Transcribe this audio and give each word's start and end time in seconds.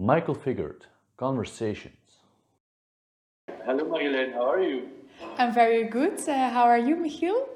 Michael 0.00 0.34
Figured, 0.34 0.86
Conversations. 1.18 1.94
Hello, 3.66 3.84
Marjolein. 3.84 4.32
How 4.32 4.50
are 4.50 4.62
you? 4.62 4.88
I'm 5.36 5.52
very 5.52 5.84
good. 5.84 6.18
Uh, 6.26 6.48
how 6.48 6.62
are 6.64 6.78
you, 6.78 6.96
Michiel? 6.96 7.46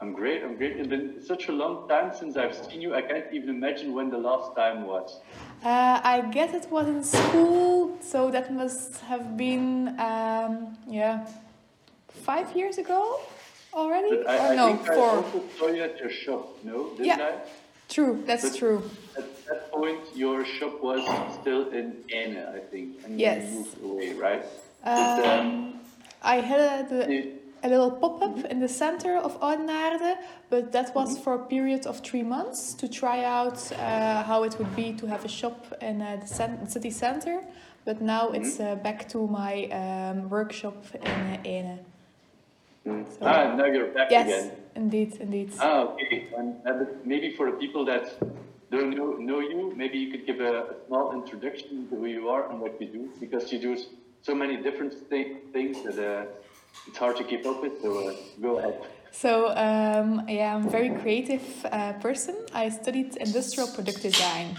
I'm 0.00 0.12
great. 0.12 0.44
I'm 0.44 0.54
great. 0.56 0.76
It's 0.76 0.86
been 0.86 1.20
such 1.20 1.48
a 1.48 1.52
long 1.52 1.88
time 1.88 2.12
since 2.16 2.36
I've 2.36 2.54
seen 2.54 2.80
you. 2.80 2.94
I 2.94 3.02
can't 3.02 3.24
even 3.32 3.48
imagine 3.48 3.94
when 3.94 4.10
the 4.10 4.18
last 4.18 4.54
time 4.54 4.86
was. 4.86 5.18
Uh, 5.64 6.00
I 6.04 6.20
guess 6.30 6.54
it 6.54 6.70
was 6.70 6.86
in 6.86 7.02
school, 7.02 7.98
so 8.00 8.30
that 8.30 8.54
must 8.54 9.00
have 9.00 9.36
been, 9.36 9.98
um, 9.98 10.78
yeah, 10.86 11.26
five 12.08 12.54
years 12.54 12.78
ago 12.78 13.18
already? 13.74 14.18
But 14.18 14.28
I, 14.28 14.36
or 14.38 14.52
I 14.52 14.54
no, 14.54 14.66
think 14.76 14.88
I 14.88 14.94
four. 14.94 15.08
also 15.16 15.42
saw 15.58 15.66
you 15.66 15.82
at 15.82 15.98
your 15.98 16.10
shop, 16.10 16.46
no? 16.62 16.90
Didn't 16.90 17.06
Yeah. 17.06 17.30
I? 17.44 17.65
True, 17.88 18.22
that's 18.26 18.50
But 18.50 18.58
true. 18.58 18.82
At 19.16 19.46
that 19.46 19.72
point, 19.72 20.00
your 20.14 20.44
shop 20.44 20.82
was 20.82 21.02
still 21.40 21.68
in 21.70 21.86
Eine, 22.12 22.42
I 22.56 22.60
think, 22.70 23.04
and 23.04 23.20
Yes. 23.20 23.42
you 23.50 23.58
moved 23.58 23.82
away, 23.84 24.12
right? 24.14 24.44
But, 24.84 25.24
um, 25.24 25.46
Um, 25.46 25.80
I 26.22 26.36
had 26.40 26.60
a, 26.92 27.12
you- 27.12 27.32
a 27.62 27.68
little 27.68 27.90
pop 27.90 28.22
up 28.22 28.44
in 28.52 28.58
the 28.60 28.68
center 28.68 29.16
of 29.16 29.40
Oudenaarde, 29.40 30.16
but 30.50 30.72
that 30.72 30.94
was 30.94 31.18
for 31.18 31.34
a 31.34 31.38
period 31.46 31.86
of 31.86 32.00
three 32.00 32.22
months 32.22 32.74
to 32.74 32.86
try 32.88 33.24
out 33.24 33.58
uh, 33.72 34.22
how 34.24 34.42
it 34.44 34.58
would 34.58 34.74
be 34.76 34.92
to 35.00 35.06
have 35.06 35.24
a 35.24 35.28
shop 35.28 35.58
in 35.80 36.02
uh, 36.02 36.16
the 36.20 36.26
cen- 36.26 36.68
city 36.68 36.90
center. 36.90 37.40
But 37.84 38.00
now 38.00 38.30
it's 38.32 38.58
uh, 38.60 38.74
back 38.82 39.08
to 39.10 39.18
my 39.28 39.54
um, 39.70 40.28
workshop 40.28 40.76
in 40.94 41.02
uh, 41.06 41.38
Eine. 41.54 41.78
So- 42.84 43.22
ah, 43.22 43.54
now 43.56 43.64
you're 43.66 43.88
back 43.98 44.10
Yes, 44.10 44.26
again. 44.28 44.50
Indeed, 44.76 45.16
indeed. 45.20 45.52
Ah, 45.58 45.82
okay. 45.92 46.28
And, 46.36 46.56
maybe 47.04 47.34
for 47.36 47.50
the 47.50 47.56
people 47.56 47.84
that 47.86 48.04
don't 48.70 48.90
know, 48.90 49.12
know 49.12 49.40
you, 49.40 49.72
maybe 49.76 49.98
you 49.98 50.10
could 50.10 50.26
give 50.26 50.40
a, 50.40 50.54
a 50.72 50.74
small 50.86 51.12
introduction 51.12 51.88
to 51.88 51.96
who 51.96 52.06
you 52.06 52.28
are 52.28 52.50
and 52.50 52.60
what 52.60 52.80
you 52.80 52.88
do, 52.88 53.10
because 53.20 53.52
you 53.52 53.58
do 53.58 53.76
so 54.22 54.34
many 54.34 54.56
different 54.56 54.92
thi- 55.08 55.38
things 55.52 55.82
that 55.84 55.98
uh, 55.98 56.26
it's 56.86 56.98
hard 56.98 57.16
to 57.16 57.24
keep 57.24 57.46
up 57.46 57.62
with. 57.62 57.80
So 57.82 58.08
uh, 58.08 58.12
go 58.40 58.58
ahead. 58.58 58.80
So 59.12 59.48
um, 59.48 60.26
yeah, 60.28 60.54
I'm 60.54 60.66
a 60.66 60.70
very 60.70 60.90
creative 60.90 61.46
uh, 61.64 61.94
person. 61.94 62.34
I 62.52 62.68
studied 62.68 63.16
industrial 63.16 63.68
product 63.68 64.02
design, 64.02 64.56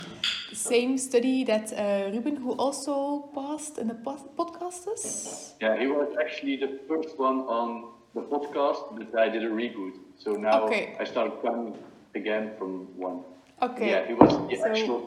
the 0.50 0.56
same 0.56 0.97
study 0.97 1.44
that 1.44 1.72
uh, 1.73 2.09
Ruben, 2.11 2.38
who 2.38 2.53
also 2.53 3.30
passed 3.36 3.78
in 3.78 3.88
the 3.88 3.94
pod- 3.94 4.36
podcasters. 4.36 5.53
Yeah, 5.61 5.78
he 5.78 5.88
was 5.88 6.09
actually 6.19 6.56
the 6.58 6.80
first 6.88 7.19
one 7.19 7.41
on 7.41 7.91
the 8.16 8.22
podcast, 8.22 8.97
but 8.97 9.19
I 9.19 9.30
did 9.30 9.44
a 9.44 9.50
reboot. 9.50 9.94
So 10.17 10.33
now 10.33 10.63
Okay. 10.65 10.95
I 10.99 11.03
started 11.05 11.41
coming 11.41 11.73
again 12.15 12.51
from 12.57 12.87
one. 12.97 13.21
Okay. 13.61 13.89
Yeah, 13.91 14.07
he 14.07 14.13
was 14.13 14.31
the 14.49 14.55
So- 14.57 14.65
actual 14.69 14.99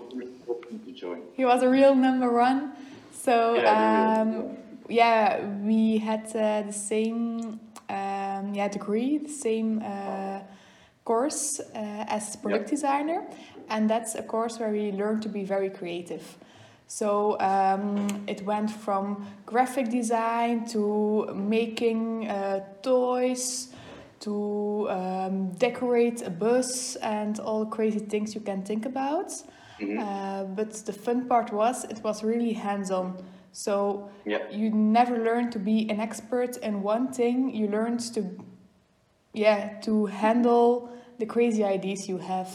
person 0.46 0.80
to 0.84 0.92
join. 0.92 1.22
He 1.34 1.44
was 1.44 1.62
a 1.62 1.68
real 1.68 1.94
number 1.94 2.30
one. 2.32 2.72
So 3.12 3.54
Yeah, 3.54 4.20
um, 4.22 4.56
yeah, 4.88 5.44
we 5.64 5.98
had 5.98 6.24
uh, 6.34 6.62
the 6.66 6.72
same 6.72 7.60
um, 7.88 8.54
yeah 8.54 8.68
degree, 8.68 9.18
the 9.18 9.28
same 9.28 9.82
uh, 9.84 10.40
course 11.04 11.60
uh, 11.60 12.04
as 12.16 12.36
product 12.36 12.64
Yeah. 12.66 12.70
designer, 12.76 13.22
and 13.68 13.90
that's 13.90 14.14
a 14.14 14.22
course 14.22 14.58
where 14.60 14.70
we 14.72 14.92
learn 14.92 15.20
to 15.20 15.28
be 15.28 15.44
very 15.44 15.70
creative. 15.70 16.22
So 16.86 17.38
um, 17.40 18.06
it 18.26 18.42
went 18.44 18.70
from 18.70 19.26
graphic 19.46 19.90
design 19.90 20.64
to 20.68 21.28
making 21.34 22.28
uh, 22.28 22.60
toys 22.82 23.69
to 24.20 24.88
um, 24.90 25.52
decorate 25.52 26.22
a 26.22 26.30
bus 26.30 26.96
and 26.96 27.38
all 27.40 27.66
crazy 27.66 27.98
things 28.00 28.34
you 28.34 28.40
can 28.40 28.62
think 28.62 28.86
about. 28.86 29.32
Uh, 29.96 30.44
but 30.44 30.72
the 30.86 30.92
fun 30.92 31.26
part 31.28 31.52
was 31.52 31.84
it 31.84 32.02
was 32.04 32.22
really 32.22 32.52
hands-on. 32.52 33.16
So 33.52 34.10
Yeah. 34.24 34.40
you 34.50 34.70
never 34.70 35.18
learn 35.18 35.50
to 35.50 35.58
be 35.58 35.88
an 35.90 36.00
expert 36.00 36.56
in 36.58 36.82
one 36.82 37.12
thing. 37.12 37.54
You 37.54 37.68
learned 37.68 38.00
to, 38.14 38.22
yeah, 39.32 39.80
to 39.80 40.06
handle 40.06 40.90
the 41.18 41.26
crazy 41.26 41.64
ideas 41.64 42.08
you 42.08 42.18
have, 42.18 42.48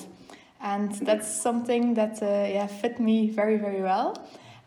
and 0.62 0.92
that's 1.06 1.28
something 1.28 1.94
that 1.96 2.22
uh, 2.22 2.26
yeah 2.50 2.68
fit 2.68 3.00
me 3.00 3.30
very 3.30 3.58
very 3.58 3.82
well. 3.82 4.16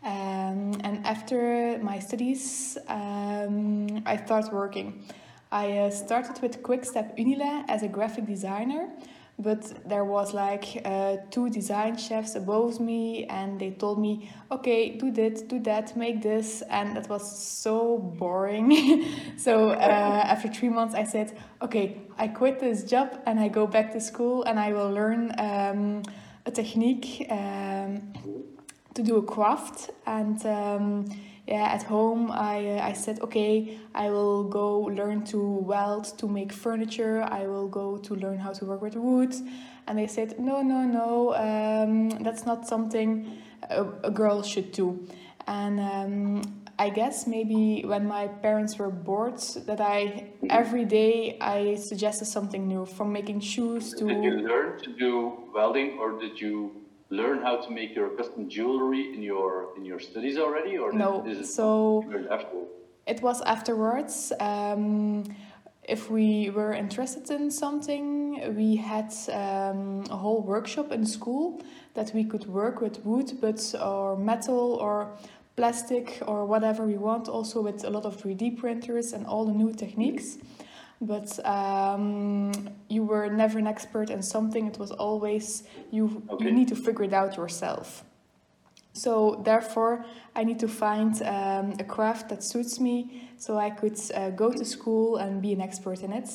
Um, 0.03 0.71
and 0.83 1.05
after 1.05 1.77
my 1.81 1.99
studies, 1.99 2.77
um, 2.87 4.01
I 4.05 4.17
started 4.25 4.53
working. 4.53 5.03
I 5.51 5.79
uh, 5.79 5.89
started 5.89 6.41
with 6.41 6.61
Quickstep 6.61 7.17
Unilin 7.17 7.65
as 7.67 7.81
a 7.81 7.87
graphic 7.87 8.27
designer, 8.27 8.89
but 9.39 9.87
there 9.87 10.05
was 10.05 10.33
like 10.33 10.81
uh, 10.85 11.17
two 11.31 11.49
design 11.49 11.97
chefs 11.97 12.35
above 12.35 12.79
me, 12.79 13.25
and 13.25 13.59
they 13.59 13.71
told 13.71 13.99
me, 13.99 14.29
"Okay, 14.51 14.97
do 14.97 15.09
this, 15.11 15.41
do 15.41 15.59
that, 15.61 15.95
make 15.95 16.21
this," 16.21 16.61
and 16.69 16.95
that 16.95 17.09
was 17.09 17.23
so 17.39 17.97
boring. 17.97 19.05
so 19.37 19.69
uh, 19.69 20.21
after 20.33 20.49
three 20.49 20.69
months, 20.69 20.93
I 20.93 21.03
said, 21.03 21.35
"Okay, 21.61 21.97
I 22.17 22.27
quit 22.27 22.59
this 22.59 22.83
job 22.83 23.19
and 23.25 23.39
I 23.39 23.47
go 23.47 23.65
back 23.65 23.91
to 23.93 23.99
school 23.99 24.43
and 24.43 24.59
I 24.59 24.73
will 24.73 24.91
learn 24.91 25.33
um, 25.39 26.03
a 26.45 26.51
technique." 26.51 27.25
Um, 27.29 28.13
to 28.95 29.03
do 29.03 29.17
a 29.17 29.23
craft 29.23 29.91
and 30.05 30.45
um, 30.45 31.05
yeah 31.49 31.73
at 31.73 31.83
home 31.83 32.31
I, 32.31 32.77
uh, 32.77 32.89
I 32.89 32.93
said 32.93 33.19
okay 33.21 33.79
i 33.95 34.09
will 34.09 34.43
go 34.43 34.81
learn 34.81 35.25
to 35.25 35.39
weld 35.39 36.05
to 36.19 36.27
make 36.27 36.53
furniture. 36.53 37.23
I 37.23 37.47
will 37.47 37.67
go 37.67 37.97
to 37.97 38.15
learn 38.15 38.37
how 38.37 38.51
to 38.53 38.65
work 38.65 38.81
with 38.81 38.95
wood. 38.95 39.33
And 39.87 39.97
they 39.97 40.07
said 40.07 40.39
no 40.39 40.61
no 40.61 40.79
no 40.99 41.33
um, 41.35 42.09
that's 42.23 42.45
not 42.45 42.67
something 42.67 43.09
a, 43.69 43.83
a 44.03 44.11
girl 44.11 44.43
should 44.43 44.71
do. 44.71 45.07
And 45.47 45.79
um, 45.79 46.59
i 46.77 46.89
guess 46.89 47.27
maybe 47.27 47.83
when 47.85 48.07
my 48.07 48.27
parents 48.27 48.77
were 48.79 48.89
bored 48.89 49.39
that 49.67 49.81
i 49.81 50.31
every 50.49 50.85
day 50.85 51.37
i 51.41 51.75
suggested 51.75 52.25
something 52.25 52.67
new 52.67 52.85
from 52.85 53.11
making 53.11 53.39
shoes 53.41 53.93
to 53.93 54.07
Did 54.07 54.23
you 54.23 54.35
learn 54.47 54.79
to 54.85 54.89
do 55.05 55.13
welding, 55.53 55.97
or 55.99 56.17
did 56.23 56.39
you 56.39 56.55
learn 57.09 57.41
how 57.41 57.57
to 57.57 57.71
make 57.71 57.95
your 57.95 58.09
custom 58.09 58.49
jewelry 58.49 59.13
in 59.13 59.21
your 59.21 59.69
in 59.77 59.85
your 59.85 59.99
studies 59.99 60.37
already, 60.37 60.77
or 60.77 60.91
No, 60.91 61.25
Is 61.25 61.39
it 61.39 61.47
so-? 61.47 62.03
It 63.07 63.21
was 63.21 63.41
afterwards. 63.41 64.31
Um, 64.39 65.23
if 65.83 66.11
we 66.11 66.51
were 66.51 66.73
interested 66.73 67.31
in 67.31 67.49
something, 67.49 68.55
we 68.55 68.75
had 68.75 69.11
um, 69.33 70.03
a 70.11 70.15
whole 70.15 70.43
workshop 70.43 70.91
in 70.91 71.03
school 71.05 71.61
that 71.95 72.13
we 72.13 72.23
could 72.23 72.45
work 72.45 72.79
with 72.79 73.03
wood, 73.03 73.31
but 73.41 73.59
or 73.81 74.15
metal 74.15 74.77
or 74.79 75.17
plastic 75.55 76.21
or 76.27 76.45
whatever 76.45 76.85
we 76.85 76.97
want. 76.97 77.27
Also 77.27 77.61
with 77.61 77.83
a 77.83 77.89
lot 77.89 78.05
of 78.05 78.15
three 78.21 78.35
D 78.35 78.51
printers 78.51 79.13
and 79.13 79.25
all 79.25 79.45
the 79.45 79.53
new 79.53 79.73
techniques. 79.73 80.37
But 81.01 81.43
um, 81.45 82.51
you 82.89 83.03
were 83.03 83.29
never 83.29 83.57
an 83.57 83.67
expert 83.67 84.09
in 84.09 84.21
something. 84.21 84.67
It 84.67 84.77
was 84.77 84.91
always 84.91 85.63
you. 85.91 86.23
Okay. 86.29 86.45
You 86.45 86.51
need 86.51 86.67
to 86.69 86.75
figure 86.75 87.05
it 87.05 87.13
out 87.13 87.37
yourself. 87.37 88.03
So 88.93 89.41
therefore, 89.45 90.03
I 90.35 90.43
need 90.43 90.59
to 90.59 90.67
find 90.67 91.21
um, 91.21 91.73
a 91.79 91.83
craft 91.83 92.29
that 92.29 92.43
suits 92.43 92.79
me, 92.79 93.29
so 93.37 93.57
I 93.57 93.69
could 93.69 93.97
uh, 94.13 94.31
go 94.31 94.51
to 94.51 94.65
school 94.65 95.17
and 95.17 95.41
be 95.41 95.53
an 95.53 95.61
expert 95.61 96.01
in 96.01 96.11
it. 96.11 96.29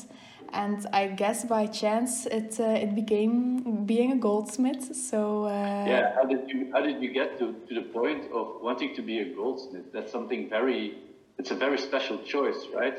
And 0.55 0.87
I 0.93 1.09
guess 1.09 1.45
by 1.45 1.67
chance, 1.67 2.27
it 2.27 2.61
uh, 2.61 2.85
it 2.85 2.95
became 2.95 3.85
being 3.85 4.13
a 4.13 4.17
goldsmith. 4.17 4.95
So 4.95 5.45
uh, 5.45 5.85
Yeah, 5.87 6.15
how 6.15 6.25
did 6.25 6.49
you 6.49 6.71
how 6.73 6.81
did 6.81 7.03
you 7.03 7.13
get 7.13 7.39
to, 7.41 7.55
to 7.69 7.75
the 7.75 7.83
point 7.83 8.31
of 8.33 8.63
wanting 8.63 8.95
to 8.95 9.03
be 9.03 9.19
a 9.19 9.35
goldsmith? 9.35 9.93
That's 9.93 10.13
something 10.13 10.49
very 10.49 10.99
it's 11.39 11.51
a 11.51 11.57
very 11.57 11.79
special 11.79 12.19
choice, 12.19 12.67
right? 12.73 12.99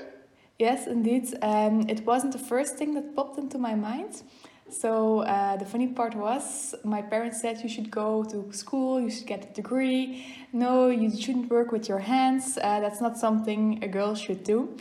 Yes, 0.58 0.88
indeed. 0.88 1.28
Um, 1.42 1.90
it 1.90 2.06
wasn't 2.06 2.32
the 2.32 2.40
first 2.40 2.78
thing 2.78 2.94
that 2.94 3.16
popped 3.16 3.38
into 3.38 3.58
my 3.58 3.76
mind. 3.76 4.24
So 4.70 5.20
uh, 5.20 5.58
the 5.58 5.66
funny 5.66 5.88
part 5.88 6.16
was, 6.16 6.74
my 6.84 7.02
parents 7.02 7.42
said 7.42 7.62
you 7.62 7.70
should 7.70 7.92
go 7.92 8.24
to 8.24 8.52
school, 8.52 9.00
you 9.00 9.12
should 9.12 9.28
get 9.28 9.52
a 9.52 9.54
degree. 9.54 10.26
No, 10.54 10.88
you 10.90 11.16
shouldn't 11.16 11.52
work 11.52 11.72
with 11.72 11.88
your 11.88 12.00
hands. 12.00 12.58
Uh, 12.58 12.80
that's 12.80 13.00
not 13.02 13.18
something 13.18 13.84
a 13.84 13.88
girl 13.88 14.16
should 14.16 14.44
do. 14.44 14.76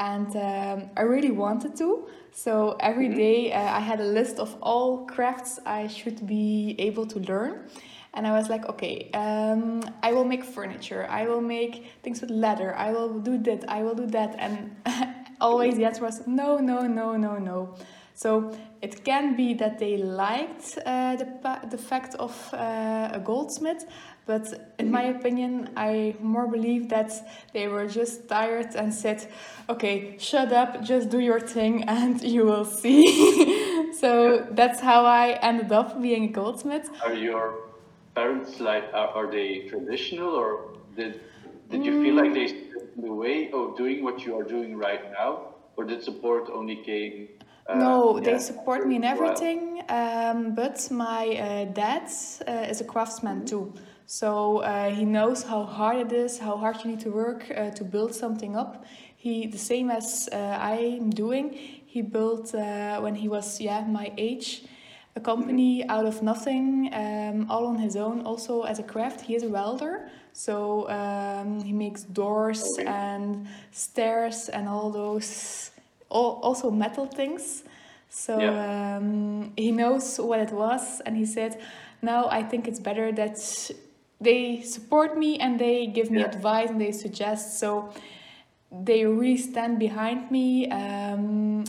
And 0.00 0.34
um, 0.36 0.90
I 0.96 1.02
really 1.02 1.30
wanted 1.30 1.76
to. 1.76 2.08
So 2.32 2.76
every 2.80 3.08
day 3.08 3.52
uh, 3.52 3.60
I 3.60 3.80
had 3.80 4.00
a 4.00 4.04
list 4.04 4.38
of 4.38 4.56
all 4.62 5.06
crafts 5.06 5.60
I 5.66 5.88
should 5.88 6.26
be 6.26 6.74
able 6.78 7.06
to 7.06 7.18
learn. 7.20 7.68
And 8.14 8.26
I 8.26 8.32
was 8.32 8.48
like, 8.48 8.66
okay, 8.68 9.10
um, 9.12 9.82
I 10.02 10.12
will 10.12 10.24
make 10.24 10.42
furniture. 10.42 11.06
I 11.08 11.28
will 11.28 11.40
make 11.40 11.86
things 12.02 12.20
with 12.20 12.30
leather. 12.30 12.74
I 12.74 12.90
will 12.90 13.20
do 13.20 13.38
that. 13.38 13.68
I 13.68 13.82
will 13.82 13.94
do 13.94 14.06
that. 14.06 14.34
And 14.38 14.74
always 15.40 15.76
the 15.76 15.84
answer 15.84 16.04
was 16.04 16.26
no, 16.26 16.58
no, 16.58 16.86
no, 16.86 17.16
no, 17.16 17.38
no. 17.38 17.74
So 18.14 18.52
it 18.82 19.04
can 19.04 19.36
be 19.36 19.54
that 19.54 19.78
they 19.78 19.96
liked 19.96 20.76
uh, 20.84 21.14
the, 21.14 21.60
the 21.70 21.78
fact 21.78 22.16
of 22.16 22.32
uh, 22.52 23.10
a 23.12 23.20
goldsmith, 23.24 23.86
but 24.26 24.72
in 24.80 24.90
my 24.90 25.04
opinion, 25.04 25.70
I 25.76 26.16
more 26.20 26.48
believe 26.48 26.88
that 26.88 27.12
they 27.52 27.68
were 27.68 27.86
just 27.86 28.28
tired 28.28 28.74
and 28.74 28.92
said, 28.92 29.26
okay, 29.68 30.16
shut 30.18 30.52
up, 30.52 30.82
just 30.82 31.10
do 31.10 31.20
your 31.20 31.38
thing 31.38 31.84
and 31.84 32.20
you 32.34 32.44
will 32.44 32.64
see. 32.64 33.92
so 34.00 34.46
that's 34.50 34.80
how 34.80 35.04
I 35.06 35.38
ended 35.40 35.70
up 35.70 36.02
being 36.02 36.24
a 36.24 36.32
goldsmith. 36.32 36.90
Are 37.04 37.14
your 37.14 37.54
parents 38.16 38.58
like 38.58 38.84
are, 38.92 39.08
are 39.08 39.30
they 39.30 39.68
traditional 39.68 40.30
or 40.30 40.76
did 40.96 41.20
did 41.70 41.84
you 41.84 42.02
feel 42.02 42.14
like 42.14 42.32
they 42.34 42.48
stood 42.48 42.62
in 42.62 42.67
the 42.98 43.12
way 43.12 43.50
of 43.52 43.76
doing 43.76 44.02
what 44.02 44.24
you 44.24 44.36
are 44.38 44.44
doing 44.44 44.76
right 44.76 45.12
now, 45.12 45.54
or 45.76 45.84
did 45.84 46.02
support 46.02 46.50
only 46.52 46.76
came? 46.76 47.28
Uh, 47.68 47.74
no, 47.76 48.18
they 48.20 48.32
yeah, 48.32 48.38
support 48.38 48.86
me 48.86 48.96
in 48.96 49.04
after 49.04 49.24
a 49.24 49.26
while? 49.26 49.32
everything. 49.32 49.82
Um, 49.88 50.54
but 50.54 50.88
my 50.90 51.28
uh, 51.28 51.64
dad 51.66 52.10
uh, 52.46 52.66
is 52.70 52.80
a 52.80 52.84
craftsman 52.84 53.46
too. 53.46 53.74
So 54.06 54.58
uh, 54.58 54.90
he 54.90 55.04
knows 55.04 55.42
how 55.42 55.64
hard 55.64 55.98
it 55.98 56.12
is, 56.12 56.38
how 56.38 56.56
hard 56.56 56.82
you 56.82 56.90
need 56.92 57.00
to 57.00 57.10
work 57.10 57.50
uh, 57.54 57.70
to 57.70 57.84
build 57.84 58.14
something 58.14 58.56
up. 58.56 58.84
He, 59.16 59.46
the 59.46 59.58
same 59.58 59.90
as 59.90 60.28
uh, 60.32 60.36
I'm 60.60 61.10
doing, 61.10 61.52
he 61.52 62.02
built 62.02 62.54
uh, 62.54 63.00
when 63.00 63.14
he 63.16 63.28
was 63.28 63.60
yeah 63.60 63.84
my 63.86 64.12
age, 64.16 64.62
a 65.14 65.20
company 65.20 65.86
out 65.88 66.06
of 66.06 66.22
nothing, 66.22 66.90
um, 66.94 67.50
all 67.50 67.66
on 67.66 67.78
his 67.78 67.96
own. 67.96 68.22
Also 68.22 68.62
as 68.62 68.78
a 68.78 68.82
craft, 68.82 69.20
he 69.20 69.34
is 69.34 69.42
a 69.42 69.48
welder, 69.48 70.08
so 70.38 70.88
um, 70.88 71.60
he 71.62 71.72
makes 71.72 72.04
doors 72.04 72.62
Okay. 72.78 72.86
and 72.86 73.48
stairs 73.72 74.48
and 74.48 74.68
all 74.68 74.90
those, 74.90 75.72
all, 76.10 76.38
also 76.42 76.70
metal 76.70 77.06
things. 77.06 77.64
So 78.08 78.34
Yeah. 78.42 78.96
um, 78.96 79.52
he 79.56 79.72
knows 79.72 80.18
what 80.20 80.38
it 80.40 80.52
was, 80.52 81.00
and 81.04 81.16
he 81.16 81.26
said, 81.26 81.60
"Now 82.02 82.28
I 82.30 82.42
think 82.44 82.68
it's 82.68 82.78
better 82.80 83.10
that 83.12 83.36
they 84.20 84.62
support 84.62 85.18
me 85.18 85.38
and 85.40 85.58
they 85.58 85.86
give 85.86 86.10
me 86.10 86.20
Yeah. 86.20 86.28
advice 86.28 86.70
and 86.70 86.80
they 86.80 86.92
suggest." 86.92 87.58
So 87.58 87.90
they 88.70 89.04
really 89.04 89.36
stand 89.36 89.78
behind 89.78 90.30
me, 90.30 90.70
um, 90.70 91.64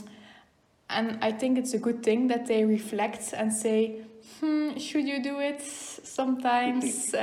and 0.88 1.18
I 1.22 1.32
think 1.32 1.58
it's 1.58 1.74
a 1.74 1.78
good 1.78 2.02
thing 2.02 2.28
that 2.28 2.46
they 2.46 2.64
reflect 2.64 3.32
and 3.32 3.52
say, 3.52 4.02
"Hmm, 4.40 4.76
should 4.78 5.06
you 5.06 5.22
do 5.22 5.40
it?" 5.40 5.60
Sometimes, 5.62 7.14
uh, 7.14 7.18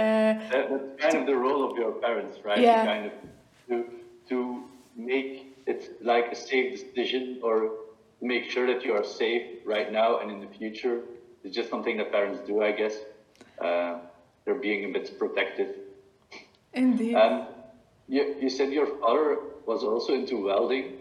That, 0.52 0.70
that's 0.70 1.02
kind 1.04 1.16
of 1.22 1.26
the 1.26 1.36
role 1.36 1.70
of 1.70 1.78
your 1.78 1.92
parents, 1.94 2.38
right? 2.44 2.60
Yeah. 2.60 2.82
To 2.82 2.88
kind 2.88 3.06
of 3.06 3.14
to 3.70 3.76
to 4.30 4.64
make 4.96 5.58
it 5.66 5.98
like 6.02 6.32
a 6.32 6.36
safe 6.36 6.68
decision 6.80 7.40
or 7.44 7.72
make 8.22 8.50
sure 8.50 8.66
that 8.68 8.84
you 8.84 8.94
are 8.94 9.04
safe 9.04 9.44
right 9.66 9.92
now 9.92 10.20
and 10.20 10.32
in 10.32 10.40
the 10.40 10.48
future. 10.48 11.02
It's 11.44 11.56
just 11.56 11.70
something 11.70 11.98
that 11.98 12.12
parents 12.12 12.40
do, 12.48 12.64
I 12.64 12.72
guess. 12.72 12.96
Uh, 13.62 14.00
they're 14.44 14.56
being 14.56 14.86
a 14.90 14.94
bit 14.94 15.18
protective. 15.20 15.76
indeed. 16.74 17.16
Um, 17.16 17.48
you, 18.08 18.36
you 18.42 18.50
said 18.50 18.72
your 18.72 18.88
father 19.00 19.38
was 19.66 19.84
also 19.84 20.14
into 20.14 20.44
welding. 20.46 20.94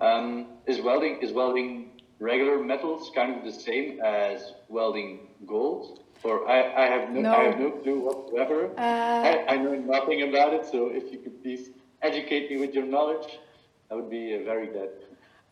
Um, 0.00 0.46
is 0.66 0.80
welding 0.80 1.22
is 1.22 1.32
welding 1.32 1.90
regular 2.18 2.62
metals 2.62 3.10
kind 3.14 3.36
of 3.36 3.44
the 3.44 3.52
same 3.52 4.00
as 4.00 4.54
welding 4.68 5.28
gold? 5.46 6.00
Or 6.22 6.48
I, 6.48 6.84
I 6.84 6.86
have 6.86 7.10
no, 7.10 7.30
I 7.30 7.44
have 7.44 7.60
no 7.60 7.70
clue 7.70 8.00
whatsoever. 8.00 8.70
Uh, 8.78 8.80
I, 8.80 9.44
I 9.48 9.56
know 9.58 9.74
nothing 9.74 10.22
about 10.22 10.54
it, 10.54 10.64
so 10.64 10.88
if 10.88 11.12
you 11.12 11.18
could 11.18 11.42
please 11.42 11.70
educate 12.00 12.50
me 12.50 12.56
with 12.56 12.74
your 12.74 12.86
knowledge, 12.86 13.38
that 13.88 13.96
would 13.96 14.08
be 14.08 14.34
uh, 14.34 14.42
very 14.44 14.68
good. 14.68 14.90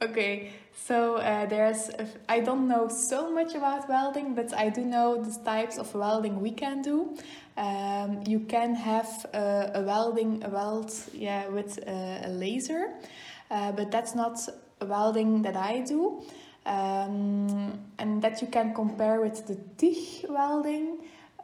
Okay, 0.03 0.51
so 0.75 1.17
uh, 1.17 1.47
there's 1.47 1.89
I 2.29 2.41
don't 2.41 2.67
know 2.67 2.89
so 2.89 3.31
much 3.31 3.55
about 3.55 3.89
welding, 3.89 4.35
but 4.35 4.53
I 4.53 4.69
do 4.69 4.85
know 4.85 5.23
the 5.23 5.39
types 5.45 5.79
of 5.79 5.95
welding 5.95 6.41
we 6.41 6.51
can 6.51 6.83
do. 6.83 7.17
Um, 7.57 8.23
you 8.27 8.41
can 8.41 8.75
have 8.75 9.27
a, 9.33 9.71
a 9.75 9.83
welding 9.83 10.43
a 10.43 10.49
weld 10.49 10.93
yeah 11.13 11.47
with 11.49 11.79
a, 11.87 12.23
a 12.25 12.31
laser, 12.31 12.95
uh, 13.51 13.71
but 13.73 13.93
that's 13.93 14.17
not 14.17 14.41
welding 14.81 15.43
that 15.43 15.57
I 15.57 15.81
do. 15.81 16.25
Um, 16.65 17.81
and 17.99 18.23
that 18.23 18.41
you 18.41 18.47
can 18.47 18.73
compare 18.73 19.21
with 19.21 19.47
the 19.47 19.57
TIG 19.79 20.27
welding, 20.29 20.99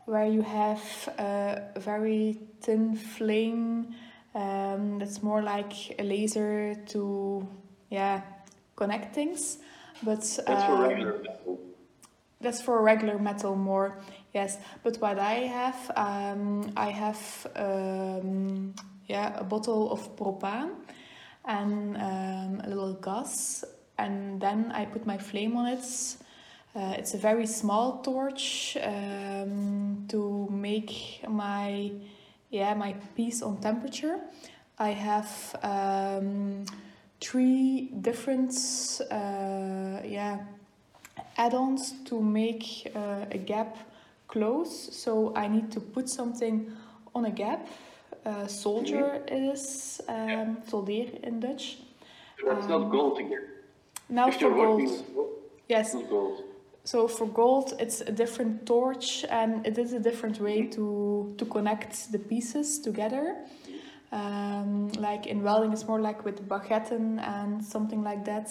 where 0.08 0.26
you 0.26 0.40
have 0.40 0.80
a 1.18 1.78
very 1.78 2.38
thin 2.62 2.96
flame 2.96 3.94
um, 4.34 4.98
that's 4.98 5.22
more 5.22 5.42
like 5.42 5.72
a 5.98 6.02
laser 6.02 6.74
to 6.86 7.46
yeah 7.90 8.22
connect 8.76 9.14
things 9.14 9.58
but 10.02 10.20
That's 10.20 10.64
for 10.64 10.72
um, 10.72 10.82
regular 10.82 11.18
metal. 11.22 11.58
that's 12.40 12.62
for 12.62 12.82
regular 12.82 13.18
metal 13.18 13.54
more 13.54 13.98
yes 14.32 14.58
but 14.82 14.96
what 14.98 15.18
i 15.18 15.34
have 15.34 15.90
um, 15.96 16.72
i 16.76 16.90
have 16.90 17.46
um, 17.56 18.74
yeah 19.06 19.36
a 19.38 19.44
bottle 19.44 19.92
of 19.92 20.16
propane 20.16 20.70
and 21.44 21.96
um, 21.96 22.60
a 22.64 22.68
little 22.68 22.94
gas 22.94 23.64
and 23.98 24.40
then 24.40 24.70
i 24.72 24.84
put 24.84 25.06
my 25.06 25.18
flame 25.18 25.56
on 25.56 25.66
it. 25.66 25.84
Uh, 26.76 26.94
it's 26.96 27.14
a 27.14 27.18
very 27.18 27.46
small 27.46 28.00
torch 28.02 28.76
um, 28.82 30.04
to 30.08 30.46
make 30.50 31.20
my 31.26 31.90
yeah 32.50 32.74
my 32.74 32.92
piece 33.16 33.42
on 33.42 33.56
temperature. 33.60 34.20
I 34.78 34.90
have 34.90 35.56
um, 35.62 36.64
three 37.20 37.90
different 38.00 38.52
uh, 39.10 40.00
yeah 40.04 40.38
add-ons 41.36 41.94
to 42.04 42.20
make 42.20 42.92
uh, 42.94 43.24
a 43.30 43.38
gap 43.38 43.76
close. 44.28 44.94
So 44.94 45.32
i 45.34 45.48
need 45.48 45.72
to 45.72 45.80
put 45.80 46.08
something 46.08 46.70
on 47.14 47.24
a 47.24 47.30
gap. 47.30 47.66
Uh, 48.24 48.46
soldier 48.46 49.22
is 49.26 50.00
um, 50.06 50.58
soldeer 50.68 51.08
in 51.22 51.40
dutch. 51.40 51.78
So 52.40 52.54
that's 52.54 52.68
not 52.68 52.90
gold 52.90 53.18
again. 53.18 53.57
Now 54.08 54.28
if 54.28 54.36
for 54.40 54.50
gold 54.50 54.90
yes 55.68 55.94
gold. 56.08 56.42
so 56.84 57.06
for 57.06 57.26
gold, 57.26 57.74
it's 57.78 58.00
a 58.00 58.12
different 58.12 58.64
torch, 58.64 59.24
and 59.28 59.66
it 59.66 59.76
is 59.76 59.92
a 59.92 60.00
different 60.00 60.40
way 60.40 60.66
to 60.68 61.34
to 61.36 61.44
connect 61.44 62.10
the 62.12 62.18
pieces 62.18 62.78
together. 62.78 63.36
Um, 64.10 64.88
like 64.92 65.26
in 65.26 65.42
welding, 65.42 65.72
it's 65.74 65.86
more 65.86 66.00
like 66.00 66.24
with 66.24 66.48
baguetten 66.48 67.18
and 67.20 67.62
something 67.62 68.02
like 68.02 68.24
that. 68.24 68.48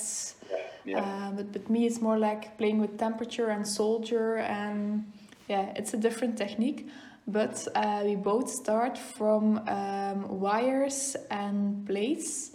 Yeah. 0.85 0.99
Uh, 0.99 1.31
but 1.31 1.47
with 1.47 1.69
me, 1.69 1.87
it's 1.87 1.99
more 1.99 2.19
like 2.19 2.57
playing 2.59 2.79
with 2.79 2.99
temperature 2.99 3.49
and 3.49 3.67
solder, 3.67 4.37
and 4.37 5.11
yeah, 5.47 5.73
it's 5.75 5.93
a 5.95 5.97
different 5.97 6.37
technique. 6.37 6.87
But 7.27 7.67
uh, 7.75 8.03
we 8.05 8.15
both 8.15 8.49
start 8.49 8.97
from 8.97 9.57
um, 9.67 10.39
wires 10.39 11.17
and 11.29 11.85
plates, 11.87 12.51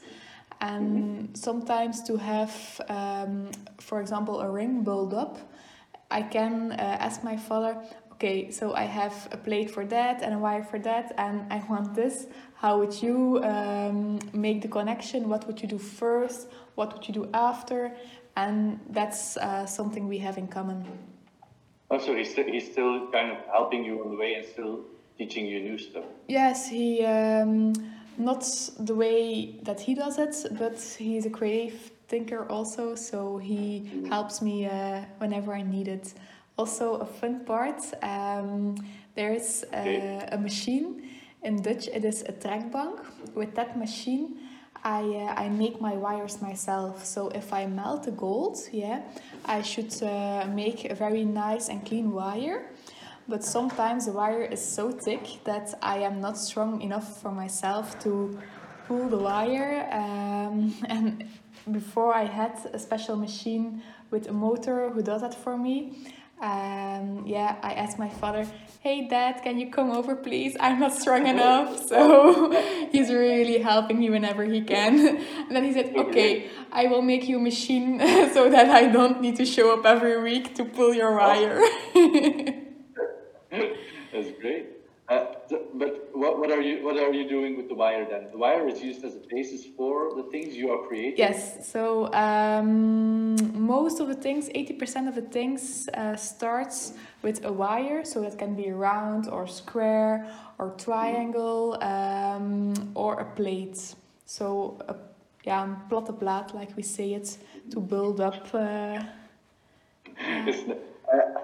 and 0.63 1.37
sometimes 1.37 2.03
to 2.05 2.17
have, 2.17 2.81
um, 2.89 3.51
for 3.79 4.01
example, 4.01 4.41
a 4.41 4.49
ring 4.49 4.85
build 4.85 5.13
up, 5.13 5.39
I 6.11 6.23
can 6.23 6.73
uh, 6.73 6.77
ask 7.01 7.25
my 7.25 7.37
father, 7.37 7.77
okay, 8.13 8.51
so 8.51 8.73
I 8.73 8.85
have 8.85 9.29
a 9.33 9.37
plate 9.37 9.71
for 9.71 9.85
that 9.87 10.23
and 10.23 10.35
a 10.35 10.39
wire 10.39 10.63
for 10.63 10.79
that, 10.79 11.13
and 11.19 11.53
I 11.53 11.59
want 11.69 11.95
this. 11.95 12.27
How 12.55 12.79
would 12.79 13.03
you 13.03 13.43
um, 13.43 14.21
make 14.33 14.63
the 14.63 14.69
connection? 14.69 15.29
What 15.29 15.47
would 15.49 15.61
you 15.61 15.69
do 15.69 15.79
first? 15.79 16.49
What 16.77 16.95
would 16.95 17.09
you 17.09 17.15
do 17.15 17.29
after? 17.35 17.93
And 18.37 18.79
that's 18.91 19.37
uh, 19.37 19.67
something 19.67 20.07
we 20.07 20.19
have 20.19 20.39
in 20.39 20.47
common. 20.47 20.87
Oh, 21.91 21.99
so 21.99 22.15
he's 22.15 22.31
still, 22.31 22.47
he's 22.47 22.71
still 22.71 23.11
kind 23.11 23.33
of 23.33 23.39
helping 23.47 23.85
you 23.85 24.01
on 24.03 24.11
the 24.13 24.17
way 24.17 24.35
and 24.35 24.47
still 24.47 24.81
teaching 25.19 25.45
you 25.45 25.61
new 25.61 25.77
stuff. 25.77 26.05
Yes, 26.29 26.69
he 26.69 27.05
um, 27.05 27.73
not 28.19 28.45
the 28.79 28.95
way 28.95 29.59
that 29.63 29.81
he 29.81 29.95
does 29.95 30.19
it, 30.19 30.35
but 30.59 30.81
he's 30.99 31.27
a 31.27 31.31
creative 31.31 31.91
thinker 32.09 32.47
also, 32.49 32.95
so 32.95 33.39
he 33.39 34.07
helps 34.09 34.43
me 34.43 34.67
uh, 34.67 35.03
whenever 35.19 35.55
I 35.55 35.63
need 35.63 35.89
it. 35.89 36.15
Also, 36.59 36.97
a 36.97 37.07
fun 37.07 37.45
part 37.45 37.81
um, 38.03 38.75
there's 39.15 39.65
a, 39.73 39.79
Okay. 39.79 40.29
a 40.33 40.39
machine 40.39 41.09
in 41.43 41.61
Dutch, 41.63 41.89
it 41.89 42.05
is 42.05 42.23
a 42.23 42.33
trekbank. 42.33 43.01
With 43.35 43.55
that 43.55 43.77
machine, 43.79 44.37
I, 44.85 45.03
uh, 45.03 45.35
I 45.43 45.49
make 45.49 45.81
my 45.81 45.97
wires 45.97 46.41
myself. 46.41 47.05
So 47.05 47.29
if 47.31 47.53
I 47.53 47.67
melt 47.67 48.05
the 48.05 48.11
gold, 48.13 48.59
yeah, 48.73 49.03
I 49.45 49.63
should 49.63 49.93
uh, 50.03 50.47
make 50.55 50.91
a 50.91 50.95
very 50.95 51.25
nice 51.25 51.69
and 51.69 51.85
clean 51.85 52.13
wire. 52.13 52.71
But 53.29 53.45
sometimes 53.45 54.07
the 54.07 54.13
wire 54.13 54.43
is 54.43 54.65
so 54.65 54.91
thick 54.91 55.45
that 55.45 55.75
I 55.81 55.99
am 55.99 56.21
not 56.21 56.37
strong 56.37 56.83
enough 56.83 57.21
for 57.23 57.31
myself 57.31 57.99
to 58.01 58.39
pull 58.89 59.09
the 59.09 59.19
wire. 59.19 59.89
Um, 59.93 60.75
and 60.89 61.29
before 61.71 62.15
I 62.15 62.25
had 62.25 62.59
a 62.73 62.79
special 62.79 63.17
machine 63.17 63.83
with 64.11 64.29
a 64.29 64.33
motor 64.33 64.91
who 64.91 65.03
does 65.03 65.23
that 65.23 65.35
for 65.35 65.57
me. 65.57 65.99
Um, 66.41 67.23
yeah, 67.25 67.57
I 67.63 67.75
asked 67.75 68.01
my 68.01 68.09
father, 68.09 68.45
"Hey, 68.81 69.07
Dad, 69.07 69.43
can 69.45 69.61
you 69.61 69.71
come 69.71 69.93
over, 69.93 70.17
please? 70.17 70.57
I'm 70.59 70.81
not 70.81 70.93
strong 70.93 71.29
enough." 71.29 71.69
So 71.89 72.51
he's 72.93 73.11
really 73.11 73.59
helping 73.59 74.01
me 74.01 74.11
whenever 74.11 74.43
he 74.45 74.61
can. 74.61 74.95
And 75.47 75.53
then 75.55 75.63
he 75.63 75.73
said, 75.73 75.95
"Okay, 75.95 76.51
I 76.73 76.87
will 76.89 77.03
make 77.03 77.29
you 77.29 77.37
a 77.37 77.41
machine 77.41 78.01
so 78.35 78.51
that 78.51 78.69
I 78.71 78.89
don't 78.89 79.21
need 79.21 79.37
to 79.37 79.45
show 79.45 79.73
up 79.79 79.87
every 79.87 80.21
week 80.21 80.57
to 80.57 80.65
pull 80.65 80.93
your 80.93 81.15
wire." 81.15 81.63
That's 84.13 84.31
great. 84.41 84.67
Uh, 85.09 85.27
th- 85.49 85.63
but 85.75 86.09
what, 86.15 86.39
what 86.39 86.51
are 86.51 86.63
you 86.63 86.83
what 86.85 86.97
are 86.97 87.13
you 87.13 87.29
doing 87.29 87.57
with 87.57 87.69
the 87.69 87.75
wire 87.75 88.07
then? 88.09 88.29
The 88.31 88.39
wire 88.39 88.67
is 88.69 88.81
used 88.81 89.05
as 89.05 89.15
a 89.17 89.23
basis 89.29 89.67
for 89.77 90.15
the 90.15 90.23
things 90.31 90.55
you 90.57 90.71
are 90.71 90.87
creating. 90.87 91.19
Yes, 91.19 91.69
so 91.71 92.11
um, 92.15 93.37
most 93.53 94.01
of 94.01 94.07
the 94.07 94.15
things, 94.15 94.49
80% 94.49 95.09
of 95.09 95.15
the 95.15 95.23
things 95.23 95.89
uh, 95.93 96.17
starts 96.17 96.93
with 97.21 97.45
a 97.45 97.53
wire, 97.53 98.05
so 98.05 98.21
that 98.23 98.39
can 98.39 98.55
be 98.55 98.71
round 98.71 99.29
or 99.29 99.47
square 99.47 100.27
or 100.59 100.71
triangle 100.79 101.77
um, 101.83 102.73
or 102.95 103.21
a 103.21 103.25
plate. 103.25 103.95
So, 104.25 104.79
a, 104.89 104.95
ja, 105.43 105.63
een 105.63 105.77
platte 105.89 106.13
plaat, 106.13 106.55
like 106.55 106.73
we 106.77 106.83
say 106.83 107.13
it, 107.15 107.39
to 107.71 107.81
build 107.81 108.21
up. 108.21 108.55
Uh, 108.55 109.03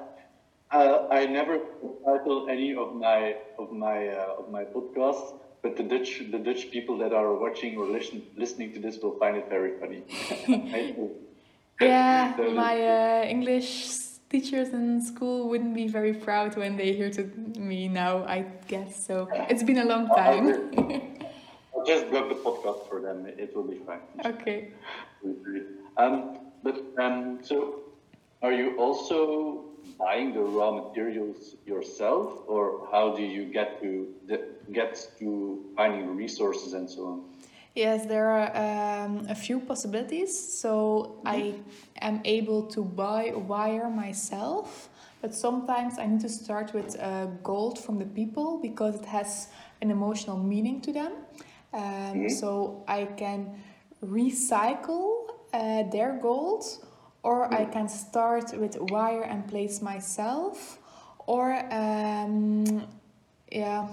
N- 0.73 1.07
I, 1.11 1.27
never 1.27 1.59
title 2.05 2.49
any 2.51 2.75
of 2.75 2.95
my 2.95 3.37
of 3.59 3.73
my 3.73 4.09
uh, 4.09 4.37
of 4.41 4.51
my 4.51 4.65
podcasts, 4.65 5.39
but 5.63 5.77
the 5.77 5.83
Dutch 5.83 6.23
the 6.31 6.39
Dutch 6.39 6.71
people 6.71 6.99
that 6.99 7.13
are 7.13 7.35
watching 7.35 7.77
or 7.79 7.87
listen, 7.87 8.23
listening 8.37 8.73
to 8.75 8.81
this 8.81 8.99
will 9.03 9.19
find 9.19 9.37
it 9.37 9.49
very 9.49 9.73
funny. 9.81 10.03
Yeah, 11.81 12.37
So 12.37 12.51
my 12.51 12.75
uh, 12.75 13.25
English 13.25 13.89
teachers 14.29 14.71
in 14.71 15.01
school 15.01 15.49
wouldn't 15.49 15.75
be 15.75 15.87
very 15.87 16.13
proud 16.13 16.57
when 16.57 16.77
they 16.77 16.93
hear 16.93 17.09
to 17.11 17.23
me 17.57 17.87
now, 17.89 18.25
I 18.25 18.47
guess. 18.67 19.07
So, 19.07 19.29
it's 19.49 19.63
been 19.63 19.79
a 19.79 19.85
long 19.85 20.09
time. 20.23 20.49
I'll 21.75 21.87
just 21.87 22.09
plug 22.11 22.29
the 22.29 22.35
podcast 22.35 22.89
for 22.89 23.01
them. 23.01 23.27
It, 23.27 23.39
it 23.39 23.57
will 23.57 23.63
be 23.63 23.79
fine. 23.87 24.01
okay. 24.25 24.73
Um, 25.97 26.39
but 26.63 26.83
um, 26.99 27.39
so, 27.43 27.81
are 28.43 28.53
you 28.53 28.77
also 28.77 29.68
buying 29.97 30.33
the 30.35 30.41
raw 30.41 30.71
materials 30.71 31.57
yourself, 31.67 32.43
or 32.47 32.89
how 32.93 33.15
do 33.17 33.23
you 33.23 33.45
get 33.45 33.81
to 33.83 34.09
the, 34.27 34.41
get 34.73 35.09
to 35.19 35.65
finding 35.77 36.17
resources 36.17 36.73
and 36.75 36.89
so 36.89 37.07
on? 37.07 37.23
Yes, 37.75 38.07
there 38.07 38.29
are 38.29 38.51
um, 38.57 39.27
a 39.29 39.35
few 39.35 39.61
possibilities. 39.61 40.33
So 40.61 41.21
I 41.25 41.55
am 42.01 42.21
able 42.25 42.63
to 42.75 42.83
buy 42.83 43.33
wire 43.35 43.89
myself, 43.89 44.89
but 45.23 45.35
sometimes 45.35 45.99
I 45.99 46.07
need 46.07 46.21
to 46.21 46.29
start 46.29 46.75
with 46.75 46.99
uh, 46.99 47.27
gold 47.43 47.79
from 47.79 47.99
the 47.99 48.07
people 48.07 48.59
because 48.61 48.97
it 48.97 49.05
has 49.07 49.49
an 49.81 49.91
emotional 49.91 50.39
meaning 50.39 50.81
to 50.83 50.93
them. 50.93 51.13
Um, 51.73 52.29
So 52.31 52.83
I 52.89 53.05
can 53.17 53.41
recycle 54.03 55.29
uh, 55.53 55.83
their 55.91 56.19
gold, 56.21 56.65
or 57.23 57.53
I 57.53 57.65
can 57.65 57.89
start 57.89 58.57
with 58.57 58.79
wire 58.91 59.23
and 59.23 59.47
plates 59.47 59.83
myself, 59.83 60.79
or 61.27 61.53
um, 61.73 62.87
yeah. 63.51 63.89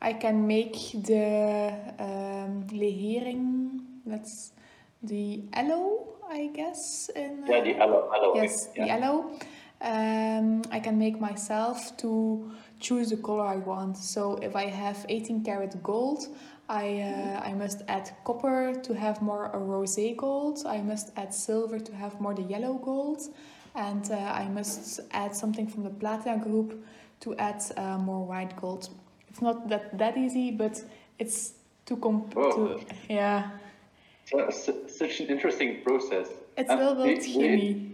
I 0.00 0.12
can 0.12 0.46
make 0.46 0.76
the 0.92 1.72
um, 1.98 2.66
legering, 2.70 3.80
that's 4.04 4.52
the 5.02 5.40
yellow, 5.56 6.06
I 6.28 6.50
guess. 6.52 7.08
In, 7.16 7.44
Yeah, 7.48 7.62
the 7.62 7.76
alloy. 7.78 8.02
alloy 8.14 8.42
yes, 8.42 8.66
the 8.66 8.72
yeah. 8.86 8.98
yellow. 8.98 9.30
Um, 9.80 10.62
I 10.70 10.80
can 10.80 10.98
make 10.98 11.18
myself 11.20 11.96
to 11.98 12.50
choose 12.78 13.10
the 13.10 13.16
color 13.16 13.46
I 13.46 13.56
want. 13.56 13.96
So 13.96 14.36
if 14.42 14.54
I 14.54 14.66
have 14.66 15.04
18 15.08 15.42
karat 15.44 15.82
gold, 15.82 16.28
I 16.68 17.00
uh, 17.00 17.40
I 17.50 17.54
must 17.54 17.82
add 17.88 18.10
copper 18.24 18.74
to 18.82 18.94
have 18.94 19.22
more 19.22 19.46
a 19.46 19.58
rosé 19.58 20.16
gold. 20.16 20.64
I 20.66 20.82
must 20.82 21.12
add 21.16 21.32
silver 21.32 21.78
to 21.78 21.94
have 21.94 22.20
more 22.20 22.34
the 22.34 22.42
yellow 22.42 22.74
gold, 22.74 23.22
and 23.74 24.10
uh, 24.10 24.14
I 24.16 24.48
must 24.48 25.00
add 25.12 25.34
something 25.34 25.68
from 25.68 25.84
the 25.84 25.90
platina 25.90 26.38
group 26.42 26.84
to 27.20 27.36
add 27.36 27.62
uh, 27.76 27.98
more 27.98 28.24
white 28.26 28.56
gold. 28.60 28.88
It's 29.28 29.40
not 29.40 29.68
that 29.68 29.96
that 29.98 30.16
easy, 30.16 30.50
but 30.50 30.82
it's 31.18 31.52
to 31.86 31.96
comp 31.96 32.34
to 32.34 32.80
yeah. 33.08 33.50
So, 34.24 34.50
such 34.88 35.20
an 35.20 35.28
interesting 35.28 35.82
process. 35.84 36.28
It's 36.56 36.70
Um, 36.70 36.78
a 36.78 36.82
little 36.82 37.04
bit 37.04 37.20
do- 37.20 37.32
do 37.32 37.40
chemie. 37.40 37.92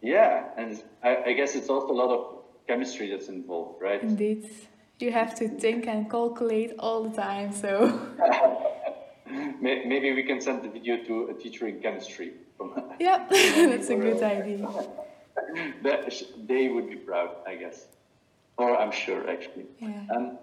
Yeah, 0.00 0.44
and 0.56 0.82
I, 1.02 1.16
I 1.30 1.32
guess 1.32 1.56
it's 1.56 1.70
also 1.70 1.90
a 1.92 1.98
lot 2.02 2.10
of 2.10 2.44
chemistry 2.66 3.10
that's 3.10 3.28
involved, 3.28 3.80
right? 3.82 4.02
Indeed. 4.02 4.44
You 4.98 5.12
have 5.12 5.34
to 5.36 5.48
think 5.48 5.86
and 5.86 6.10
calculate 6.10 6.74
all 6.78 7.04
the 7.04 7.16
time, 7.16 7.52
so 7.52 8.00
Maybe 9.60 10.12
we 10.12 10.22
can 10.22 10.40
send 10.40 10.62
the 10.62 10.68
video 10.68 11.02
to 11.04 11.28
a 11.28 11.34
teacher 11.34 11.68
in 11.68 11.80
chemistry. 11.80 12.32
From 12.56 12.72
yeah, 12.98 13.26
that's 13.30 13.90
a 13.90 13.96
good 13.96 14.22
idea. 14.22 14.68
that 15.82 16.22
they 16.46 16.68
would 16.68 16.88
be 16.90 16.96
proud, 16.96 17.30
I 17.46 17.54
guess, 17.54 17.86
or 18.56 18.76
I'm 18.76 18.90
sure 18.90 19.28
actually. 19.30 19.66
Yeah. 19.78 20.02
Um, 20.14 20.38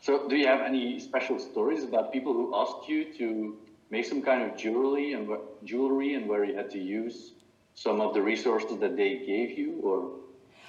so, 0.00 0.28
do 0.28 0.36
you 0.36 0.46
have 0.46 0.60
any 0.60 0.98
special 1.00 1.38
stories 1.38 1.84
about 1.84 2.12
people 2.12 2.32
who 2.32 2.54
asked 2.54 2.88
you 2.88 3.12
to 3.14 3.56
make 3.90 4.04
some 4.04 4.22
kind 4.22 4.42
of 4.42 4.56
jewelry 4.56 5.12
and 5.12 5.28
jewelry 5.64 6.14
and 6.14 6.28
where 6.28 6.44
you 6.44 6.56
had 6.56 6.70
to 6.70 6.78
use 6.78 7.32
some 7.74 8.00
of 8.00 8.14
the 8.14 8.22
resources 8.22 8.78
that 8.78 8.96
they 8.96 9.18
gave 9.18 9.58
you, 9.58 9.80
or 9.82 10.10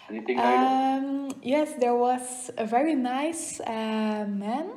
anything 0.09 0.37
like? 0.37 0.45
Um, 0.45 1.31
yes, 1.41 1.73
there 1.79 1.95
was 1.95 2.51
a 2.57 2.65
very 2.65 2.95
nice 2.95 3.59
uh, 3.59 4.25
man. 4.27 4.71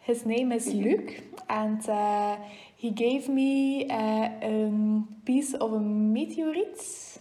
His 0.00 0.26
name 0.26 0.52
is 0.52 0.66
Luc, 0.66 1.22
and 1.48 1.88
uh, 1.88 2.36
he 2.76 2.90
gave 2.90 3.28
me 3.28 3.88
uh, 3.88 4.28
a 4.42 5.02
piece 5.24 5.54
of 5.54 5.72
a 5.72 5.80
meteorite. 5.80 7.18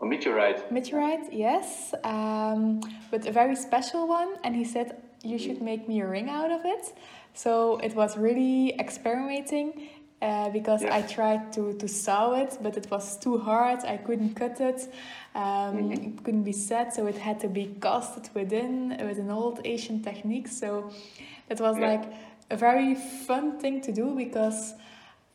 A 0.00 0.06
meteorite. 0.06 0.72
Meteorite, 0.72 1.30
yes, 1.30 1.92
um, 2.04 2.80
but 3.10 3.26
a 3.26 3.32
very 3.32 3.54
special 3.54 4.08
one. 4.08 4.36
And 4.42 4.56
he 4.56 4.64
said, 4.64 4.96
You 5.22 5.38
should 5.38 5.60
make 5.60 5.86
me 5.86 6.00
a 6.00 6.08
ring 6.08 6.30
out 6.30 6.50
of 6.50 6.62
it. 6.64 6.94
So 7.34 7.78
it 7.78 7.94
was 7.94 8.16
really 8.16 8.74
experimenting 8.80 9.88
uh, 10.22 10.50
because 10.50 10.84
I 10.84 11.02
tried 11.02 11.52
to, 11.54 11.72
to 11.74 11.88
saw 11.88 12.34
it, 12.34 12.58
but 12.62 12.76
it 12.76 12.90
was 12.90 13.16
too 13.16 13.38
hard. 13.38 13.80
I 13.84 13.96
couldn't 13.96 14.34
cut 14.34 14.60
it, 14.60 14.92
um, 15.34 15.92
it 15.92 16.22
couldn't 16.24 16.42
be 16.44 16.52
set, 16.52 16.94
so 16.94 17.06
it 17.06 17.16
had 17.16 17.40
to 17.40 17.48
be 17.48 17.74
casted 17.80 18.28
within 18.34 18.96
with 19.00 19.18
an 19.18 19.30
old 19.30 19.60
Asian 19.64 20.02
technique. 20.02 20.48
So 20.48 20.90
it 21.48 21.60
was 21.60 21.78
Yeah. 21.78 21.88
like 21.88 22.04
a 22.50 22.56
very 22.56 22.94
fun 22.94 23.58
thing 23.58 23.80
to 23.82 23.92
do 23.92 24.14
because 24.14 24.74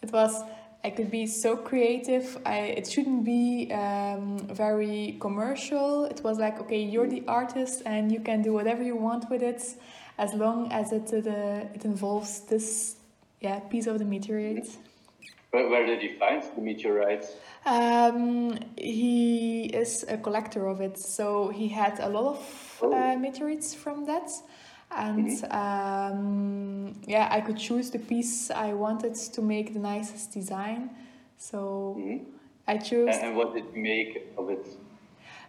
it 0.01 0.11
was 0.11 0.43
I 0.83 0.91
could 0.91 1.09
be 1.09 1.25
so 1.25 1.57
creative. 1.57 2.37
I 2.45 2.57
it 2.79 2.85
shouldn't 2.87 3.23
be 3.25 3.71
um, 3.71 4.37
very 4.53 5.17
commercial. 5.19 6.05
It 6.05 6.21
was 6.23 6.37
like 6.37 6.59
okay, 6.59 6.79
you're 6.83 7.07
the 7.07 7.23
artist 7.27 7.81
and 7.87 8.11
you 8.11 8.19
can 8.19 8.43
do 8.43 8.53
whatever 8.53 8.83
you 8.83 8.95
want 8.95 9.27
with 9.31 9.41
it, 9.41 9.63
as 10.19 10.33
long 10.35 10.71
as 10.71 10.91
it 10.91 11.11
uh, 11.11 11.73
it 11.75 11.85
involves 11.85 12.41
this 12.41 12.97
yeah 13.45 13.59
piece 13.73 13.87
of 13.87 13.95
the 13.99 14.05
meteorites. 14.05 14.77
Where, 15.51 15.69
where 15.71 15.85
did 15.85 15.99
he 16.01 16.09
find 16.21 16.41
the 16.55 16.61
meteorites? 16.69 17.27
Um, 17.65 18.57
he 18.77 19.65
is 19.81 19.91
a 20.15 20.17
collector 20.17 20.63
of 20.73 20.81
it, 20.87 20.97
so 20.97 21.49
he 21.59 21.67
had 21.81 21.99
a 21.99 22.09
lot 22.09 22.27
of 22.35 22.41
uh, 22.83 23.15
meteorites 23.25 23.73
from 23.83 24.05
that. 24.11 24.29
And 24.91 25.29
um, 25.63 26.93
yeah, 27.07 27.27
I 27.37 27.39
could 27.45 27.57
choose 27.57 27.89
the 27.95 27.99
piece 27.99 28.51
I 28.51 28.73
wanted 28.73 29.15
to 29.35 29.41
make 29.41 29.67
the 29.73 29.79
nicest 29.79 30.31
design. 30.39 30.89
So 31.37 31.97
I 32.67 32.77
chose. 32.77 33.15
And, 33.21 33.35
what 33.35 33.53
did 33.55 33.65
you 33.75 33.81
make 33.81 34.11
of 34.37 34.49
it? 34.55 34.65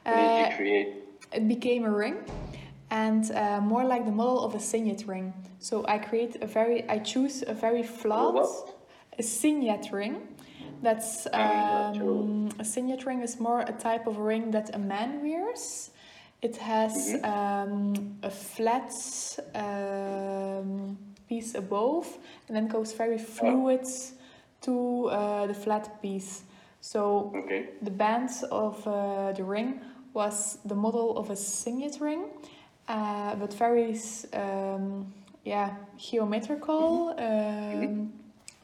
What 0.05 0.17
did 0.17 0.31
Uh, 0.31 0.49
you 0.51 0.57
create? 0.57 0.89
it 1.33 1.45
became 1.49 1.83
a 1.85 1.91
ring 1.91 2.17
and 2.91 3.31
uh, 3.33 3.61
more 3.61 3.85
like 3.85 4.05
the 4.05 4.13
model 4.13 4.45
of 4.45 4.55
a 4.55 4.61
signet 4.61 5.05
ring. 5.07 5.33
So 5.59 5.85
I 5.89 5.99
create 5.99 6.37
a 6.43 6.47
very, 6.47 6.89
I 6.89 6.99
choose 6.99 7.43
a 7.47 7.55
very 7.55 7.83
flat, 7.83 8.35
what? 8.35 8.75
a 9.19 9.23
signet 9.23 9.89
ring. 9.93 10.17
That's 10.83 11.23
sure. 11.25 11.35
um, 11.35 12.51
a 12.59 12.65
signet 12.65 13.07
ring 13.07 13.23
is 13.23 13.41
more 13.41 13.61
a 13.61 13.73
type 13.73 14.07
of 14.07 14.19
ring 14.19 14.51
that 14.53 14.75
a 14.75 14.79
man 14.79 15.23
wears. 15.23 15.91
It 16.43 16.57
has 16.59 16.93
Mm-hmm. 17.15 17.25
um, 17.25 18.19
a 18.23 18.31
flat 18.31 18.93
um, 19.55 20.99
piece 21.29 21.55
above, 21.55 22.07
and 22.47 22.57
then 22.57 22.69
goes 22.69 22.93
very 22.93 23.19
fluid 23.19 23.87
to 24.63 25.07
uh, 25.09 25.47
the 25.47 25.55
flat 25.55 26.01
piece. 26.03 26.43
So 26.81 27.33
Okay. 27.35 27.71
the 27.83 27.91
band 27.91 28.31
of 28.51 28.87
uh, 28.87 29.33
the 29.33 29.45
ring 29.45 29.81
was 30.15 30.59
the 30.65 30.75
model 30.75 31.17
of 31.19 31.31
a 31.31 31.37
signet 31.37 31.99
ring, 32.01 32.25
uh, 32.89 33.35
but 33.37 33.53
very 33.55 33.99
um, 34.33 35.13
yeah 35.45 35.75
geometrical 35.99 37.15
um, 37.19 38.13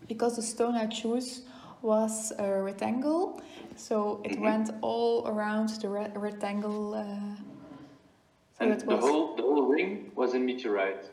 because 0.09 0.37
the 0.37 0.43
stone 0.43 0.75
I 0.75 0.87
chose 0.87 1.43
was 1.81 2.33
a 2.39 2.63
rectangle, 2.63 3.41
so 3.77 4.21
it 4.25 4.39
went 4.39 4.71
all 4.81 5.27
around 5.27 5.71
the 5.81 5.89
re- 5.89 6.13
rectangle. 6.15 6.95
Uh, 6.95 7.05
so 8.59 8.65
And 8.65 8.81
the 8.81 8.97
whole 8.97 9.37
the 9.37 9.43
whole 9.43 9.67
ring 9.67 10.13
was 10.15 10.35
a 10.35 10.39
meteorite. 10.39 11.05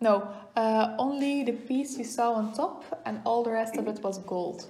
no 0.00 0.28
uh, 0.56 0.94
only 0.98 1.44
the 1.44 1.52
piece 1.52 1.98
you 1.98 2.04
saw 2.04 2.32
on 2.32 2.52
top, 2.52 2.84
and 3.04 3.20
all 3.24 3.42
the 3.42 3.50
rest 3.50 3.76
of 3.76 3.86
it 3.86 4.02
was 4.02 4.18
gold. 4.18 4.66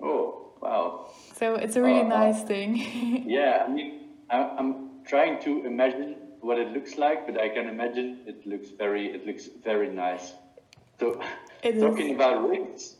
Oh 0.00 0.52
wow. 0.60 1.06
So 1.34 1.54
it's 1.54 1.76
a 1.76 1.82
really 1.82 2.00
oh. 2.00 2.08
nice 2.08 2.42
thing. 2.42 2.76
Yeah, 3.26 3.64
I 3.66 3.68
mean, 3.70 4.00
I, 4.28 4.38
I'm 4.58 4.90
trying 5.04 5.40
to 5.42 5.64
imagine 5.64 6.16
what 6.40 6.58
it 6.58 6.72
looks 6.72 6.96
like, 6.98 7.26
but 7.26 7.40
I 7.40 7.48
can 7.48 7.68
imagine 7.68 8.20
it 8.26 8.46
looks 8.46 8.70
very 8.70 9.06
it 9.14 9.26
looks 9.26 9.48
very 9.64 9.88
nice. 9.90 10.34
So 10.98 11.20
It 11.62 11.76
is. 11.76 11.82
talking 11.82 12.14
about 12.14 12.48
rings, 12.48 12.96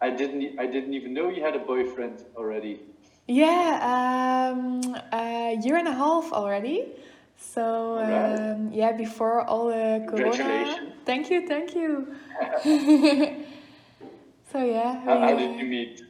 I 0.00 0.10
didn't 0.10 0.58
I 0.58 0.66
didn't 0.66 0.94
even 0.94 1.12
know 1.14 1.28
you 1.28 1.42
had 1.42 1.56
a 1.56 1.64
boyfriend 1.72 2.24
already. 2.36 2.80
Yeah, 3.26 3.78
um, 3.94 4.96
a 5.12 5.56
year 5.62 5.76
and 5.76 5.86
a 5.88 5.92
half 5.94 6.32
already. 6.32 6.86
So 7.36 7.98
Alright. 7.98 8.38
um, 8.40 8.70
yeah, 8.72 8.92
before 8.92 9.42
all 9.42 9.68
the 9.68 10.04
corona. 10.08 10.30
Congratulations. 10.36 10.92
Thank 11.06 11.30
you, 11.30 11.46
thank 11.46 11.74
you. 11.74 12.14
so 14.52 14.58
yeah, 14.64 15.00
How, 15.04 15.14
we, 15.14 15.20
how 15.20 15.36
did 15.36 15.58
you 15.60 15.66
meet? 15.66 16.02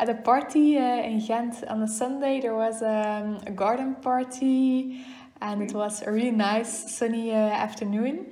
at 0.00 0.08
a 0.08 0.14
party 0.14 0.78
uh, 0.78 1.02
in 1.02 1.18
Ghent 1.18 1.64
on 1.68 1.82
a 1.82 1.88
Sunday. 1.88 2.40
There 2.40 2.54
was 2.54 2.82
um, 2.82 3.38
a 3.46 3.50
garden 3.50 3.96
party, 3.96 5.04
and 5.40 5.62
it 5.62 5.72
was 5.72 6.02
a 6.02 6.10
really 6.10 6.30
nice 6.30 6.96
sunny 6.96 7.32
uh, 7.32 7.36
afternoon. 7.36 8.26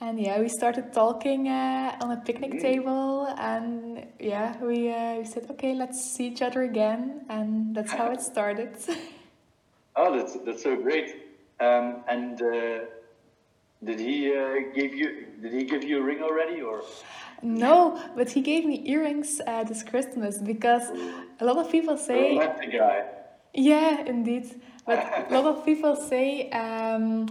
And 0.00 0.20
yeah, 0.20 0.38
we 0.40 0.48
started 0.48 0.92
talking 0.92 1.48
uh, 1.48 1.96
on 2.02 2.10
a 2.10 2.18
picnic 2.18 2.60
table, 2.60 3.26
and 3.38 4.06
yeah, 4.20 4.56
we 4.62 4.90
uh, 4.92 5.16
we 5.16 5.24
said, 5.24 5.46
okay, 5.50 5.74
let's 5.74 5.98
see 6.14 6.26
each 6.26 6.42
other 6.42 6.62
again, 6.62 7.24
and 7.30 7.74
that's 7.74 7.92
how 7.92 8.10
it 8.10 8.20
started. 8.20 8.76
Oh, 9.98 10.14
that's 10.14 10.36
that's 10.44 10.62
so 10.62 10.76
great. 10.76 11.08
Um, 11.58 12.04
and 12.06 12.40
uh, 12.42 12.80
did 13.82 13.98
he 13.98 14.30
uh, 14.30 14.74
give 14.74 14.94
you 14.94 15.26
did 15.40 15.54
he 15.54 15.64
give 15.64 15.84
you 15.84 16.00
a 16.00 16.02
ring 16.02 16.22
already 16.22 16.60
or? 16.60 16.82
no, 17.42 17.98
but 18.14 18.28
he 18.28 18.42
gave 18.42 18.66
me 18.66 18.82
earrings 18.86 19.40
uh, 19.46 19.64
this 19.64 19.82
Christmas 19.82 20.38
because 20.38 20.90
a 21.40 21.44
lot 21.44 21.56
of 21.56 21.70
people 21.70 21.96
say 21.96 22.36
Romantic 22.36 22.72
guy. 22.72 23.04
Yeah, 23.54 24.02
indeed. 24.04 24.60
But 24.86 25.28
a 25.30 25.34
lot 25.34 25.46
of 25.46 25.64
people 25.64 25.96
say, 25.96 26.48
um, 26.50 27.28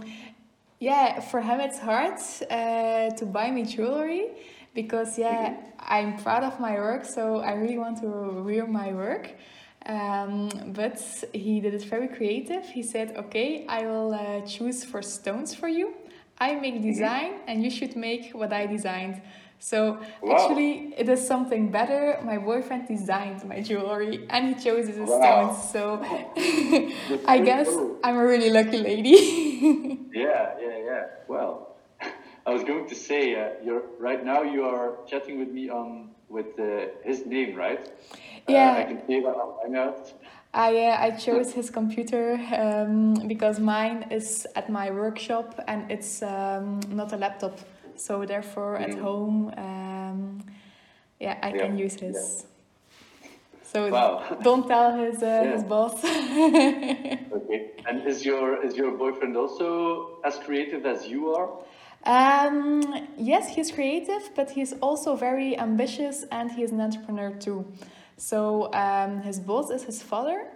yeah, 0.78 1.20
for 1.20 1.40
him 1.40 1.60
it's 1.60 1.78
hard 1.78 2.18
uh, 2.50 3.16
to 3.16 3.26
buy 3.26 3.50
me 3.50 3.64
jewelry 3.64 4.28
because, 4.74 5.18
yeah, 5.18 5.56
I'm 5.80 6.18
proud 6.18 6.44
of 6.44 6.60
my 6.60 6.74
work, 6.74 7.06
so 7.06 7.40
I 7.40 7.52
really 7.52 7.78
want 7.78 8.02
to 8.02 8.42
wear 8.44 8.66
my 8.66 8.92
work. 8.92 9.30
Um, 9.86 10.50
but 10.74 11.00
he 11.32 11.60
did 11.60 11.72
it 11.72 11.84
very 11.84 12.08
creative. 12.08 12.64
He 12.66 12.82
said, 12.82 13.16
okay, 13.16 13.64
I 13.68 13.86
will 13.86 14.12
uh, 14.12 14.40
choose 14.42 14.84
for 14.84 15.00
stones 15.00 15.54
for 15.54 15.68
you. 15.68 15.94
I 16.38 16.56
make 16.56 16.82
design 16.82 17.34
and 17.46 17.64
you 17.64 17.70
should 17.70 17.96
make 17.96 18.32
what 18.32 18.52
I 18.52 18.66
designed. 18.66 19.22
So 19.58 19.98
Wow. 20.22 20.32
actually, 20.36 20.94
it 20.96 21.08
is 21.08 21.26
something 21.26 21.70
better. 21.70 22.18
My 22.22 22.38
boyfriend 22.38 22.86
designed 22.88 23.44
my 23.44 23.60
jewelry 23.60 24.26
and 24.30 24.48
he 24.48 24.54
chose 24.54 24.86
his 24.88 24.98
Wow. 24.98 25.18
stones. 25.20 25.70
So 25.72 26.02
I 27.26 27.38
guess 27.38 27.68
cool. 27.68 27.98
I'm 28.04 28.16
a 28.16 28.24
really 28.26 28.50
lucky 28.50 28.78
lady. 28.78 29.16
Yeah, 30.16 30.54
yeah, 30.60 30.78
yeah. 30.90 31.04
Well, 31.28 31.76
I 32.46 32.50
was 32.50 32.64
going 32.64 32.88
to 32.88 32.94
say, 32.94 33.34
uh, 33.34 33.50
you're 33.62 33.82
right 33.98 34.24
now. 34.24 34.40
You 34.42 34.64
are 34.64 34.96
chatting 35.06 35.38
with 35.38 35.50
me 35.50 35.68
on 35.68 36.10
with 36.28 36.58
uh, 36.58 36.86
his 37.04 37.26
name, 37.26 37.54
right? 37.54 37.80
Uh, 38.48 38.52
Yeah. 38.52 38.72
I 38.80 38.84
can 38.84 39.00
see 39.06 39.20
that 39.20 39.36
on 39.36 39.50
Hangout. 39.62 40.12
I 40.54 40.70
uh, 40.88 41.06
I 41.06 41.10
chose 41.10 41.52
his 41.52 41.68
computer 41.70 42.40
um, 42.56 43.14
because 43.28 43.60
mine 43.60 44.06
is 44.10 44.46
at 44.56 44.70
my 44.70 44.90
workshop 44.90 45.60
and 45.68 45.90
it's 45.90 46.22
um, 46.22 46.80
not 46.88 47.12
a 47.12 47.16
laptop. 47.16 47.58
So 47.96 48.24
therefore, 48.24 48.76
at 48.76 48.90
Mm. 48.90 49.00
home, 49.00 49.52
um, 49.56 50.38
yeah, 51.20 51.38
I 51.42 51.52
can 51.52 51.78
use 51.78 51.94
his. 52.00 52.46
So 53.62 53.90
Wow. 53.90 54.22
don't 54.42 54.66
tell 54.68 54.92
his 54.92 55.22
uh, 55.22 55.44
his 55.52 55.64
boss. 55.64 56.02
Okay. 57.32 57.70
And 57.88 58.06
is 58.06 58.24
your 58.24 58.64
is 58.64 58.76
your 58.76 58.90
boyfriend 58.92 59.36
also 59.36 60.18
as 60.24 60.38
creative 60.38 60.86
as 60.86 61.06
you 61.06 61.34
are? 61.34 61.48
Um, 62.04 63.08
yes, 63.18 63.48
he's 63.54 63.72
creative, 63.72 64.30
but 64.36 64.50
he's 64.50 64.72
also 64.80 65.16
very 65.16 65.58
ambitious 65.58 66.24
and 66.30 66.50
he 66.52 66.62
is 66.62 66.70
an 66.70 66.80
entrepreneur 66.80 67.30
too. 67.32 67.64
So 68.16 68.70
um, 68.72 69.22
his 69.22 69.40
boss 69.40 69.70
is 69.70 69.82
his 69.82 70.02
father, 70.02 70.46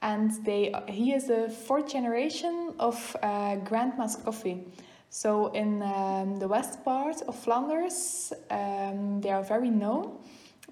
and 0.00 0.30
they 0.44 0.72
he 0.88 1.12
is 1.12 1.26
the 1.26 1.48
fourth 1.66 1.88
generation 1.92 2.74
of 2.78 3.16
uh, 3.22 3.56
Grandma's 3.56 4.16
Coffee. 4.16 4.64
So 5.10 5.48
in 5.48 5.82
um, 5.82 6.36
the 6.36 6.48
west 6.48 6.84
part 6.84 7.22
of 7.22 7.36
Flanders, 7.36 8.32
um, 8.50 9.20
they 9.20 9.30
are 9.30 9.42
very 9.42 9.70
known. 9.70 10.18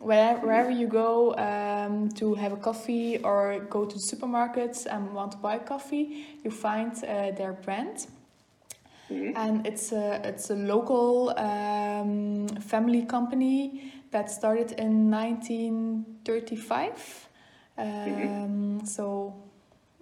Wherever, 0.00 0.46
wherever 0.46 0.70
you 0.70 0.86
go 0.88 1.34
um, 1.36 2.08
to 2.10 2.34
have 2.34 2.52
a 2.52 2.56
coffee 2.56 3.18
or 3.18 3.60
go 3.70 3.84
to 3.86 3.96
supermarkets 3.96 4.86
and 4.86 5.14
want 5.14 5.32
to 5.32 5.38
buy 5.38 5.58
coffee, 5.58 6.26
you 6.44 6.50
find 6.50 6.92
uh, 7.04 7.30
their 7.30 7.52
brand 7.52 8.06
and 9.34 9.66
it's 9.66 9.92
a 9.92 10.20
it's 10.24 10.50
a 10.50 10.54
local 10.54 11.30
um, 11.38 12.46
family 12.60 13.02
company 13.04 13.92
that 14.10 14.30
started 14.30 14.72
in 14.72 15.10
1935. 15.10 17.28
Um, 17.76 18.80
So, 18.86 19.34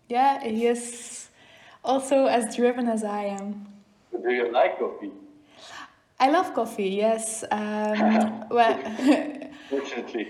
yeah, 0.08 0.42
he 0.44 0.66
is 0.66 1.28
also 1.84 2.26
as 2.26 2.54
driven 2.54 2.88
as 2.88 3.02
I 3.04 3.24
am. 3.24 3.66
Do 4.12 4.30
you 4.30 4.52
like 4.52 4.78
coffee? 4.78 5.12
I 6.20 6.30
love 6.30 6.54
coffee. 6.54 6.88
Yes. 6.88 7.44
Um, 7.50 8.44
well. 8.50 8.78
Fortunately. 9.70 10.28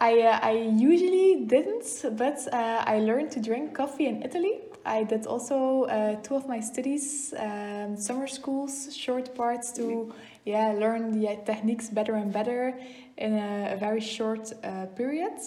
I, 0.00 0.20
uh, 0.20 0.38
I 0.42 0.52
usually 0.52 1.44
didn't, 1.46 1.86
but 2.16 2.38
uh, 2.52 2.82
I 2.86 2.98
learned 2.98 3.30
to 3.32 3.40
drink 3.40 3.74
coffee 3.74 4.06
in 4.06 4.22
Italy. 4.22 4.58
I 4.84 5.04
did 5.04 5.26
also 5.26 5.84
uh, 5.84 6.16
two 6.22 6.34
of 6.34 6.48
my 6.48 6.58
studies, 6.58 7.32
um, 7.38 7.96
summer 7.96 8.26
schools, 8.26 8.94
short 8.96 9.32
parts 9.34 9.70
to 9.72 10.12
yeah 10.44 10.72
learn 10.72 11.12
the 11.12 11.28
uh, 11.28 11.36
techniques 11.44 11.88
better 11.88 12.14
and 12.14 12.32
better 12.32 12.76
in 13.16 13.34
a, 13.34 13.74
a 13.74 13.76
very 13.76 14.00
short 14.00 14.52
uh, 14.64 14.86
period. 14.86 15.38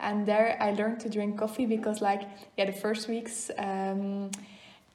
And 0.00 0.26
there 0.26 0.56
I 0.60 0.72
learned 0.72 0.98
to 1.00 1.08
drink 1.08 1.38
coffee 1.38 1.66
because 1.66 2.00
like 2.00 2.22
yeah 2.56 2.64
the 2.64 2.72
first 2.72 3.08
weeks. 3.08 3.50
Um, 3.56 4.30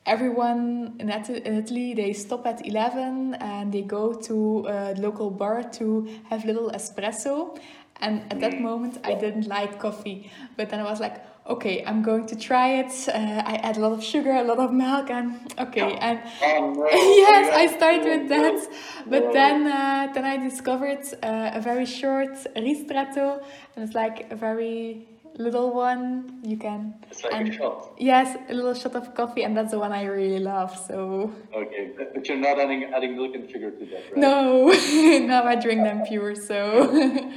everyone 0.05 0.95
in, 0.99 1.09
It- 1.09 1.29
in 1.45 1.53
Italy 1.57 1.93
they 1.93 2.13
stop 2.13 2.45
at 2.47 2.65
11 2.65 3.35
and 3.35 3.71
they 3.71 3.81
go 3.83 4.13
to 4.13 4.65
a 4.67 4.93
local 4.95 5.29
bar 5.29 5.63
to 5.79 6.07
have 6.29 6.45
little 6.45 6.71
espresso. 6.71 7.57
And 8.03 8.23
at 8.31 8.39
that 8.39 8.59
moment 8.59 8.97
I 9.03 9.13
didn't 9.13 9.47
like 9.47 9.79
coffee. 9.79 10.31
But 10.57 10.69
then 10.69 10.79
I 10.79 10.83
was 10.83 10.99
like 10.99 11.17
okay 11.47 11.83
I'm 11.85 12.01
going 12.03 12.25
to 12.27 12.35
try 12.35 12.67
it. 12.81 12.91
Uh, 13.07 13.43
I 13.45 13.55
add 13.63 13.77
a 13.77 13.79
lot 13.79 13.91
of 13.93 14.03
sugar 14.03 14.31
a 14.31 14.43
lot 14.43 14.59
of 14.59 14.71
milk 14.71 15.09
and 15.09 15.27
okay 15.59 15.93
and 16.07 16.19
yes, 16.41 17.45
I 17.53 17.67
started 17.77 18.03
with 18.05 18.29
that, 18.29 18.59
but 19.07 19.33
then 19.33 19.67
uh, 19.67 20.11
then 20.13 20.25
I 20.25 20.37
discovered 20.37 21.03
uh, 21.23 21.51
a 21.59 21.61
very 21.61 21.85
short 21.85 22.33
ristretto, 22.55 23.41
and 23.75 23.85
it's 23.85 23.95
like 23.95 24.31
a 24.31 24.35
very 24.35 25.07
little 25.37 25.71
one. 25.73 26.39
You 26.43 26.57
can 26.57 26.95
It's 27.09 27.23
like 27.23 27.33
and 27.33 27.49
a 27.49 27.51
shot. 27.51 27.91
yes, 27.97 28.37
a 28.49 28.53
little 28.53 28.73
shot 28.73 28.95
of 28.95 29.13
coffee, 29.15 29.43
and 29.43 29.55
that's 29.55 29.71
the 29.71 29.79
one 29.79 29.91
I 29.91 30.03
really 30.05 30.39
love. 30.39 30.71
So 30.87 31.31
Okay, 31.53 31.91
but, 31.97 32.27
you're 32.27 32.37
not 32.37 32.59
adding 32.59 32.83
adding 32.93 33.15
milk 33.15 33.35
and 33.35 33.49
sugar 33.49 33.71
to 33.71 33.85
that, 33.91 34.03
right? 34.11 34.17
no, 34.17 34.67
now 35.27 35.43
I 35.43 35.55
drink 35.55 35.83
them 35.83 36.03
pure. 36.07 36.35
So 36.35 36.57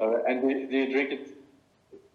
Uh, 0.00 0.22
and 0.28 0.42
do, 0.42 0.48
do 0.70 0.76
you 0.76 0.92
drink 0.92 1.10
it? 1.12 1.28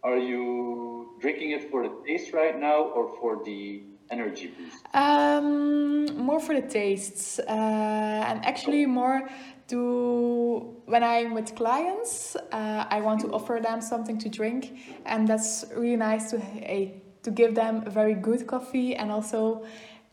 Are 0.03 0.17
you 0.17 1.17
drinking 1.19 1.51
it 1.51 1.69
for 1.71 1.83
the 1.87 1.93
taste 2.07 2.33
right 2.33 2.57
now, 2.59 2.81
or 2.97 3.09
for 3.19 3.43
the 3.43 3.81
energy 4.09 4.47
boost? 4.55 4.83
Um, 4.93 6.05
more 6.17 6.39
for 6.39 6.53
the 6.59 6.67
tastes, 6.67 7.39
uh, 7.39 8.25
and 8.29 8.43
actually 8.45 8.85
more 8.85 9.29
to 9.71 10.75
when 10.85 11.03
I'm 11.03 11.33
with 11.33 11.55
clients, 11.55 12.35
uh, 12.51 12.85
I 12.89 13.01
want 13.01 13.21
to 13.21 13.31
offer 13.31 13.59
them 13.61 13.81
something 13.81 14.17
to 14.19 14.29
drink, 14.29 14.77
and 15.05 15.27
that's 15.27 15.65
really 15.75 15.97
nice 15.97 16.29
to 16.31 16.37
eh, 16.63 16.89
to 17.23 17.31
give 17.31 17.55
them 17.55 17.83
a 17.85 17.89
very 17.89 18.13
good 18.13 18.47
coffee 18.47 18.95
and 18.95 19.11
also 19.11 19.65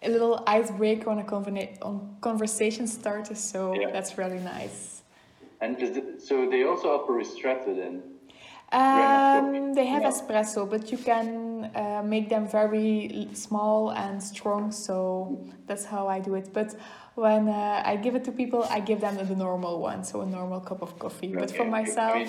a 0.02 0.08
little 0.08 0.42
icebreaker 0.46 1.10
on 1.10 1.18
a 1.18 1.78
on 1.82 2.16
conversation 2.20 2.86
starter. 2.86 3.34
So 3.34 3.74
Yeah. 3.80 3.90
that's 3.92 4.16
really 4.18 4.40
nice. 4.40 5.02
And 5.60 5.82
it, 5.82 6.22
so 6.22 6.48
they 6.48 6.64
also 6.64 6.88
offer 6.88 7.12
ristretto 7.12 7.74
then. 7.74 8.02
Um, 8.70 9.72
they 9.74 9.86
have 9.86 10.02
Yeah. 10.02 10.10
espresso, 10.10 10.68
but 10.68 10.92
you 10.92 10.98
can 10.98 11.70
uh, 11.74 12.02
make 12.04 12.28
them 12.28 12.46
very 12.46 13.28
small 13.32 13.90
and 13.90 14.22
strong. 14.22 14.70
So 14.72 15.38
that's 15.66 15.84
how 15.86 16.06
I 16.06 16.20
do 16.20 16.34
it. 16.34 16.52
But 16.52 16.74
when 17.18 17.48
uh, 17.48 17.82
I 17.84 17.96
give 17.96 18.14
it 18.14 18.24
to 18.24 18.32
people, 18.32 18.64
I 18.70 18.80
give 18.80 19.00
them 19.00 19.16
the 19.16 19.34
normal 19.34 19.80
one, 19.80 20.04
so 20.04 20.20
a 20.20 20.26
normal 20.26 20.60
cup 20.60 20.82
of 20.82 20.98
coffee. 20.98 21.34
But 21.34 21.50
for 21.50 21.64
myself, 21.64 22.28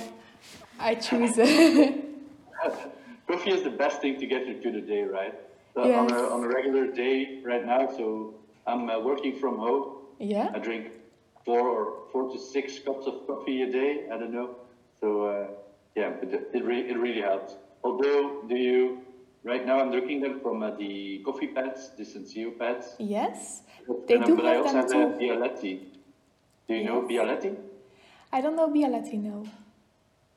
I 0.80 0.96
choose. 1.08 1.36
Coffee 3.28 3.52
is 3.52 3.62
the 3.64 3.70
best 3.70 4.02
thing 4.02 4.20
to 4.20 4.26
get 4.26 4.48
you 4.48 4.60
through 4.60 4.72
the 4.72 4.82
day, 4.82 5.04
right? 5.04 5.36
So 5.76 5.84
on, 5.84 6.12
a, 6.12 6.22
on 6.36 6.44
a 6.44 6.48
regular 6.48 6.88
day 6.92 7.42
right 7.46 7.64
now, 7.64 7.88
so 7.96 8.34
I'm 8.66 8.90
uh, 8.90 9.00
working 9.00 9.36
from 9.38 9.60
home. 9.60 9.98
yeah. 10.18 10.50
I 10.54 10.58
drink 10.58 10.88
four 11.46 11.68
or 11.70 12.10
four 12.12 12.32
to 12.32 12.40
six 12.40 12.80
cups 12.80 13.06
of 13.06 13.28
coffee 13.28 13.62
a 13.62 13.72
day. 13.72 14.08
I 14.12 14.18
don't 14.18 14.34
know. 14.34 14.56
So 15.00 15.08
uh, 15.26 15.48
yeah, 15.96 16.10
but 16.20 16.30
it, 16.34 16.50
it, 16.54 16.66
re- 16.66 16.90
it 16.90 16.98
really 16.98 17.22
helps. 17.22 17.54
Although, 17.84 18.42
do 18.50 18.56
you 18.56 19.02
right 19.44 19.66
now 19.66 19.80
I'm 19.80 19.92
drinking 19.92 20.22
them 20.22 20.40
from 20.42 20.64
uh, 20.64 20.72
the 20.72 21.22
coffee 21.26 21.48
pads, 21.48 21.92
the 21.98 22.04
Senseo 22.04 22.58
pads. 22.58 22.96
Yes, 23.00 23.62
they 24.08 24.16
And, 24.16 24.26
do 24.26 24.36
but 24.36 24.46
I 24.46 24.58
also 24.58 24.74
them 24.74 25.02
have 25.12 25.20
too. 25.20 25.26
Bialetti. 25.26 25.80
Do 26.68 26.74
you 26.76 26.84
know 26.84 27.02
Bialetti? 27.02 27.56
I 28.32 28.42
don't 28.42 28.56
know 28.56 28.70
Bialetti, 28.70 29.22
no. 29.22 29.46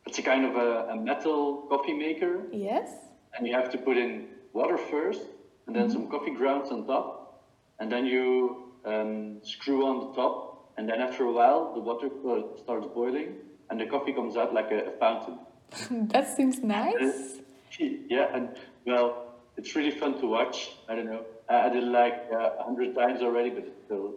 It's 0.07 0.19
a 0.19 0.23
kind 0.23 0.45
of 0.45 0.57
a, 0.57 0.89
a 0.93 0.97
metal 0.97 1.67
coffee 1.69 1.93
maker, 1.95 2.43
Yes. 2.53 2.91
and 3.37 3.47
you 3.47 3.55
have 3.55 3.71
to 3.73 3.79
put 3.79 3.97
in 3.97 4.29
water 4.53 4.77
first, 4.79 5.23
and 5.67 5.77
then 5.77 5.91
some 5.91 6.09
coffee 6.09 6.33
grounds 6.35 6.71
on 6.71 6.87
top, 6.87 7.43
and 7.79 7.91
then 7.93 8.05
you 8.07 8.73
um, 8.85 9.39
screw 9.45 9.87
on 9.87 10.01
the 10.01 10.13
top, 10.21 10.73
and 10.77 10.89
then 10.89 11.01
after 11.01 11.25
a 11.25 11.33
while 11.33 11.73
the 11.75 11.81
water 11.81 12.09
uh, 12.29 12.59
starts 12.59 12.87
boiling, 12.95 13.37
and 13.71 13.81
the 13.81 13.87
coffee 13.87 14.13
comes 14.13 14.37
out 14.37 14.53
like 14.53 14.71
a, 14.73 14.87
a 14.89 14.93
fountain. 14.99 15.39
that 16.13 16.27
seems 16.37 16.59
nice. 16.63 17.39
yeah, 17.79 18.35
and 18.35 18.49
well, 18.87 19.35
it's 19.57 19.75
really 19.77 19.91
fun 19.93 20.19
to 20.21 20.27
watch. 20.27 20.73
I 20.89 20.95
don't 20.97 21.07
know. 21.07 21.25
I, 21.53 21.69
did 21.69 21.83
it 21.85 21.93
like 22.03 22.19
uh, 22.33 22.61
a 22.61 22.63
hundred 22.65 22.95
times 22.95 23.23
already, 23.23 23.51
but 23.51 23.65
it 23.71 23.77
still 23.85 24.15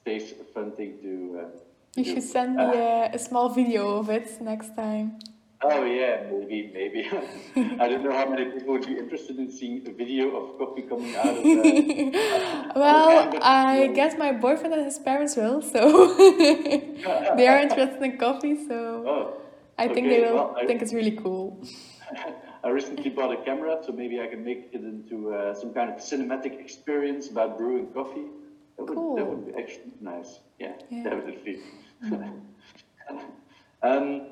stays 0.00 0.32
a 0.40 0.44
fun 0.54 0.72
thing 0.78 0.98
to. 1.04 1.12
Uh, 1.40 1.44
You 1.96 2.04
do. 2.04 2.10
should 2.10 2.22
send 2.38 2.50
me 2.56 2.64
a, 2.64 3.10
a 3.18 3.18
small 3.18 3.48
video 3.60 3.82
of 4.00 4.08
it 4.18 4.26
next 4.40 4.70
time. 4.74 5.06
Oh 5.64 5.84
yeah, 5.84 6.14
maybe, 6.32 6.58
maybe. 6.78 7.00
I 7.82 7.84
don't 7.88 8.02
know 8.06 8.12
how 8.20 8.26
many 8.34 8.46
people 8.54 8.72
would 8.74 8.86
be 8.92 8.96
interested 8.98 9.36
in 9.42 9.48
seeing 9.58 9.76
a 9.86 9.92
video 10.02 10.24
of 10.38 10.44
coffee 10.58 10.82
coming 10.90 11.14
out 11.14 11.36
of. 11.38 11.44
Uh, 11.44 12.72
Well, 12.82 13.28
Okay, 13.28 13.38
I 13.42 13.86
guess 13.98 14.12
my 14.24 14.32
boyfriend 14.32 14.72
and 14.74 14.84
his 14.90 14.98
parents 14.98 15.36
will, 15.36 15.60
so 15.74 15.80
they 17.38 17.46
are 17.52 17.60
interested 17.66 18.02
in 18.02 18.12
coffee, 18.26 18.56
so 18.68 18.76
oh, 19.12 19.22
I 19.78 19.86
think 19.94 20.06
okay, 20.06 20.10
they 20.12 20.20
will 20.26 20.36
well, 20.36 20.56
I- 20.58 20.66
think 20.66 20.82
it's 20.82 20.94
really 21.00 21.16
cool. 21.24 21.46
I 22.64 22.68
recently 22.68 23.10
bought 23.10 23.32
a 23.32 23.42
camera, 23.44 23.78
so 23.84 23.92
maybe 23.92 24.20
I 24.20 24.28
can 24.28 24.44
make 24.44 24.68
it 24.72 24.82
into 24.82 25.34
uh, 25.34 25.54
some 25.54 25.72
kind 25.74 25.90
of 25.90 25.96
cinematic 25.96 26.60
experience 26.60 27.28
about 27.28 27.58
brewing 27.58 27.88
coffee. 27.92 28.26
That 28.76 28.84
would, 28.88 28.94
Cool. 28.96 29.16
that 29.16 29.26
would 29.28 29.46
be 29.46 29.60
actually 29.60 29.92
nice. 30.00 30.40
Yeah, 30.58 30.74
Yeah. 30.90 31.02
definitely. 31.02 31.58
um, 33.82 34.22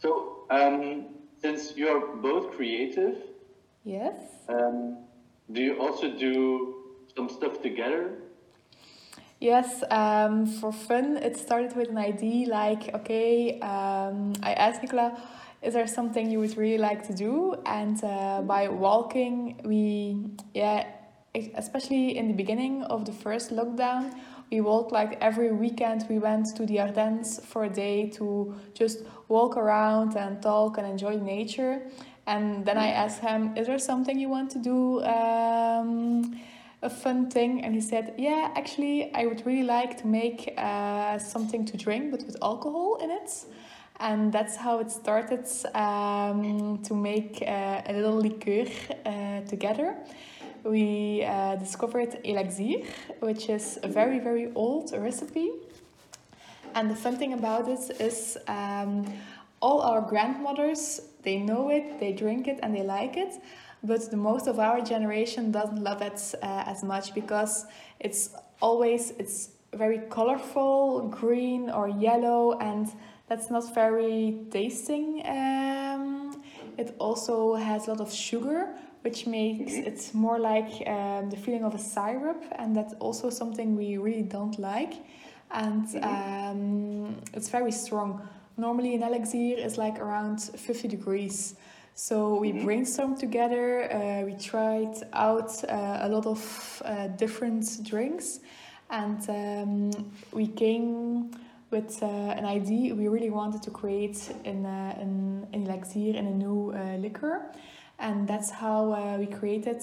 so, 0.00 0.44
um, 0.50 1.06
since 1.40 1.76
you 1.76 1.88
are 1.88 2.16
both 2.16 2.52
creative, 2.56 3.16
Yes. 3.84 4.16
um, 4.48 4.98
do 5.50 5.60
you 5.62 5.80
also 5.80 6.10
do 6.10 6.74
some 7.16 7.28
stuff 7.28 7.60
together? 7.60 8.12
Yes, 9.40 9.82
um, 9.90 10.46
for 10.46 10.70
fun, 10.70 11.16
it 11.16 11.36
started 11.36 11.74
with 11.74 11.88
an 11.88 11.96
idea 11.98 12.46
like, 12.48 12.94
okay, 12.94 13.58
um, 13.60 14.34
I 14.42 14.52
asked 14.52 14.82
Nicola, 14.82 15.18
is 15.62 15.74
there 15.74 15.86
something 15.86 16.30
you 16.30 16.38
would 16.38 16.56
really 16.56 16.78
like 16.78 17.06
to 17.08 17.14
do? 17.14 17.54
And 17.66 18.02
uh, 18.02 18.42
by 18.42 18.68
walking, 18.68 19.60
we, 19.64 20.16
yeah, 20.54 20.86
especially 21.34 22.16
in 22.16 22.28
the 22.28 22.34
beginning 22.34 22.82
of 22.84 23.04
the 23.04 23.12
first 23.12 23.50
lockdown, 23.50 24.14
we 24.50 24.60
walked 24.60 24.90
like 24.90 25.18
every 25.20 25.52
weekend. 25.52 26.06
We 26.08 26.18
went 26.18 26.56
to 26.56 26.66
the 26.66 26.80
Ardennes 26.80 27.40
for 27.44 27.64
a 27.64 27.68
day 27.68 28.08
to 28.10 28.54
just 28.74 29.04
walk 29.28 29.56
around 29.56 30.16
and 30.16 30.42
talk 30.42 30.78
and 30.78 30.86
enjoy 30.86 31.16
nature. 31.18 31.82
And 32.26 32.64
then 32.64 32.78
I 32.78 32.88
asked 32.88 33.20
him, 33.20 33.56
is 33.56 33.66
there 33.66 33.78
something 33.78 34.18
you 34.18 34.28
want 34.28 34.50
to 34.52 34.58
do? 34.58 35.02
Um, 35.02 36.40
a 36.82 36.88
fun 36.88 37.30
thing 37.30 37.62
and 37.62 37.74
he 37.74 37.80
said 37.80 38.14
yeah 38.16 38.50
actually 38.56 39.12
i 39.14 39.26
would 39.26 39.44
really 39.44 39.62
like 39.62 39.98
to 39.98 40.06
make 40.06 40.54
uh, 40.56 41.18
something 41.18 41.64
to 41.66 41.76
drink 41.76 42.10
but 42.10 42.24
with 42.24 42.36
alcohol 42.42 42.96
in 43.02 43.10
it 43.10 43.30
and 44.00 44.32
that's 44.32 44.56
how 44.56 44.78
it 44.80 44.90
started 44.90 45.46
um, 45.74 46.78
to 46.82 46.94
make 46.94 47.42
uh, 47.42 47.82
a 47.86 47.92
little 47.92 48.16
liqueur 48.16 48.66
uh, 49.04 49.42
together. 49.42 49.94
We 50.64 51.24
uh, 51.24 51.56
discovered 51.56 52.18
elixir 52.24 52.82
which 53.20 53.48
is 53.48 53.78
a 53.82 53.88
very 53.88 54.18
very 54.18 54.50
old 54.54 54.92
recipe. 54.92 55.50
And 56.74 56.90
the 56.90 56.94
fun 56.94 57.16
thing 57.16 57.32
about 57.32 57.68
it 57.68 58.00
is 58.00 58.38
um, 58.46 59.04
all 59.60 59.82
our 59.82 60.00
grandmothers 60.00 61.00
they 61.22 61.36
know 61.36 61.68
it 61.68 62.00
they 62.00 62.12
drink 62.12 62.48
it 62.48 62.58
and 62.62 62.74
they 62.74 62.82
like 62.82 63.16
it. 63.16 63.34
But 63.82 64.10
the 64.10 64.16
most 64.16 64.46
of 64.46 64.58
our 64.58 64.80
generation 64.80 65.52
doesn't 65.52 65.82
love 65.82 66.02
it 66.02 66.34
uh, 66.42 66.64
as 66.66 66.82
much 66.82 67.14
because 67.14 67.66
it's 67.98 68.30
always 68.60 69.10
it's 69.12 69.50
very 69.72 70.00
colorful 70.10 71.08
green 71.08 71.70
or 71.70 71.88
yellow 71.88 72.58
and 72.58 72.92
that's 73.30 73.50
not 73.50 73.74
very 73.74 74.40
tasting 74.50 75.22
um, 75.24 76.42
it 76.76 76.94
also 76.98 77.54
has 77.54 77.86
a 77.86 77.90
lot 77.90 78.00
of 78.00 78.12
sugar 78.12 78.74
which 79.02 79.26
makes 79.26 79.72
it 79.74 80.10
more 80.14 80.38
like 80.38 80.86
um, 80.86 81.30
the 81.30 81.36
feeling 81.36 81.64
of 81.64 81.74
a 81.74 81.78
syrup 81.78 82.42
and 82.58 82.76
that's 82.76 82.94
also 82.94 83.30
something 83.30 83.76
we 83.76 83.96
really 83.96 84.22
don't 84.22 84.58
like. 84.58 84.94
And 85.50 85.86
um, 86.04 87.16
it's 87.32 87.48
very 87.48 87.72
strong. 87.72 88.28
Normally 88.56 88.94
an 88.94 89.02
elixir 89.02 89.56
is 89.58 89.78
like 89.78 89.98
around 89.98 90.42
50 90.42 90.86
degrees. 90.86 91.56
So 91.94 92.38
we 92.38 92.52
brainstormed 92.52 93.18
together, 93.18 93.92
uh, 93.92 94.24
we 94.24 94.34
tried 94.34 94.94
out 95.12 95.52
uh, 95.64 95.98
a 96.02 96.08
lot 96.08 96.26
of 96.26 96.82
uh, 96.84 97.08
different 97.08 97.84
drinks, 97.84 98.40
and 98.90 99.28
um, 99.28 100.12
we 100.32 100.46
came 100.46 101.30
with 101.70 102.02
uh, 102.02 102.06
an 102.06 102.44
idea. 102.44 102.94
We 102.94 103.08
really 103.08 103.30
wanted 103.30 103.62
to 103.62 103.70
create 103.70 104.32
an, 104.44 104.66
an, 104.66 105.46
an 105.52 105.66
elixir 105.66 106.16
in 106.16 106.26
a 106.26 106.34
new 106.34 106.72
uh, 106.72 106.96
liquor, 106.96 107.52
and 107.98 108.26
that's 108.26 108.50
how 108.50 108.92
uh, 108.92 109.18
we 109.18 109.26
created 109.26 109.82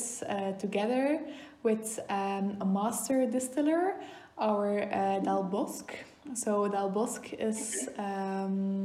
together 0.59 1.19
with 1.63 1.99
um, 2.09 2.57
a 2.61 2.65
master 2.65 3.25
distiller, 3.25 3.95
our 4.37 4.87
Delbosque. 5.23 5.95
So 6.33 6.69
Delbosque 6.69 7.33
is 7.39 7.89
um, 7.97 8.83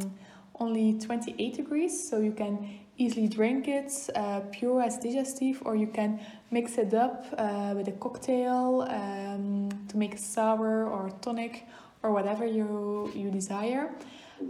only 0.61 0.99
28 0.99 1.55
degrees, 1.55 2.09
so 2.09 2.21
you 2.21 2.33
can 2.33 2.81
easily 2.99 3.27
drink 3.27 3.69
it 3.69 3.93
uh, 4.15 4.41
pure 4.53 4.83
as 4.83 4.99
digestive, 4.99 5.63
or 5.65 5.75
you 5.77 5.87
can 5.87 6.21
mix 6.51 6.79
it 6.79 6.95
up 6.95 7.27
uh, 7.37 7.73
with 7.77 7.89
a 7.89 7.93
cocktail 7.93 8.87
um, 8.89 9.69
to 9.89 9.97
make 9.97 10.15
a 10.15 10.19
sour 10.19 10.87
or 10.87 11.11
tonic 11.21 11.67
or 12.03 12.11
whatever 12.13 12.45
you 12.45 13.11
you 13.15 13.31
desire. 13.31 13.91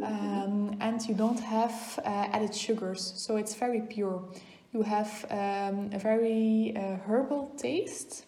Um, 0.03 0.77
and 0.81 1.01
you 1.07 1.15
don't 1.15 1.41
have 1.41 1.99
uh, 1.99 2.09
added 2.33 2.55
sugars, 2.55 3.13
so 3.17 3.37
it's 3.37 3.55
very 3.55 3.83
pure. 3.83 4.25
You 4.73 4.83
have 4.83 5.27
um, 5.31 5.91
a 5.93 5.99
very 5.99 6.73
uh, 6.75 6.97
herbal 7.07 7.53
taste 7.59 8.25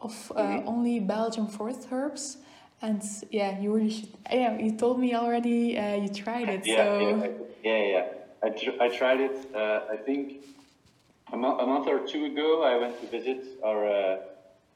of 0.00 0.32
uh, 0.34 0.62
only 0.64 1.00
Belgian 1.00 1.46
forest 1.48 1.88
herbs. 1.92 2.38
And 2.82 3.02
yeah, 3.30 3.60
you 3.60 3.74
really 3.74 3.90
should. 3.90 4.08
Yeah, 4.32 4.58
you 4.58 4.72
told 4.76 4.98
me 4.98 5.14
already. 5.14 5.78
Uh, 5.78 5.96
you 5.96 6.08
tried 6.08 6.48
it, 6.48 6.66
Yeah, 6.66 6.76
so 6.76 6.98
yeah, 7.62 7.76
yeah, 7.76 7.86
yeah. 7.86 8.06
I, 8.42 8.48
tr- 8.50 8.80
I 8.80 8.88
tried 8.88 9.20
it. 9.20 9.36
Uh, 9.54 9.80
I 9.92 9.96
think 9.96 10.44
a, 11.32 11.36
mo- 11.36 11.58
a 11.58 11.66
month 11.66 11.88
or 11.88 12.00
two 12.06 12.24
ago, 12.26 12.62
I 12.62 12.76
went 12.78 13.00
to 13.00 13.06
visit 13.08 13.44
our 13.64 13.86
uh, 13.86 14.18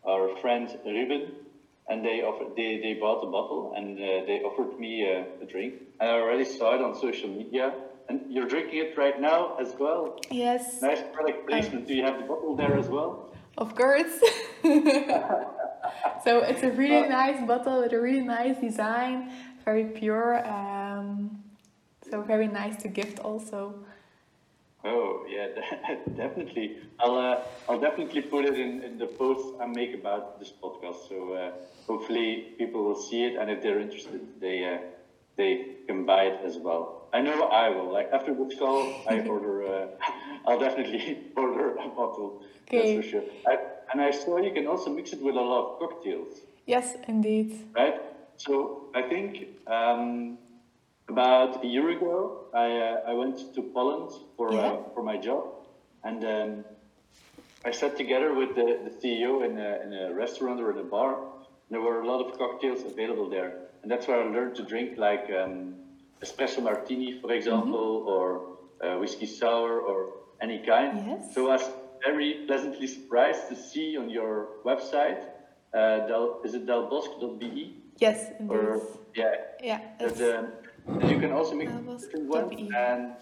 our 0.06 0.36
friend 0.36 0.68
Ruben, 0.84 1.32
and 1.90 2.04
they 2.04 2.22
offered 2.22 2.54
they, 2.56 2.80
they 2.82 2.94
bought 2.94 3.22
a 3.22 3.26
bottle 3.26 3.74
and 3.76 3.98
uh, 3.98 4.24
they 4.26 4.40
offered 4.44 4.78
me 4.78 5.04
uh, 5.04 5.42
a 5.42 5.46
drink. 5.46 5.74
And 6.00 6.08
I 6.08 6.14
already 6.14 6.44
saw 6.44 6.74
it 6.76 6.80
on 6.80 6.94
social 6.94 7.28
media, 7.28 7.74
and 8.08 8.20
you're 8.28 8.46
drinking 8.46 8.78
it 8.78 8.96
right 8.96 9.20
now 9.20 9.56
as 9.60 9.74
well. 9.78 10.18
yes, 10.30 10.80
Nice 10.80 11.02
product 11.12 11.48
placement. 11.48 11.86
Do 11.86 11.94
you 11.94 12.04
have 12.04 12.18
the 12.18 12.26
bottle 12.26 12.54
there 12.56 12.78
as 12.78 12.88
well? 12.88 13.26
of 13.58 13.74
course. 13.74 14.14
so 16.24 16.32
it's 16.50 16.62
a 16.62 16.70
really 16.70 17.08
nice 17.08 17.46
bottle 17.46 17.82
with 17.82 17.92
a 17.92 18.00
really 18.00 18.22
nice 18.22 18.58
design, 18.60 19.30
very 19.64 19.84
pure. 19.84 20.46
Um, 20.48 21.42
so 22.08 22.22
very 22.22 22.48
nice 22.48 22.76
to 22.82 22.88
gift 22.88 23.18
also. 23.20 23.74
Oh 24.82 25.26
yeah, 25.28 25.48
definitely. 26.16 26.78
I'll 26.98 27.18
uh, 27.18 27.40
I'll 27.68 27.80
definitely 27.80 28.22
put 28.22 28.46
it 28.46 28.58
in, 28.58 28.82
in 28.82 28.98
the 28.98 29.06
post 29.06 29.54
I 29.60 29.66
make 29.66 29.94
about 29.94 30.38
this 30.40 30.52
podcast. 30.62 31.08
So 31.08 31.34
uh, 31.34 31.52
hopefully 31.86 32.54
people 32.58 32.84
will 32.84 33.00
see 33.00 33.24
it, 33.24 33.36
and 33.36 33.50
if 33.50 33.62
they're 33.62 33.80
interested, 33.80 34.20
they 34.40 34.64
uh, 34.74 34.78
they 35.36 35.66
can 35.86 36.04
buy 36.06 36.22
it 36.24 36.40
as 36.44 36.56
well. 36.58 37.08
I 37.12 37.20
know 37.22 37.42
I 37.44 37.68
will. 37.70 37.92
Like 37.92 38.10
after 38.12 38.34
this 38.34 38.58
call, 38.58 39.04
I 39.08 39.20
order. 39.34 39.66
Uh, 39.66 39.86
I'll 40.46 40.58
definitely 40.58 41.18
order 41.36 41.76
a 41.76 41.88
bottle. 41.88 42.42
Okay. 42.68 42.78
That's 42.78 42.92
for 42.96 43.10
sure. 43.10 43.22
I, 43.46 43.58
and 43.92 44.00
I 44.00 44.10
saw 44.10 44.38
you 44.38 44.52
can 44.52 44.66
also 44.66 44.90
mix 44.90 45.12
it 45.12 45.20
with 45.20 45.34
a 45.36 45.40
lot 45.40 45.72
of 45.72 45.78
cocktails, 45.80 46.40
Yes, 46.66 46.96
indeed. 47.08 47.66
right? 47.74 48.00
So 48.36 48.88
I 48.94 49.02
think. 49.02 49.46
Um, 49.66 50.38
about 51.08 51.64
a 51.64 51.66
year 51.66 51.88
ago, 51.90 52.44
I, 52.54 52.70
uh, 52.78 53.10
I 53.10 53.14
went 53.14 53.52
to 53.56 53.62
Poland 53.74 54.12
for, 54.36 54.52
Yeah. 54.52 54.60
uh, 54.60 54.76
for 54.94 55.02
my 55.02 55.16
job, 55.16 55.42
and 56.04 56.24
um, 56.24 56.64
I 57.64 57.72
sat 57.72 57.96
together 57.96 58.32
with 58.32 58.54
the, 58.54 58.78
the 58.86 58.90
CEO 58.90 59.44
in 59.44 59.58
a, 59.58 59.80
in 59.84 59.92
a 59.92 60.14
restaurant 60.14 60.60
or 60.60 60.70
in 60.70 60.78
a 60.78 60.84
bar. 60.84 61.16
There 61.70 61.80
were 61.80 62.00
a 62.00 62.06
lot 62.06 62.20
of 62.26 62.36
cocktails 62.36 62.82
available 62.84 63.28
there, 63.30 63.68
and 63.82 63.90
that's 63.90 64.08
where 64.08 64.20
I 64.22 64.24
learned 64.24 64.56
to 64.56 64.64
drink 64.64 64.98
like 64.98 65.30
um, 65.30 65.74
espresso 66.20 66.62
martini, 66.62 67.20
for 67.20 67.32
example, 67.32 68.04
or 68.06 68.58
uh, 68.82 68.98
whiskey 68.98 69.26
sour, 69.26 69.80
or 69.80 70.14
any 70.40 70.58
kind. 70.58 71.06
Yes. 71.06 71.34
So 71.34 71.46
was 71.48 71.62
very 72.04 72.44
pleasantly 72.46 72.86
surprised 72.86 73.48
to 73.50 73.56
see 73.56 73.96
on 73.96 74.10
your 74.10 74.48
website, 74.64 75.22
uh, 75.72 76.06
Del, 76.06 76.40
is 76.44 76.54
it 76.54 76.66
delbosque.be? 76.66 77.76
Yes. 77.98 78.32
Or, 78.48 78.82
yeah, 79.14 79.34
yeah, 79.62 79.80
um, 80.00 80.52
you 81.08 81.20
can 81.20 81.32
also 81.32 81.54
make 81.54 81.68
different 81.68 82.28
ones. 82.28 82.72
And 82.74 83.12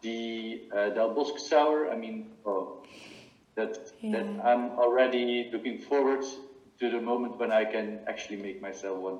the 0.00 0.62
uh, 0.74 0.90
Del 0.90 1.14
Bosque 1.14 1.38
sour, 1.38 1.90
I 1.90 1.96
mean, 1.96 2.30
oh, 2.46 2.84
that, 3.56 3.92
that 4.12 4.26
I'm 4.44 4.70
already 4.78 5.50
looking 5.52 5.78
forward 5.78 6.24
to 6.82 6.90
the 6.90 7.00
moment 7.00 7.38
when 7.38 7.52
I 7.52 7.64
can 7.64 8.00
actually 8.08 8.38
make 8.38 8.60
myself 8.60 8.98
one. 8.98 9.18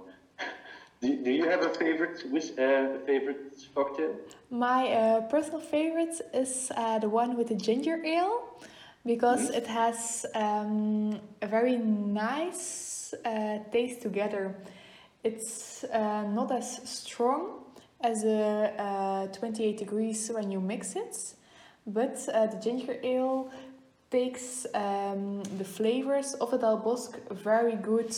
do, 1.00 1.08
do 1.22 1.30
you 1.30 1.48
have 1.48 1.62
a 1.62 1.68
favorite 1.68 2.18
whis- 2.32 2.58
uh, 2.58 2.98
favorite 3.06 3.54
cocktail? 3.72 4.16
My 4.50 4.80
uh, 4.88 5.20
personal 5.34 5.60
favorite 5.60 6.20
is 6.34 6.72
uh, 6.76 6.98
the 6.98 7.08
one 7.08 7.36
with 7.36 7.48
the 7.48 7.54
ginger 7.54 8.04
ale 8.04 8.36
because 9.06 9.50
it 9.50 9.66
has 9.68 10.26
um, 10.34 11.20
a 11.40 11.46
very 11.46 11.76
nice 11.76 13.14
uh, 13.24 13.58
taste 13.70 14.02
together. 14.02 14.56
It's 15.22 15.84
uh, 15.84 16.24
not 16.38 16.50
as 16.50 16.80
strong 16.84 17.62
as 18.00 18.24
a 18.24 18.74
uh, 18.76 19.26
28 19.28 19.76
degrees 19.76 20.30
when 20.34 20.50
you 20.50 20.60
mix 20.60 20.96
it, 20.96 21.16
but 21.86 22.16
uh, 22.34 22.46
the 22.46 22.56
ginger 22.56 22.96
ale 23.04 23.52
takes 24.12 24.66
um, 24.74 25.42
the 25.58 25.64
flavors 25.64 26.34
of 26.34 26.50
the 26.50 26.58
Del 26.58 26.76
Bosque 26.76 27.16
very 27.30 27.76
good. 27.76 28.14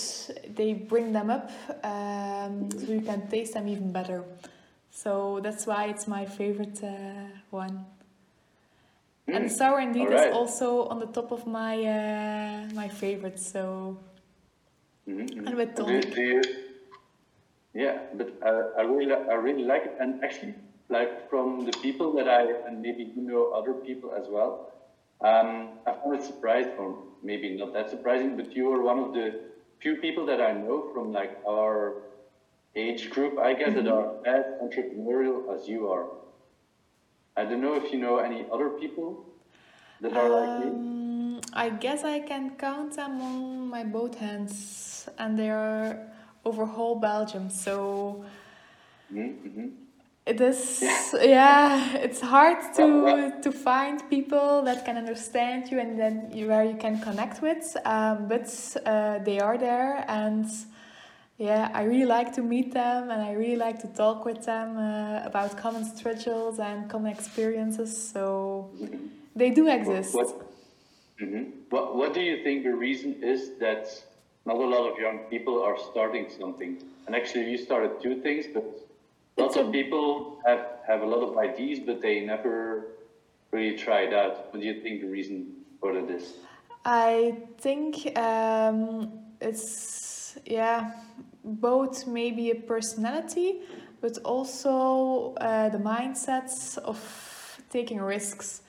They 0.57 0.75
bring 0.75 1.13
them 1.13 1.31
up 1.31 1.51
um, 1.85 2.69
so 2.71 2.93
you 2.93 3.01
can 3.01 3.29
taste 3.29 3.55
them 3.55 3.69
even 3.69 3.93
better. 3.93 4.25
So 4.91 5.41
that's 5.43 5.67
why 5.67 5.85
it's 5.87 6.07
my 6.07 6.27
favorite 6.27 6.83
uh, 6.83 7.31
one. 7.51 7.87
And 9.29 9.47
Mm, 9.47 9.51
sour 9.51 9.81
indeed 9.81 10.09
alright. 10.09 10.29
is 10.29 10.35
also 10.37 10.85
on 10.89 10.99
the 11.01 11.07
top 11.07 11.33
of 11.33 11.47
my 11.47 11.75
uh, 11.83 12.67
my 12.75 12.89
favorites. 12.89 13.47
So 13.53 13.97
Mhm, 15.09 15.47
And 15.47 15.57
with 15.57 15.71
mhm. 15.71 15.77
Do- 15.77 15.85
tonic. 15.85 16.15
do 16.15 16.23
you- 16.23 16.43
yeah, 17.75 17.99
but 18.15 18.29
uh, 18.43 18.79
I 18.79 18.83
really, 18.83 19.13
I 19.13 19.35
really 19.35 19.65
like 19.65 19.85
it, 19.85 19.97
and 20.01 20.23
actually, 20.23 20.55
like 20.89 21.29
from 21.29 21.65
the 21.67 21.73
people 21.83 22.13
that 22.15 22.29
I 22.29 22.43
and 22.69 22.81
maybe 22.81 23.03
you 23.17 23.23
know 23.23 23.51
other 23.51 23.75
people 23.75 24.13
as 24.15 24.29
well, 24.29 24.71
um, 25.21 25.79
I 25.87 25.93
found 25.93 26.17
it 26.17 26.23
surprising, 26.23 26.73
or 26.79 26.99
maybe 27.23 27.57
not 27.57 27.73
that 27.73 27.91
surprising, 27.91 28.37
but 28.37 28.55
you 28.55 28.73
are 28.73 28.83
one 28.83 28.99
of 28.99 29.13
the 29.15 29.41
few 29.81 29.97
people 29.97 30.27
that 30.27 30.41
I 30.41 30.53
know 30.53 30.91
from 30.93 31.13
like 31.13 31.39
our 31.49 32.03
age 32.77 33.11
group, 33.11 33.39
I 33.39 33.55
guess, 33.55 33.75
that 33.75 33.87
are 33.89 34.27
as 34.27 34.45
entrepreneurial 34.63 35.55
as 35.55 35.69
you 35.69 35.89
are. 35.89 36.07
I 37.37 37.45
don't 37.45 37.61
know 37.61 37.75
if 37.75 37.93
you 37.93 37.99
know 37.99 38.19
any 38.19 38.47
other 38.53 38.71
people 38.71 39.27
that 40.01 40.17
are 40.17 40.29
like 40.29 40.65
you. 40.65 40.71
um, 40.71 41.41
I 41.53 41.71
guess 41.71 42.05
I 42.05 42.21
can 42.21 42.57
count 42.57 42.97
them 42.97 43.21
on 43.21 43.69
my 43.69 43.85
both 43.85 44.17
hands, 44.17 45.09
and 45.19 45.39
they 45.39 45.51
are 45.51 45.99
over 46.45 46.65
whole 46.65 46.97
Belgium. 46.97 47.51
So 47.51 48.25
Mm-hmm. 49.13 49.69
It 50.27 50.41
is 50.41 50.83
yeah, 51.23 51.97
it's 51.97 52.21
hard 52.21 52.59
to 52.77 53.33
to 53.43 53.53
find 53.53 54.09
people 54.09 54.63
that 54.63 54.85
can 54.85 54.97
understand 54.97 55.71
you 55.71 55.79
and 55.81 55.99
then 55.99 56.31
you, 56.33 56.49
where 56.49 56.65
you 56.65 56.77
can 56.77 57.01
connect 57.01 57.43
with. 57.43 57.77
Um, 57.85 58.29
but 58.29 58.49
uh, 58.87 59.19
they 59.19 59.41
are 59.41 59.59
there 59.59 60.05
and. 60.09 60.47
Yeah, 61.37 61.69
I 61.75 61.83
really 61.83 62.07
like 62.07 62.33
to 62.35 62.43
meet 62.43 62.73
them 62.73 63.11
and 63.11 63.21
I 63.21 63.33
really 63.33 63.57
like 63.57 63.81
to 63.81 63.89
talk 63.89 64.25
with 64.25 64.45
them 64.47 64.79
uh, 64.79 65.27
about 65.27 65.59
common 65.59 65.85
struggles 65.85 66.61
and 66.61 66.89
common 66.89 67.11
experiences. 67.11 67.91
So 68.13 68.71
they 69.35 69.51
do 69.51 69.67
exist. 69.69 70.15
What, 70.15 70.29
Mhm. 71.21 71.53
what, 71.71 71.97
what 71.97 72.15
do 72.15 72.21
you 72.21 72.45
think 72.45 72.63
the 72.63 72.77
reason 72.77 73.17
is 73.21 73.59
that 73.59 73.87
not 74.47 74.57
a 74.57 74.69
lot 74.75 74.85
of 74.93 74.99
young 74.99 75.19
people 75.29 75.61
are 75.61 75.77
starting 75.91 76.27
something? 76.39 76.79
And 77.07 77.17
actually, 77.17 77.51
you 77.51 77.59
started 77.59 78.01
two 78.01 78.21
things, 78.23 78.47
but 78.55 78.65
lots 79.37 79.57
of 79.57 79.73
people 79.73 80.39
have, 80.47 80.67
have 80.87 81.03
a 81.03 81.07
lot 81.07 81.23
of 81.23 81.39
ideas, 81.39 81.81
but 81.81 82.01
they 82.01 82.21
never 82.21 82.87
really 83.51 83.77
it 84.03 84.13
out. 84.13 84.53
What 84.53 84.61
do 84.61 84.67
you 84.67 84.81
think 84.81 85.01
the 85.01 85.09
reason 85.09 85.53
for 85.81 85.93
that 85.95 86.11
is? 86.11 86.35
I 86.85 87.39
think 87.59 88.17
um, 88.19 89.13
it's, 89.41 90.39
yeah, 90.45 90.93
both 91.45 92.07
maybe 92.07 92.51
a 92.51 92.55
personality, 92.55 93.61
but 94.01 94.19
also 94.25 95.35
uh, 95.35 95.69
the 95.71 95.79
mindsets 95.79 96.79
of 96.79 96.99
taking 97.71 98.01
risks. 98.01 98.63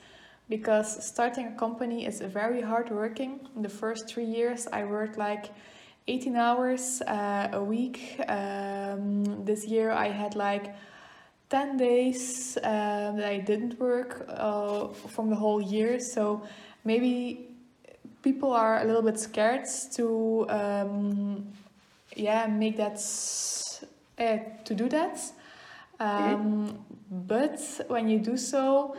Because 0.48 1.04
starting 1.04 1.46
a 1.48 1.56
company 1.58 2.06
is 2.06 2.20
very 2.20 2.62
hard 2.62 2.90
working. 2.90 3.40
In 3.56 3.62
the 3.62 3.68
first 3.68 4.08
three 4.08 4.24
years, 4.24 4.68
I 4.72 4.84
worked 4.84 5.18
like 5.18 5.46
18 6.08 6.36
hours 6.36 7.02
uh, 7.02 7.48
a 7.52 7.62
week. 7.62 8.20
Um, 8.28 9.44
this 9.44 9.66
year, 9.66 9.90
I 9.90 10.08
had 10.08 10.36
like 10.36 10.74
10 11.50 11.76
days 11.76 12.56
um, 12.62 13.16
that 13.16 13.28
I 13.28 13.38
didn't 13.38 13.78
work 13.80 14.24
uh, 14.28 14.88
from 14.88 15.30
the 15.30 15.36
whole 15.36 15.60
year. 15.60 15.98
So 15.98 16.42
maybe 16.84 17.48
people 18.22 18.52
are 18.52 18.82
a 18.82 18.84
little 18.84 19.02
bit 19.02 19.18
scared 19.18 19.66
to, 19.94 20.46
um, 20.48 21.46
yeah, 22.14 22.46
make 22.46 22.76
that, 22.76 22.98
uh, 24.18 24.38
to 24.64 24.74
do 24.74 24.88
that. 24.88 25.20
Um, 25.98 26.84
but 27.10 27.60
when 27.88 28.08
you 28.08 28.18
do 28.18 28.36
so, 28.36 28.96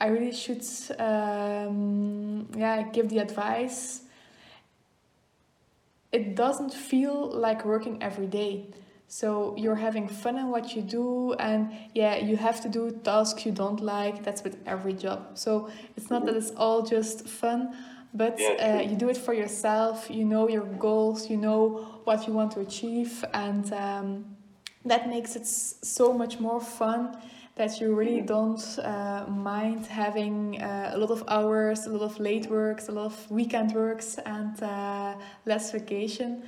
I 0.00 0.06
really 0.06 0.32
should, 0.32 0.64
um, 0.98 2.48
yeah, 2.56 2.82
give 2.82 3.08
the 3.08 3.18
advice. 3.18 4.02
It 6.12 6.34
doesn't 6.34 6.72
feel 6.72 7.30
like 7.30 7.64
working 7.64 8.02
every 8.02 8.26
day. 8.26 8.66
So 9.06 9.54
you're 9.56 9.76
having 9.76 10.06
fun 10.06 10.38
in 10.38 10.50
what 10.50 10.76
you 10.76 10.82
do, 10.82 11.32
and 11.34 11.72
yeah, 11.94 12.16
you 12.16 12.36
have 12.36 12.60
to 12.62 12.68
do 12.68 12.92
tasks 13.02 13.44
you 13.44 13.50
don't 13.50 13.80
like. 13.80 14.22
That's 14.22 14.44
with 14.44 14.56
every 14.66 14.92
job. 14.92 15.30
So 15.34 15.68
it's 15.96 16.10
not 16.10 16.26
that 16.26 16.36
it's 16.36 16.52
all 16.56 16.82
just 16.82 17.26
fun, 17.26 17.74
but 18.14 18.40
uh, 18.40 18.82
you 18.88 18.94
do 18.96 19.08
it 19.08 19.16
for 19.16 19.34
yourself. 19.34 20.08
You 20.08 20.24
know 20.24 20.48
your 20.48 20.64
goals. 20.64 21.28
You 21.28 21.38
know 21.38 22.00
what 22.04 22.28
you 22.28 22.32
want 22.32 22.52
to 22.52 22.60
achieve, 22.60 23.24
and 23.34 23.72
um, 23.72 24.36
that 24.84 25.08
makes 25.08 25.34
it 25.34 25.46
so 25.46 26.12
much 26.12 26.38
more 26.38 26.60
fun 26.60 27.16
that 27.60 27.78
you 27.78 27.94
really 27.94 28.22
don't 28.22 28.78
uh, 28.78 29.26
mind 29.28 29.84
having 29.84 30.62
uh, 30.62 30.92
a 30.94 30.96
lot 30.96 31.10
of 31.10 31.22
hours, 31.28 31.84
a 31.84 31.90
lot 31.90 32.00
of 32.00 32.18
late 32.18 32.46
works, 32.48 32.88
a 32.88 32.92
lot 32.92 33.04
of 33.04 33.30
weekend 33.30 33.74
works, 33.74 34.18
and 34.24 34.62
uh, 34.62 35.14
less 35.44 35.70
vacation. 35.70 36.42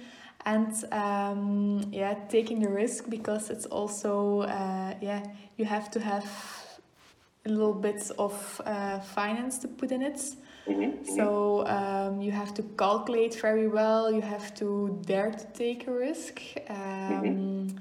And 0.47 0.73
um, 0.91 1.85
yeah, 1.93 2.15
taking 2.31 2.61
the 2.61 2.71
risk 2.71 3.11
because 3.11 3.51
it's 3.51 3.67
also 3.67 4.41
uh, 4.41 4.95
yeah 5.03 5.23
you 5.59 5.67
have 5.67 5.91
to 5.91 6.01
have 6.01 6.27
a 7.45 7.51
little 7.51 7.75
bit 7.75 8.11
of 8.19 8.63
uh, 8.65 9.01
finance 9.01 9.59
to 9.59 9.69
put 9.69 9.93
in 9.93 10.01
it. 10.01 10.21
Mm-hmm. 10.67 11.05
So 11.17 11.67
um, 11.67 12.23
you 12.23 12.33
have 12.33 12.55
to 12.55 12.63
calculate 12.79 13.35
very 13.35 13.69
well. 13.69 14.11
You 14.11 14.23
have 14.23 14.55
to 14.55 14.99
dare 15.05 15.31
to 15.31 15.47
take 15.53 15.87
a 15.89 15.93
risk. 15.93 16.41
Um, 16.71 17.77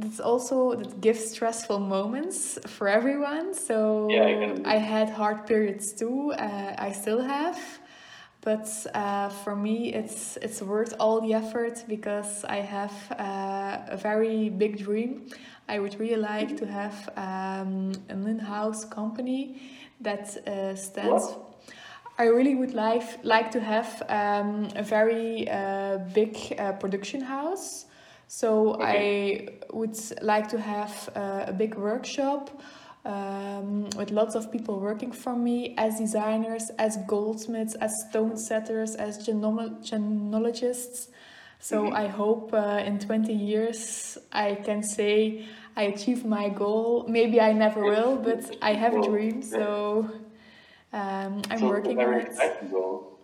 It's 0.00 0.20
also 0.20 0.74
that 0.74 1.00
gives 1.00 1.30
stressful 1.32 1.78
moments 1.78 2.58
for 2.66 2.88
everyone. 2.88 3.52
So 3.54 4.08
Yeah, 4.10 4.24
I 4.64 4.76
I 4.76 4.78
had 4.78 5.10
hard 5.10 5.46
periods 5.46 5.92
too. 5.92 6.32
Uh, 6.32 6.74
I 6.78 6.92
still 6.92 7.20
have, 7.20 7.58
but 8.40 8.68
uh, 8.94 9.28
for 9.28 9.54
me, 9.54 9.92
it's 9.92 10.38
it's 10.38 10.62
worth 10.62 10.94
all 10.98 11.20
the 11.20 11.34
effort 11.34 11.84
because 11.88 12.44
I 12.44 12.60
have 12.62 12.92
uh, 13.18 13.94
a 13.94 13.96
very 13.96 14.48
big 14.48 14.78
dream. 14.78 15.26
I 15.68 15.78
would 15.78 15.98
really 16.00 16.16
like 16.16 16.56
to 16.56 16.66
have 16.66 17.08
um, 17.16 17.92
an 18.08 18.26
in-house 18.26 18.84
company 18.86 19.60
that 20.00 20.36
uh, 20.46 20.74
stands. 20.74 21.24
What? 21.24 21.38
I 22.18 22.24
really 22.24 22.54
would 22.54 22.74
like 22.74 23.24
like 23.24 23.50
to 23.52 23.60
have 23.60 24.02
um, 24.08 24.68
a 24.74 24.82
very 24.82 25.48
uh, 25.50 25.98
big 26.14 26.36
uh, 26.58 26.72
production 26.72 27.20
house. 27.20 27.86
So 28.34 28.78
I 28.80 29.46
would 29.74 29.94
like 30.22 30.48
to 30.48 30.58
have 30.58 31.10
uh, 31.14 31.44
a 31.48 31.52
big 31.52 31.74
workshop 31.74 32.48
um, 33.04 33.90
with 33.90 34.10
lots 34.10 34.34
of 34.34 34.50
people 34.50 34.80
working 34.80 35.12
for 35.12 35.36
me 35.36 35.74
as 35.76 35.98
designers, 35.98 36.70
as 36.78 36.96
goldsmiths, 37.06 37.74
as 37.74 37.92
stone 38.08 38.38
setters, 38.38 38.94
as 38.94 39.18
genoma- 39.18 39.84
gemologists. 39.86 41.08
So 41.60 41.92
I 41.92 42.06
hope 42.06 42.54
uh, 42.54 42.82
in 42.86 42.98
20 42.98 43.34
years 43.34 44.16
I 44.32 44.54
can 44.54 44.82
say 44.82 45.44
I 45.76 45.82
achieved 45.82 46.24
my 46.24 46.48
goal. 46.48 47.04
Maybe 47.06 47.38
I 47.38 47.52
never 47.52 47.84
will, 47.84 48.16
but 48.28 48.56
I 48.62 48.72
have 48.72 48.94
a 48.94 49.02
dream. 49.02 49.42
So 49.42 50.08
um, 50.94 51.42
I'm 51.50 51.58
So 51.58 51.68
working 51.68 51.98
on 52.02 52.14
it. 52.14 52.34
goal. 52.70 53.18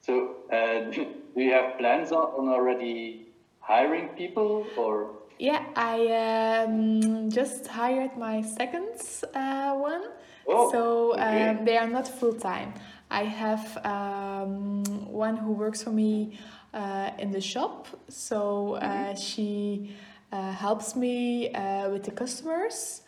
So, 0.00 0.36
uh, 0.50 0.90
do 0.90 1.06
you 1.36 1.52
have 1.52 1.76
plans 1.76 2.12
on 2.12 2.48
already 2.48 3.26
hiring 3.60 4.08
people 4.08 4.66
or? 4.76 5.10
Yeah, 5.38 5.64
I 5.74 6.64
um, 6.66 7.30
just 7.30 7.66
hired 7.66 8.16
my 8.16 8.42
second 8.42 8.90
uh, 9.34 9.74
one. 9.74 10.04
Oh, 10.46 10.70
so 10.70 11.12
okay. 11.14 11.48
um, 11.48 11.64
they 11.64 11.78
are 11.78 11.86
not 11.86 12.06
full 12.06 12.34
time. 12.34 12.74
I 13.10 13.24
have 13.24 13.78
um, 13.84 14.84
one 15.06 15.36
who 15.36 15.52
works 15.52 15.82
for 15.82 15.90
me 15.90 16.38
uh, 16.74 17.10
in 17.18 17.30
the 17.30 17.40
shop. 17.40 17.88
So 18.08 18.74
uh, 18.74 19.14
she 19.14 19.96
uh, 20.30 20.52
helps 20.52 20.94
me 20.94 21.52
uh, 21.52 21.90
with 21.90 22.04
the 22.04 22.12
customers. 22.12 23.02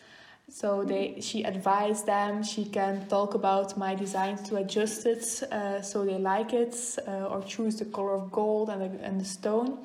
So 0.49 0.85
they, 0.85 1.21
she 1.21 1.45
advised 1.45 2.07
them. 2.07 2.43
She 2.43 2.65
can 2.65 3.07
talk 3.09 3.35
about 3.35 3.77
my 3.79 3.95
designs 3.95 4.43
to 4.49 4.57
adjust 4.57 5.07
it 5.07 5.43
uh, 5.51 5.81
so 5.81 6.05
they 6.05 6.19
like 6.19 6.53
it, 6.53 6.75
uh, 7.07 7.27
or 7.27 7.43
choose 7.43 7.77
the 7.77 7.87
color 7.87 8.15
of 8.15 8.31
gold 8.31 8.69
and 8.71 8.83
the, 8.83 9.05
and 9.05 9.21
the 9.21 9.25
stone. 9.25 9.79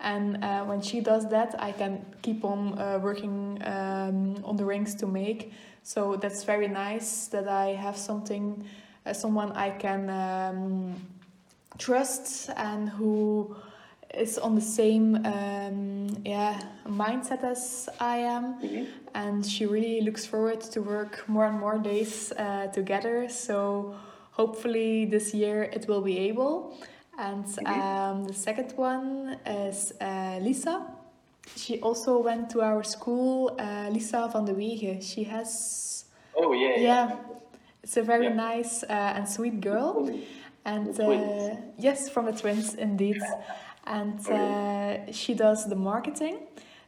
And 0.00 0.42
uh, 0.44 0.64
when 0.64 0.80
she 0.80 1.00
does 1.00 1.28
that, 1.30 1.54
I 1.58 1.72
can 1.72 2.04
keep 2.22 2.44
on 2.44 2.78
uh, 2.78 2.98
working 3.02 3.60
um, 3.64 4.44
on 4.44 4.56
the 4.56 4.64
rings 4.64 4.94
to 4.96 5.06
make. 5.06 5.52
So 5.82 6.16
that's 6.16 6.44
very 6.44 6.68
nice 6.68 7.26
that 7.28 7.48
I 7.48 7.74
have 7.74 7.96
something, 7.96 8.64
uh, 9.06 9.12
someone 9.12 9.52
I 9.52 9.70
can 9.70 10.10
um, 10.10 10.96
trust 11.78 12.50
and 12.56 12.88
who 12.88 13.56
is 14.14 14.38
on 14.38 14.54
the 14.54 14.60
same 14.60 15.16
um, 15.26 16.08
yeah 16.24 16.60
mindset 16.86 17.42
as 17.42 17.88
I 18.00 18.18
am. 18.18 18.60
Mhm. 18.60 18.86
And 19.14 19.46
she 19.46 19.66
really 19.66 20.00
looks 20.00 20.26
forward 20.26 20.60
to 20.72 20.80
work 20.82 21.28
more 21.28 21.46
and 21.46 21.58
more 21.58 21.78
days 21.78 22.32
uh, 22.32 22.66
together. 22.72 23.28
So 23.28 23.94
hopefully 24.32 25.04
this 25.06 25.34
year 25.34 25.62
it 25.62 25.86
will 25.88 26.02
be 26.02 26.18
able. 26.30 26.76
And 27.18 27.44
um, 27.66 28.24
the 28.24 28.34
second 28.34 28.72
one 28.76 29.38
is 29.46 29.92
uh, 30.00 30.38
Lisa. 30.40 30.86
She 31.56 31.80
also 31.80 32.18
went 32.22 32.50
to 32.50 32.62
our 32.62 32.82
school, 32.82 33.54
uh, 33.58 33.88
Lisa 33.90 34.28
van 34.32 34.44
de 34.44 34.52
Wegen. 34.54 35.00
She 35.00 35.24
has, 35.24 36.04
Oh 36.36 36.52
yeah. 36.52 36.76
yeah, 36.78 37.16
it's 37.82 37.96
a 37.96 38.02
very 38.02 38.24
Yeah. 38.26 38.34
nice 38.34 38.82
uh, 38.82 39.16
and 39.16 39.28
sweet 39.28 39.60
girl. 39.60 40.10
And 40.64 40.98
uh, 40.98 41.56
yes, 41.78 42.08
from 42.08 42.24
the 42.26 42.32
twins, 42.32 42.74
indeed. 42.74 43.20
And 43.86 44.18
uh, 44.30 45.12
she 45.12 45.34
does 45.34 45.68
the 45.68 45.76
marketing. 45.76 46.38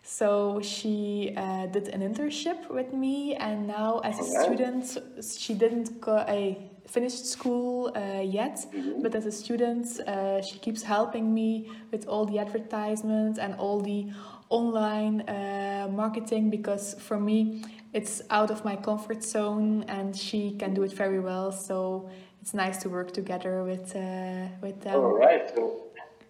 So 0.02 0.60
she 0.62 1.34
uh, 1.36 1.66
did 1.66 1.88
an 1.88 2.00
internship 2.00 2.70
with 2.70 2.92
me, 2.92 3.34
and 3.34 3.66
now 3.66 3.98
as 4.04 4.18
a 4.20 4.24
student, 4.44 4.96
she 5.36 5.52
didn't 5.52 6.00
go, 6.00 6.12
uh, 6.16 6.54
finished 6.86 7.26
school 7.26 7.90
uh, 7.96 8.20
yet, 8.22 8.56
Mhm. 8.72 9.02
but 9.02 9.14
as 9.14 9.26
a 9.26 9.32
student, 9.32 9.86
uh, 10.06 10.40
she 10.40 10.58
keeps 10.58 10.82
helping 10.82 11.32
me 11.34 11.68
with 11.92 12.06
all 12.08 12.24
the 12.26 12.38
advertisements 12.38 13.38
and 13.38 13.54
all 13.58 13.80
the 13.80 14.06
online 14.48 15.22
uh, 15.28 15.88
marketing 15.90 16.50
because 16.50 16.94
for 17.08 17.18
me 17.18 17.62
it's 17.92 18.22
out 18.30 18.50
of 18.50 18.64
my 18.64 18.76
comfort 18.76 19.22
zone 19.24 19.84
and 19.88 20.14
she 20.14 20.52
can 20.60 20.72
do 20.74 20.82
it 20.84 20.92
very 20.92 21.18
well 21.18 21.50
so 21.50 22.08
it's 22.40 22.54
nice 22.54 22.76
to 22.82 22.88
work 22.88 23.10
together 23.12 23.64
with 23.64 23.96
uh, 23.96 24.46
with 24.62 24.80
them 24.82 24.94
All 25.00 25.18
right. 25.26 25.44
So 25.54 25.62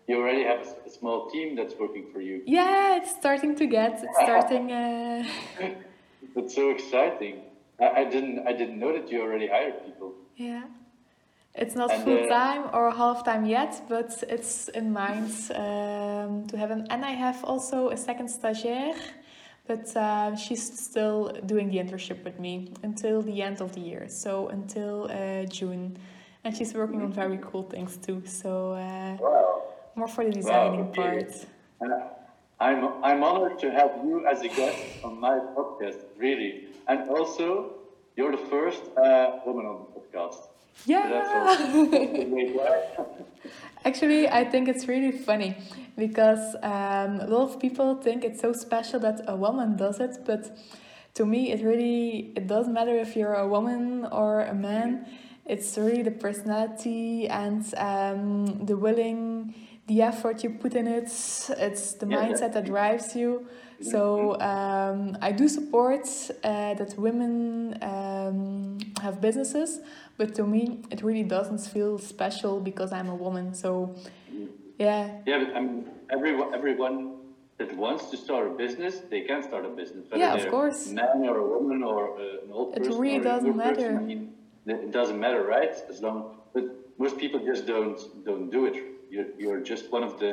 you 0.09 0.17
already 0.17 0.45
have 0.45 0.63
a 0.87 0.91
small 0.99 1.29
team 1.33 1.57
that's 1.57 1.75
working 1.79 2.07
for 2.13 2.21
you. 2.23 2.37
yeah 2.47 2.97
it's 2.99 3.11
starting 3.23 3.55
to 3.57 3.67
get 3.67 3.93
it's 4.03 4.19
starting 4.29 4.73
uh, 4.73 5.25
That's 6.35 6.55
so 6.55 6.71
exciting. 6.71 7.37
I, 7.85 7.87
I 8.01 8.05
didn't 8.05 8.39
I 8.51 8.53
didn't 8.61 8.79
know 8.83 8.93
that 8.97 9.07
you 9.13 9.19
already 9.27 9.49
hired 9.57 9.77
people. 9.89 10.11
Yeah 10.37 10.65
it's 11.55 11.75
not 11.75 11.91
And, 11.91 12.05
full 12.05 12.25
uh, 12.25 12.29
time 12.29 12.65
or 12.73 12.91
half 12.91 13.25
time 13.25 13.47
yet 13.47 13.83
but 13.89 14.23
it's 14.29 14.69
in 14.69 14.93
mind 14.93 15.31
um, 15.55 16.47
to 16.49 16.57
have 16.59 16.71
an 16.71 16.87
and 16.91 17.05
I 17.05 17.13
have 17.13 17.43
also 17.45 17.91
a 17.91 17.97
second 17.97 18.29
stagiaire 18.29 18.97
but 19.67 19.97
uh, 19.97 20.37
she's 20.37 20.63
still 20.79 21.33
doing 21.47 21.69
the 21.71 21.79
internship 21.79 22.23
with 22.25 22.39
me 22.39 22.73
until 22.83 23.23
the 23.23 23.43
end 23.43 23.61
of 23.61 23.73
the 23.73 23.81
year 23.81 24.07
so 24.09 24.49
until 24.49 25.11
uh, 25.11 25.45
June 25.45 25.97
and 26.45 26.57
she's 26.57 26.75
working 26.75 27.03
on 27.03 27.13
very 27.13 27.39
cool 27.39 27.63
things 27.63 27.97
too 27.97 28.23
so 28.27 28.73
uh, 28.73 29.17
Wow. 29.21 29.63
more 29.95 30.09
for 30.09 30.25
the 30.25 30.31
designing 30.31 30.81
okay. 30.89 31.03
part 31.03 31.47
I'm 32.59 33.05
I'm 33.05 33.23
honored 33.23 33.59
to 33.61 33.71
have 33.71 33.91
you 34.05 34.27
as 34.27 34.41
a 34.43 34.49
guest 34.49 34.79
on 35.05 35.21
my 35.21 35.39
podcast, 35.55 36.01
really. 36.17 36.69
And 36.89 37.09
also, 37.11 37.75
you're 38.17 38.33
the 38.33 38.47
first 38.49 38.83
uh, 38.97 39.41
woman 39.45 39.67
on 39.67 39.87
podcast. 40.17 40.49
Yeah 40.87 41.09
that's 41.09 41.63
also 41.63 41.87
great, 41.87 42.55
right? 42.57 43.07
Actually, 43.85 44.29
I 44.29 44.45
think 44.45 44.69
it's 44.69 44.89
really 44.89 45.13
funny 45.13 45.57
because 45.97 46.57
um, 46.63 47.21
a 47.21 47.27
lot 47.29 47.43
of 47.51 47.61
people 47.61 47.95
think 47.97 48.25
it's 48.25 48.41
so 48.41 48.53
special 48.53 48.99
that 49.01 49.21
a 49.29 49.37
woman 49.37 49.77
does 49.77 50.01
it, 50.01 50.19
but 50.27 50.59
to 51.15 51.25
me, 51.25 51.53
it 51.53 51.63
really 51.65 52.33
it 52.37 52.47
doesn't 52.49 52.73
matter 52.75 52.97
if 52.99 53.17
you're 53.17 53.35
a 53.35 53.47
woman 53.47 54.05
or 54.11 54.41
a 54.43 54.55
man. 54.55 55.07
It's 55.47 55.79
really 55.79 56.03
the 56.03 56.11
personality 56.11 57.29
and 57.29 57.63
um, 57.77 58.67
the 58.67 58.77
willing, 58.77 59.55
the 59.87 60.03
effort 60.03 60.43
you 60.43 60.51
put 60.51 60.75
in 60.75 60.89
it. 60.89 61.05
It's 61.05 61.95
the 61.95 62.07
Yeah, 62.07 62.27
yeah. 62.27 62.33
mindset 62.33 62.53
that 62.55 62.65
drives 62.67 63.15
you. 63.15 63.47
So 63.81 64.41
um, 64.41 65.17
I 65.21 65.31
do 65.33 65.49
support 65.49 66.09
uh, 66.43 66.75
that 66.75 66.95
women 66.99 67.77
um, 67.83 68.79
have 69.03 69.21
businesses, 69.21 69.81
but 70.17 70.35
to 70.35 70.45
me 70.47 70.81
it 70.91 71.03
really 71.03 71.23
doesn't 71.23 71.61
feel 71.61 71.99
special 71.99 72.61
because 72.61 72.93
I'm 72.93 73.09
a 73.09 73.15
woman. 73.15 73.55
So 73.55 73.95
yeah, 74.79 75.21
Yeah, 75.27 75.39
but 75.45 75.57
I 75.57 75.61
mean, 75.61 75.89
everyone, 76.11 76.55
everyone 76.55 77.17
that 77.59 77.75
wants 77.77 78.11
to 78.11 78.17
start 78.17 78.47
a 78.47 78.51
business, 78.51 79.01
they 79.11 79.23
can 79.23 79.43
start 79.43 79.65
a 79.65 79.71
business. 79.71 80.05
Whether 80.11 80.25
Yeah, 80.25 80.35
of 80.35 80.51
course. 80.51 80.91
A 80.91 80.95
man 80.95 81.25
or 81.29 81.39
a 81.39 81.49
woman 81.49 81.83
or 81.83 82.19
uh, 82.19 82.45
an 82.45 82.51
old 82.53 82.77
It 82.77 82.85
person. 82.85 82.99
really 83.01 83.17
a 83.17 83.23
younger 83.23 83.31
doesn't 83.31 83.59
person, 83.59 83.95
matter. 83.95 83.99
I 83.99 84.05
mean, 84.05 84.23
it 84.67 84.77
it 84.87 84.93
doesn't 84.93 85.19
matter, 85.19 85.43
right? 85.45 85.75
As 85.93 86.03
long, 86.03 86.19
but 86.55 86.65
most 86.99 87.17
people 87.23 87.41
just 87.53 87.67
don't 87.67 87.99
don't 88.29 88.51
do 88.51 88.67
it. 88.67 88.77
You're 89.11 89.31
you're 89.43 89.61
just 89.73 89.85
one 89.97 90.05
of 90.11 90.19
the 90.23 90.33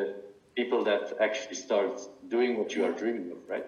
people 0.59 0.83
that 0.89 1.03
actually 1.27 1.55
starts 1.67 2.09
doing 2.35 2.57
what 2.59 2.75
you 2.75 2.81
are 2.87 2.91
dreaming 2.91 3.31
of, 3.35 3.39
right? 3.53 3.65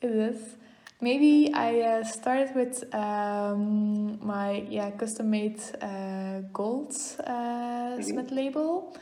it 0.00 0.10
is. 0.30 0.56
Maybe 1.00 1.52
I 1.54 1.80
uh, 1.80 2.04
started 2.04 2.56
with 2.56 2.92
um, 2.92 4.18
my 4.20 4.64
yeah 4.68 4.90
custom 4.90 5.30
made 5.30 5.60
uh, 5.80 6.40
gold 6.52 6.92
uh, 7.24 8.02
Smith 8.02 8.32
label 8.32 8.96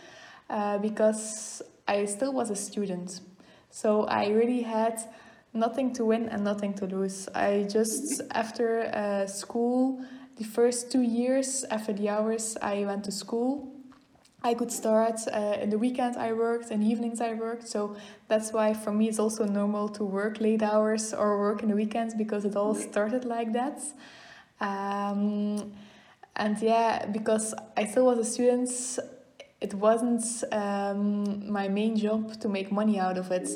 uh, 0.51 0.77
because 0.77 1.63
I 1.89 2.05
still 2.05 2.35
was 2.35 2.51
a 2.51 2.57
student, 2.57 3.21
so 3.71 4.05
I 4.05 4.29
really 4.29 4.61
had 4.61 5.01
nothing 5.55 5.95
to 5.95 6.05
win 6.05 6.29
and 6.29 6.45
nothing 6.45 6.75
to 6.75 6.87
lose. 6.87 7.31
I 7.35 7.67
just 7.67 8.21
after 8.31 8.93
uh, 8.93 9.27
school, 9.27 10.05
the 10.37 10.45
first 10.45 10.93
two 10.93 11.01
years 11.01 11.65
after 11.71 11.95
the 11.95 12.11
hours 12.11 12.59
I 12.61 12.85
went 12.85 13.05
to 13.05 13.11
school. 13.13 13.76
I 14.47 14.55
could 14.55 14.71
start 14.71 15.19
uh, 15.27 15.59
in 15.61 15.71
the 15.71 15.79
weekend 15.79 16.17
I 16.17 16.33
worked, 16.33 16.71
in 16.71 16.81
evenings 16.81 17.21
I 17.21 17.35
worked, 17.35 17.67
so 17.67 17.97
that's 18.29 18.53
why 18.53 18.75
for 18.75 18.93
me 18.93 19.09
it's 19.09 19.19
also 19.19 19.45
normal 19.45 19.89
to 19.89 20.05
work 20.05 20.41
late 20.41 20.63
hours 20.63 21.13
or 21.13 21.41
work 21.41 21.65
in 21.65 21.69
the 21.69 21.75
weekends 21.75 22.15
because 22.15 22.45
it 22.45 22.55
all 22.55 22.73
started 22.77 23.25
like 23.25 23.53
that. 23.55 23.81
Um, 24.61 25.73
and 26.37 26.63
yeah, 26.63 27.07
because 27.07 27.55
I 27.77 27.87
still 27.87 28.07
was 28.07 28.19
a 28.21 28.25
student, 28.25 28.71
it 29.61 29.75
wasn't 29.75 30.23
um, 30.53 31.51
my 31.51 31.67
main 31.67 31.97
job 31.97 32.39
to 32.41 32.49
make 32.49 32.71
money 32.71 33.01
out 33.01 33.19
of 33.19 33.33
it, 33.33 33.49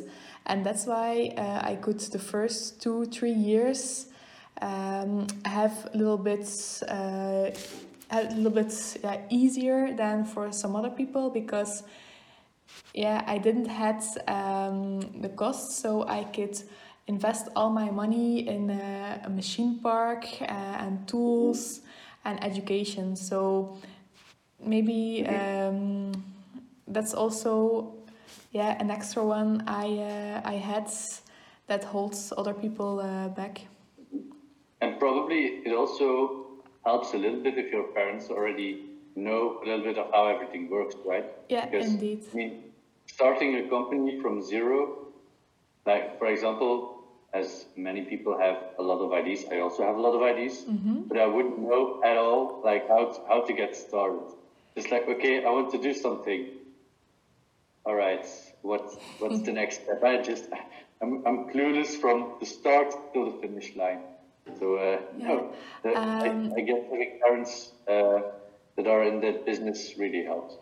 and 0.46 0.66
that's 0.66 0.86
why 0.86 1.32
uh, 1.38 1.70
I 1.70 1.76
could 1.76 2.00
the 2.00 2.18
first 2.18 2.82
two 2.82 3.04
three 3.04 3.38
years 3.50 4.06
um, 4.60 5.28
have 5.44 5.88
a 5.94 5.96
little 5.96 6.18
bit. 6.18 6.48
Uh, 6.88 7.50
a 8.10 8.22
little 8.34 8.50
bit 8.50 8.72
yeah, 9.02 9.20
easier 9.30 9.94
than 9.94 10.24
for 10.24 10.52
some 10.52 10.76
other 10.76 10.90
people 10.90 11.30
because 11.30 11.82
yeah 12.94 13.22
I 13.26 13.38
didn't 13.38 13.66
had 13.66 14.02
um, 14.26 15.00
the 15.20 15.28
cost 15.28 15.80
so 15.80 16.06
I 16.06 16.24
could 16.24 16.60
invest 17.06 17.48
all 17.56 17.70
my 17.70 17.90
money 17.90 18.46
in 18.48 18.70
a, 18.70 19.20
a 19.24 19.30
machine 19.30 19.78
park 19.82 20.24
uh, 20.40 20.44
and 20.84 21.06
tools 21.08 21.80
and 22.24 22.42
education. 22.44 23.16
So 23.16 23.78
maybe 24.64 25.26
um, 25.26 26.12
that's 26.86 27.14
also 27.14 27.94
yeah 28.52 28.76
an 28.80 28.90
extra 28.90 29.24
one 29.24 29.62
I 29.66 29.86
uh, 29.98 30.40
I 30.44 30.54
had 30.54 30.88
that 31.66 31.84
holds 31.84 32.32
other 32.36 32.54
people 32.54 33.00
uh, 33.00 33.28
back. 33.28 33.66
And 34.80 34.98
probably 34.98 35.62
it 35.64 35.72
also 35.74 36.39
helps 36.84 37.12
a 37.14 37.18
little 37.18 37.40
bit 37.40 37.58
if 37.58 37.72
your 37.72 37.84
parents 37.92 38.28
already 38.30 38.86
know 39.16 39.60
a 39.62 39.66
little 39.66 39.84
bit 39.84 39.98
of 39.98 40.10
how 40.12 40.26
everything 40.28 40.70
works, 40.70 40.94
right? 41.04 41.26
Yeah, 41.48 41.66
Because, 41.66 41.86
indeed. 41.86 42.24
I 42.32 42.36
mean, 42.36 42.62
starting 43.06 43.56
a 43.56 43.68
company 43.68 44.20
from 44.20 44.42
zero, 44.42 45.06
like 45.86 46.18
for 46.18 46.26
example, 46.28 47.04
as 47.32 47.66
many 47.76 48.02
people 48.02 48.36
have 48.38 48.56
a 48.78 48.82
lot 48.82 48.98
of 48.98 49.12
ideas, 49.12 49.44
I 49.50 49.58
also 49.60 49.84
have 49.84 49.96
a 49.96 50.00
lot 50.00 50.14
of 50.14 50.22
ideas, 50.22 50.64
Mm-hmm. 50.68 51.02
but 51.08 51.18
I 51.18 51.26
wouldn't 51.26 51.58
know 51.58 52.00
at 52.04 52.16
all 52.16 52.60
like 52.64 52.88
how 52.88 53.04
to, 53.12 53.20
how 53.28 53.40
to 53.42 53.52
get 53.52 53.76
started. 53.76 54.22
Just 54.76 54.90
like, 54.90 55.06
okay, 55.08 55.44
I 55.44 55.50
want 55.50 55.70
to 55.72 55.78
do 55.78 55.92
something. 55.94 56.46
All 57.84 57.94
right, 57.94 58.26
what 58.62 58.82
what's 59.18 59.40
the 59.42 59.52
next 59.60 59.82
step? 59.82 60.02
I 60.04 60.18
just 60.22 60.44
I'm, 61.02 61.22
I'm 61.26 61.48
clueless 61.50 61.96
from 62.00 62.36
the 62.40 62.46
start 62.46 62.92
to 63.14 63.24
the 63.24 63.36
finish 63.40 63.74
line. 63.76 64.00
So 64.58 64.76
uh, 64.76 65.00
no, 65.16 65.52
the, 65.82 65.96
Um, 65.96 66.52
I, 66.56 66.60
I 66.60 66.62
guess 66.62 66.82
having 66.90 67.18
parents 67.22 67.72
uh, 67.88 68.20
that 68.76 68.86
are 68.86 69.04
in 69.04 69.20
that 69.20 69.44
business 69.46 69.94
really 69.98 70.24
helps. 70.24 70.56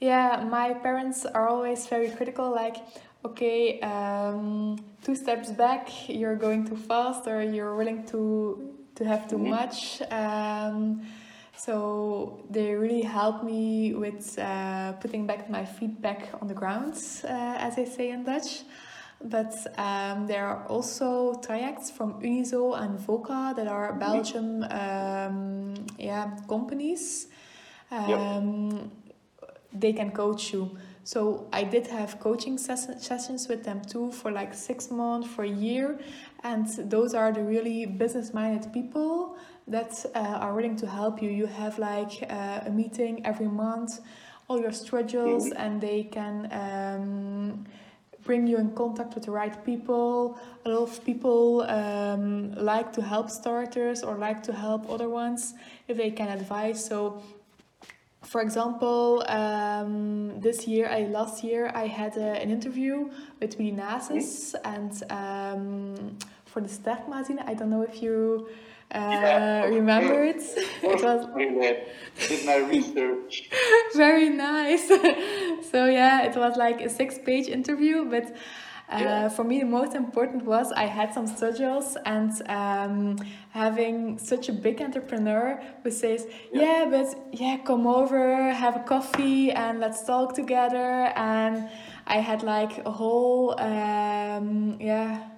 Yeah, 0.00 0.44
my 0.48 0.74
parents 0.74 1.26
are 1.26 1.48
always 1.48 1.86
very 1.88 2.08
critical, 2.10 2.50
like, 2.54 2.76
okay, 3.24 3.80
um, 3.80 4.78
two 5.02 5.16
steps 5.16 5.50
back, 5.50 6.08
you're 6.08 6.36
going 6.36 6.66
too 6.68 6.76
fast, 6.76 7.26
or 7.26 7.42
you're 7.42 7.74
willing 7.76 8.04
to 8.06 8.74
to 8.94 9.04
have 9.04 9.28
too 9.28 9.38
much. 9.38 10.02
Um, 10.10 11.02
so 11.56 12.44
they 12.50 12.74
really 12.74 13.02
help 13.02 13.42
me 13.42 13.94
with 13.94 14.38
uh, 14.38 14.92
putting 15.00 15.26
back 15.26 15.50
my 15.50 15.64
feet 15.64 16.00
back 16.00 16.30
on 16.40 16.46
the 16.48 16.54
ground, 16.54 16.94
uh, 17.24 17.66
as 17.66 17.78
I 17.78 17.84
say 17.84 18.10
in 18.10 18.24
Dutch. 18.24 18.62
But 19.20 19.52
um, 19.76 20.26
there 20.26 20.46
are 20.46 20.64
also 20.68 21.34
trajects 21.40 21.90
from 21.90 22.20
Unizo 22.22 22.80
and 22.80 22.98
Voka 22.98 23.54
that 23.56 23.66
are 23.66 23.92
Belgium, 23.94 24.62
um, 24.70 25.74
yeah, 25.98 26.30
companies. 26.48 27.26
Um, 27.90 28.90
They 29.72 29.92
can 29.92 30.10
coach 30.12 30.52
you. 30.54 30.78
So 31.04 31.46
I 31.52 31.62
did 31.64 31.86
have 31.88 32.18
coaching 32.20 32.58
ses- 32.58 33.02
sessions 33.06 33.48
with 33.48 33.64
them 33.64 33.82
too 33.82 34.10
for 34.12 34.30
like 34.32 34.54
six 34.54 34.90
months, 34.90 35.28
for 35.28 35.44
a 35.44 35.48
year, 35.48 35.98
and 36.42 36.66
those 36.90 37.12
are 37.14 37.32
the 37.32 37.42
really 37.42 37.84
business-minded 37.86 38.72
people 38.72 39.36
that 39.66 39.92
uh, 40.14 40.18
are 40.44 40.54
willing 40.54 40.76
to 40.76 40.86
help 40.86 41.20
you. 41.22 41.30
You 41.30 41.46
have 41.46 41.78
like 41.78 42.14
uh, 42.30 42.60
a 42.66 42.70
meeting 42.70 43.24
every 43.26 43.48
month, 43.48 44.00
all 44.48 44.58
your 44.60 44.72
schedules, 44.72 45.52
and 45.52 45.80
they 45.80 46.04
can 46.04 46.48
um, 46.50 47.66
bring 48.28 48.46
you 48.46 48.58
in 48.58 48.70
contact 48.72 49.14
with 49.14 49.24
the 49.24 49.30
right 49.30 49.56
people. 49.64 50.38
A 50.66 50.68
lot 50.68 50.82
of 50.82 51.02
people 51.02 51.62
um, 51.62 52.52
like 52.72 52.92
to 52.92 53.02
help 53.02 53.30
starters 53.30 54.02
or 54.02 54.16
like 54.16 54.42
to 54.48 54.52
help 54.52 54.82
other 54.90 55.08
ones 55.08 55.54
if 55.88 55.96
they 55.96 56.10
can 56.10 56.28
advise. 56.28 56.78
So, 56.84 57.22
for 58.22 58.42
example, 58.42 59.24
um, 59.28 60.38
this 60.46 60.66
year, 60.68 60.86
I 60.98 61.00
last 61.18 61.42
year, 61.42 61.72
I 61.74 61.86
had 61.86 62.18
a, 62.18 62.30
an 62.42 62.50
interview 62.50 63.08
with 63.40 63.56
Willy 63.58 63.72
Naessens 63.72 64.54
and 64.74 64.92
um, 65.20 66.18
for 66.44 66.60
the 66.60 66.68
Sterck 66.68 67.08
magazine. 67.08 67.40
I 67.50 67.54
don't 67.54 67.70
know 67.70 67.84
if 67.90 68.02
you 68.02 68.18
uh, 68.46 68.52
Yeah, 68.90 69.64
remember 69.64 70.24
it. 70.24 70.36
it 70.82 71.02
was 71.02 71.26
did 72.28 72.46
my 72.46 72.56
research. 72.56 73.48
very 73.94 74.28
nice. 74.30 74.88
so 75.70 75.86
yeah, 75.86 76.22
it 76.22 76.36
was 76.36 76.56
like 76.56 76.80
a 76.80 76.88
six-page 76.88 77.48
interview, 77.48 78.04
but 78.06 78.34
uh, 78.90 78.98
Yeah. 79.00 79.28
for 79.28 79.44
me 79.44 79.60
the 79.60 79.66
most 79.66 79.94
important 79.94 80.44
was 80.44 80.72
I 80.72 80.86
had 80.86 81.12
some 81.12 81.26
schedules 81.26 81.96
and 82.06 82.30
um, 82.48 83.16
having 83.50 84.18
such 84.18 84.48
a 84.48 84.52
big 84.52 84.80
entrepreneur 84.80 85.60
who 85.82 85.90
says, 85.90 86.26
Yeah. 86.52 86.62
yeah. 86.62 86.84
but 86.90 87.14
yeah, 87.32 87.58
come 87.58 87.86
over, 87.86 88.52
have 88.52 88.76
a 88.76 88.84
coffee, 88.84 89.52
and 89.52 89.80
let's 89.80 90.02
talk 90.04 90.34
together. 90.34 91.12
And 91.14 91.68
I 92.06 92.18
had 92.20 92.42
like 92.42 92.78
a 92.86 92.90
whole 92.90 93.54
um, 93.60 94.78
yeah. 94.80 95.28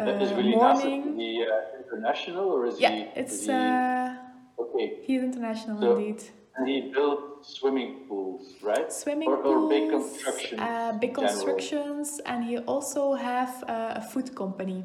Uh, 0.00 0.04
is 0.24 0.32
really 0.32 0.56
morning. 0.56 1.16
he 1.18 1.44
uh, 1.44 1.82
international 1.82 2.46
or 2.50 2.66
is 2.66 2.80
Yeah, 2.80 2.90
he? 2.90 3.02
it's 3.20 3.32
is 3.34 3.46
he, 3.46 3.52
uh, 3.52 4.14
okay. 4.62 4.98
he's 5.06 5.22
international 5.22 5.80
So- 5.80 5.96
indeed. 5.96 6.22
And 6.56 6.68
he 6.68 6.80
built 6.92 7.44
swimming 7.44 7.92
pools, 8.08 8.42
right? 8.62 8.92
swimming 8.92 9.28
or, 9.28 9.38
pools, 9.38 9.64
or 9.64 9.68
big 9.68 9.90
construction. 9.90 10.60
uh, 10.60 10.92
big 11.00 11.12
constructions, 11.12 12.20
and 12.26 12.44
he 12.44 12.58
also 12.58 13.14
have 13.14 13.52
uh, 13.68 13.94
a 14.00 14.00
food 14.00 14.34
company. 14.36 14.84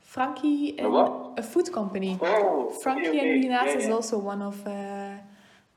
Frankie, 0.00 0.74
A 0.78 0.84
and- 0.84 0.92
what? 0.92 1.34
a 1.36 1.42
food 1.42 1.70
company. 1.70 2.18
Oh, 2.22 2.70
Frankie 2.82 3.08
okay, 3.08 3.18
and 3.18 3.28
okay. 3.28 3.40
Minas 3.40 3.66
Yeah, 3.66 3.78
is 3.80 3.90
also 3.90 4.16
one 4.18 4.40
of, 4.42 4.56
uh, 4.66 4.70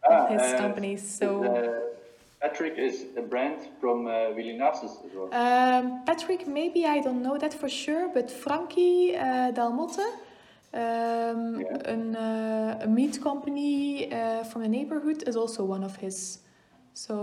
Ah, 0.09 0.23
of 0.25 0.29
his 0.33 0.41
uh, 0.53 0.57
companies. 0.57 1.01
So 1.19 1.27
uh, 1.43 1.94
Patrick 2.45 2.77
is 2.77 3.05
a 3.17 3.21
brand 3.23 3.57
from 3.81 4.05
uh, 4.05 4.29
Willy 4.35 4.55
Naessens 4.61 5.03
as 5.05 5.11
well. 5.15 5.29
um, 5.33 6.03
Patrick, 6.05 6.47
maybe 6.47 6.85
I 6.85 6.99
don't 6.99 7.23
know 7.23 7.37
that 7.39 7.53
for 7.61 7.67
sure, 7.67 8.07
but 8.13 8.29
Frankie 8.29 9.15
uh, 9.17 9.51
Dalmotte, 9.57 10.05
um, 10.73 11.61
Yeah. 11.61 11.93
an, 11.93 12.15
uh, 12.15 12.85
a 12.85 12.87
meat 12.87 13.19
company 13.29 14.11
uh, 14.13 14.43
from 14.43 14.61
the 14.61 14.67
neighborhood, 14.77 15.23
is 15.29 15.35
also 15.35 15.63
one 15.75 15.83
of 15.83 15.95
his. 15.95 16.39
So 16.93 17.15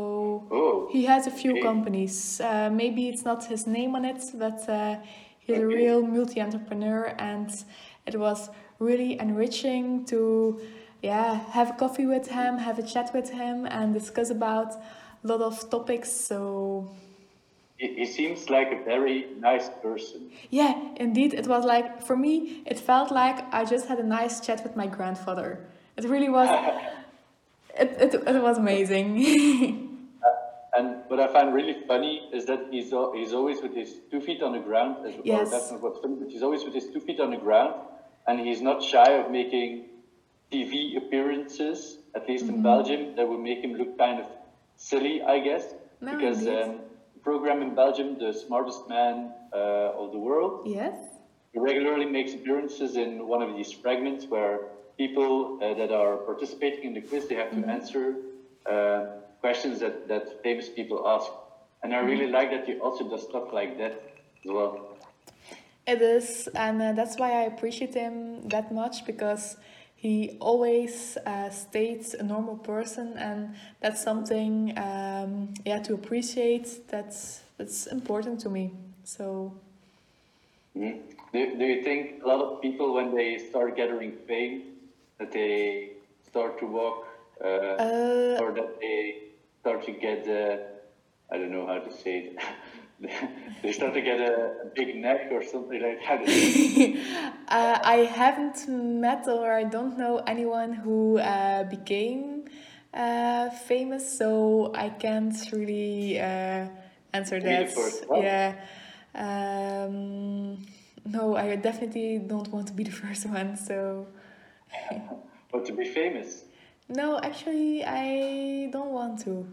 oh, 0.50 0.88
He 0.92 1.04
has 1.12 1.26
a 1.26 1.30
few 1.30 1.52
Okay. 1.52 1.62
companies. 1.70 2.40
Uh, 2.40 2.68
maybe 2.82 3.02
it's 3.10 3.24
not 3.24 3.44
his 3.44 3.66
name 3.66 3.94
on 3.98 4.04
it, 4.04 4.22
but 4.34 4.68
uh, 4.68 4.96
he's 5.38 5.58
a 5.58 5.66
real 5.66 6.02
multi 6.16 6.40
entrepreneur, 6.40 7.14
and 7.18 7.48
it 8.08 8.16
was 8.18 8.50
really 8.80 9.12
enriching 9.20 10.04
to, 10.06 10.60
yeah, 11.02 11.28
have 11.58 11.70
a 11.70 11.76
coffee 11.84 12.06
with 12.06 12.26
him, 12.38 12.58
have 12.58 12.78
a 12.84 12.86
chat 12.92 13.08
with 13.14 13.30
him, 13.30 13.66
and 13.66 13.94
discuss 13.94 14.30
about 14.30 14.70
lot 15.22 15.40
of 15.40 15.68
topics. 15.70 16.10
So 16.12 16.90
he, 17.78 18.06
seems 18.06 18.48
like 18.50 18.70
a 18.72 18.84
very 18.84 19.26
nice 19.40 19.68
person. 19.82 20.30
yeah, 20.50 20.74
indeed, 20.96 21.34
it 21.34 21.46
was 21.46 21.64
like 21.64 22.02
for 22.02 22.16
me, 22.16 22.62
it 22.66 22.78
felt 22.78 23.10
like 23.10 23.38
I 23.52 23.64
just 23.64 23.88
had 23.88 23.98
a 23.98 24.04
nice 24.06 24.40
chat 24.40 24.62
with 24.62 24.76
my 24.76 24.86
grandfather. 24.86 25.58
It 25.96 26.04
really 26.04 26.28
was. 26.28 26.48
It, 27.74 27.90
it, 27.98 28.14
it 28.28 28.42
was 28.42 28.58
amazing. 28.58 29.88
And 30.74 30.96
what 31.08 31.20
I 31.20 31.28
find 31.30 31.52
really 31.52 31.76
funny 31.86 32.30
is 32.32 32.46
that 32.46 32.60
he's 32.70 32.92
he's 33.14 33.32
always 33.34 33.60
with 33.60 33.74
his 33.74 34.00
two 34.10 34.20
feet 34.22 34.42
on 34.42 34.52
the 34.52 34.58
ground. 34.58 35.06
As, 35.06 35.14
Yes. 35.22 35.50
that's 35.50 35.70
not 35.70 35.82
what's 35.82 36.00
funny, 36.00 36.16
but 36.18 36.28
he's 36.30 36.42
always 36.42 36.64
with 36.64 36.72
his 36.72 36.86
two 36.88 37.00
feet 37.00 37.20
on 37.20 37.30
the 37.30 37.36
ground, 37.36 37.74
and 38.26 38.40
he's 38.40 38.62
not 38.62 38.82
shy 38.82 39.10
of 39.20 39.30
making 39.30 39.84
TV 40.50 40.96
appearances. 40.96 41.98
At 42.14 42.26
least 42.28 42.44
Mm-hmm. 42.46 42.54
in 42.56 42.62
Belgium, 42.62 43.16
that 43.16 43.28
would 43.28 43.40
make 43.40 43.60
him 43.64 43.74
look 43.74 43.98
kind 43.98 44.20
of 44.20 44.26
silly, 44.76 45.22
I 45.22 45.38
guess, 45.38 45.74
No, 46.00 46.16
because 46.16 46.38
um, 46.40 46.80
the 47.14 47.20
program 47.22 47.62
in 47.62 47.74
Belgium, 47.74 48.18
the 48.18 48.32
smartest 48.32 48.88
man 48.88 49.32
uh, 49.52 50.00
of 50.00 50.12
the 50.12 50.18
world, 50.18 50.62
yes. 50.66 50.96
he 51.52 51.58
regularly 51.58 52.06
makes 52.06 52.34
appearances 52.34 52.96
in 52.96 53.26
one 53.26 53.42
of 53.42 53.56
these 53.56 53.72
fragments 53.72 54.26
where 54.26 54.60
people 54.98 55.58
uh, 55.62 55.74
that 55.74 55.90
are 55.92 56.16
participating 56.18 56.84
in 56.84 56.94
the 56.94 57.00
quiz 57.00 57.26
they 57.28 57.34
have 57.34 57.50
to 57.50 57.64
answer 57.68 58.16
uh, 58.70 59.06
questions 59.40 59.80
that, 59.80 60.08
that 60.08 60.42
famous 60.42 60.68
people 60.68 61.06
ask. 61.06 61.30
And 61.82 61.92
i 61.94 61.98
really 61.98 62.28
like 62.28 62.50
that 62.52 62.64
he 62.66 62.78
also 62.78 63.08
does 63.08 63.22
stuff 63.24 63.52
like 63.52 63.76
that 63.78 63.92
as 64.44 64.50
well. 64.50 64.96
It 65.86 66.00
is, 66.00 66.48
and 66.54 66.80
uh, 66.80 66.92
that's 66.92 67.16
why 67.18 67.32
I 67.32 67.42
appreciate 67.52 67.94
him 67.94 68.48
that 68.50 68.72
much 68.72 69.04
because 69.04 69.56
he 70.02 70.36
always 70.40 71.16
uh, 71.24 71.48
stays 71.50 72.14
a 72.14 72.24
normal 72.24 72.56
person, 72.56 73.14
and 73.16 73.54
that's 73.80 74.02
something, 74.02 74.76
um, 74.76 75.54
yeah, 75.64 75.78
to 75.84 75.94
appreciate. 75.94 76.88
That's 76.88 77.42
that's 77.56 77.86
important 77.86 78.40
to 78.40 78.48
me. 78.50 78.72
So 79.04 79.54
Mhm. 80.76 81.00
do, 81.32 81.56
do 81.58 81.64
you 81.64 81.82
think 81.82 82.22
a 82.24 82.26
lot 82.26 82.40
of 82.40 82.60
people 82.62 82.94
when 82.94 83.14
they 83.14 83.38
start 83.38 83.76
gathering 83.76 84.12
fame 84.26 84.62
that 85.18 85.30
they 85.32 85.90
start 86.30 86.58
to 86.60 86.66
walk 86.66 87.06
uh, 87.44 87.48
uh, 87.48 88.40
or 88.40 88.52
that 88.52 88.80
they 88.80 88.98
start 89.60 89.84
to 89.84 89.92
get 89.92 90.26
uh, 90.28 90.56
i 91.32 91.38
don't 91.38 91.52
know 91.56 91.66
how 91.66 91.78
to 91.78 91.92
say 92.02 92.14
it 92.26 92.36
they 93.62 93.72
start 93.72 93.94
to 93.94 94.00
get 94.00 94.20
a, 94.20 94.70
big 94.74 94.96
neck 94.96 95.28
or 95.30 95.42
something 95.42 95.82
like 95.82 96.00
that 96.00 96.20
uh, 97.48 97.78
I 97.84 98.08
haven't 98.10 98.66
met 98.68 99.28
or 99.28 99.52
I 99.52 99.64
don't 99.64 99.98
know 99.98 100.18
anyone 100.26 100.72
who 100.72 101.18
uh, 101.18 101.64
became 101.64 102.44
uh, 102.94 103.50
famous, 103.50 104.18
so 104.18 104.72
I 104.74 104.88
can't 104.88 105.34
really 105.52 106.18
uh, 106.20 106.68
answer 107.12 107.40
that. 107.40 107.74
Yeah. 108.14 108.54
Um, 109.14 110.62
no, 111.04 111.36
I 111.36 111.56
definitely 111.56 112.18
don't 112.18 112.48
want 112.48 112.68
to 112.68 112.72
be 112.72 112.84
the 112.84 112.90
first 113.02 113.26
one. 113.26 113.56
So 113.56 114.06
but 115.52 115.66
to 115.66 115.72
be 115.72 115.84
famous 115.84 116.44
no, 116.88 117.18
actually, 117.18 117.84
I 117.84 118.68
don't 118.70 118.90
want 118.90 119.20
to. 119.20 119.46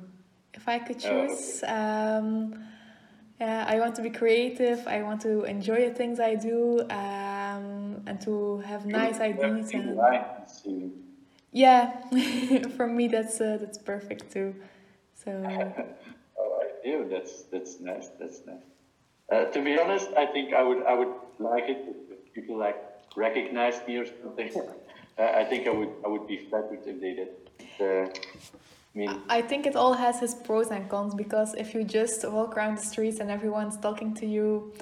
If 0.54 0.68
I 0.68 0.80
could 0.80 0.98
Oh, 1.06 1.08
okay. 1.08 1.28
choose, 1.28 1.64
um, 1.64 2.54
yeah, 3.40 3.66
I 3.68 3.80
want 3.80 3.96
to 3.96 4.02
be 4.02 4.10
creative. 4.10 4.86
I 4.88 5.02
want 5.02 5.22
to 5.22 5.44
enjoy 5.46 5.88
the 5.88 5.94
things 5.94 6.20
I 6.20 6.36
do, 6.36 6.82
um, 6.90 8.04
and 8.06 8.20
to 8.22 8.58
have 8.60 8.86
nice 8.86 9.20
ideas. 9.20 9.72
And 9.74 9.98
yeah, 11.52 12.02
for 12.78 12.88
me, 12.88 13.08
that's 13.08 13.40
uh, 13.40 13.58
that's 13.60 13.78
perfect 13.78 14.32
too. 14.32 14.56
So 15.14 15.32
Oh, 16.40 16.62
I 16.62 16.86
do. 16.86 17.08
That's 17.10 17.44
that's 17.44 17.80
nice. 17.80 18.10
That's 18.20 18.42
nice. 18.46 18.64
Uh, 19.32 19.46
to 19.46 19.62
be 19.62 19.80
honest, 19.80 20.10
I 20.18 20.26
think 20.26 20.54
I 20.54 20.64
would 20.64 20.84
I 20.84 20.94
would 20.94 21.14
like 21.40 21.70
it 21.70 21.86
if 22.12 22.34
people 22.34 22.58
like 22.58 22.78
recognize 23.16 23.80
me 23.88 23.98
or 23.98 24.06
something. 24.06 24.52
uh, 25.18 25.24
I 25.24 25.46
think 25.46 25.68
I 25.68 25.72
would 25.72 25.94
I 26.06 26.08
would 26.10 26.28
be 26.28 26.38
flattered 26.50 26.82
if 26.86 27.00
they 27.00 27.14
did. 27.14 27.30
I 28.96 28.98
mean, 28.98 29.22
I 29.30 29.42
think 29.42 29.66
it 29.68 29.76
all 29.76 29.94
has 29.94 30.22
its 30.24 30.34
pros 30.34 30.70
and 30.72 30.90
cons 30.90 31.14
because 31.14 31.54
if 31.54 31.74
you 31.74 31.84
just 31.84 32.28
walk 32.30 32.58
around 32.58 32.78
the 32.80 32.82
streets 32.82 33.20
and 33.20 33.30
everyone's 33.30 33.78
talking 33.78 34.14
to 34.16 34.26
you, 34.26 34.74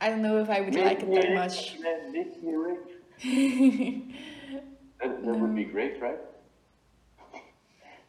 I 0.00 0.08
don't 0.08 0.22
know 0.22 0.38
if 0.38 0.48
I 0.48 0.60
would 0.60 0.74
like 0.74 1.02
it 1.02 1.10
that 1.14 1.34
much. 1.34 1.76
ring, 1.82 2.12
Make 2.12 2.42
me 2.42 2.52
a 2.52 2.58
ring. 2.58 4.14
That, 5.00 5.24
that 5.24 5.36
would 5.38 5.54
be 5.54 5.64
great, 5.64 6.00
right? 6.00 6.18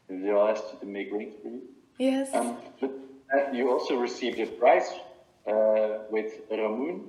If 0.09 0.23
they 0.23 0.31
all 0.31 0.47
asked 0.47 0.63
you 0.73 0.79
to 0.79 0.85
make 0.85 1.11
rings 1.11 1.35
for 1.41 1.49
you. 1.49 1.61
yes. 1.97 2.33
Um, 2.33 2.57
but 2.79 2.91
uh, 3.33 3.51
you 3.51 3.69
also 3.69 3.97
received 3.97 4.39
a 4.39 4.45
prize 4.45 4.89
uh, 5.45 6.05
with 6.09 6.49
Ramoon, 6.49 7.01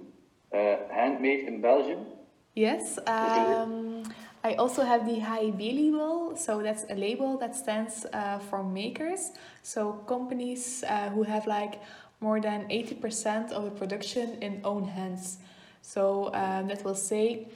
uh, 0.53 0.77
handmade 0.91 1.47
in 1.47 1.61
Belgium. 1.61 2.07
Yes, 2.57 2.99
um, 3.07 4.03
I 4.43 4.55
also 4.55 4.83
have 4.83 5.07
the 5.07 5.21
HIB 5.21 5.93
So 6.37 6.63
that's 6.63 6.85
a 6.91 6.95
label 6.95 7.39
that 7.39 7.57
stands 7.57 8.07
uh, 8.13 8.39
for 8.39 8.63
makers. 8.63 9.33
So 9.63 9.93
companies 10.07 10.85
uh, 10.85 11.11
who 11.11 11.23
have 11.23 11.47
like 11.47 11.81
more 12.21 12.41
than 12.41 12.69
80% 12.69 13.53
of 13.53 13.65
the 13.65 13.71
production 13.71 14.43
in 14.43 14.61
own 14.65 14.85
hands. 14.85 15.39
So 15.83 16.31
um, 16.35 16.69
that 16.69 16.85
will 16.85 16.95
say 16.95 17.49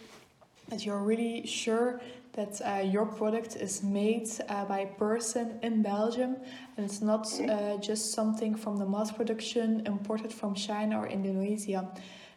that 0.68 0.86
you're 0.86 0.98
really 0.98 1.46
sure 1.46 2.00
that 2.32 2.60
uh, 2.64 2.80
your 2.80 3.04
product 3.04 3.56
is 3.56 3.82
made 3.82 4.28
uh, 4.48 4.64
by 4.64 4.80
a 4.80 4.86
person 4.86 5.58
in 5.62 5.82
Belgium 5.82 6.36
and 6.76 6.86
it's 6.86 7.02
not 7.02 7.28
uh, 7.40 7.76
just 7.76 8.12
something 8.12 8.54
from 8.54 8.78
the 8.78 8.86
mass 8.86 9.12
production 9.12 9.82
imported 9.86 10.32
from 10.32 10.54
China 10.54 11.00
or 11.00 11.06
Indonesia. 11.06 11.86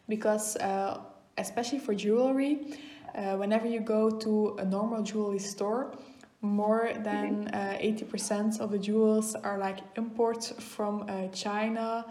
Because, 0.08 0.56
uh, 0.56 1.00
especially 1.38 1.78
for 1.78 1.94
jewelry, 1.94 2.78
uh, 3.14 3.36
whenever 3.36 3.66
you 3.66 3.80
go 3.80 4.10
to 4.10 4.56
a 4.58 4.64
normal 4.64 5.02
jewelry 5.02 5.38
store, 5.38 5.96
more 6.46 6.92
than 7.02 7.48
uh, 7.48 7.78
80% 7.80 8.60
of 8.60 8.70
the 8.70 8.78
jewels 8.78 9.34
are 9.34 9.58
like 9.58 9.78
imports 9.96 10.52
from 10.58 11.04
uh, 11.08 11.28
China 11.28 12.04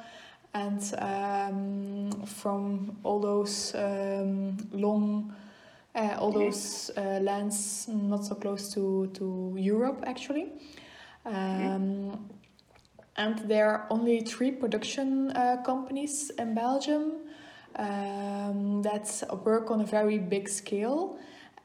and 0.53 0.81
um, 0.99 2.11
from 2.25 2.97
all 3.03 3.19
those 3.19 3.75
um, 3.75 4.57
long 4.71 5.33
uh, 5.95 6.17
all 6.19 6.31
those 6.31 6.91
uh, 6.97 7.19
lands 7.21 7.87
not 7.87 8.25
so 8.25 8.35
close 8.35 8.73
to, 8.73 9.07
to 9.13 9.55
Europe 9.57 10.03
actually. 10.05 10.51
Um, 11.25 12.29
and 13.17 13.39
there 13.47 13.69
are 13.69 13.87
only 13.89 14.19
three 14.21 14.51
production 14.51 15.31
uh, 15.31 15.61
companies 15.65 16.31
in 16.37 16.53
Belgium 16.53 17.13
um, 17.77 18.81
that 18.81 19.23
work 19.45 19.71
on 19.71 19.81
a 19.81 19.85
very 19.85 20.17
big 20.17 20.49
scale. 20.49 21.17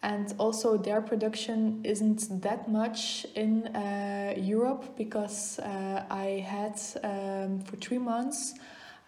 And 0.03 0.35
also, 0.39 0.79
their 0.79 1.03
production 1.03 1.81
isn't 1.85 2.41
that 2.41 2.71
much 2.71 3.27
in 3.35 3.67
uh, 3.67 4.35
Europe 4.37 4.97
because 4.97 5.59
uh, 5.59 6.05
I 6.11 6.45
had 6.47 6.81
um, 7.05 7.61
for 7.61 7.77
three 7.77 7.99
months, 7.99 8.55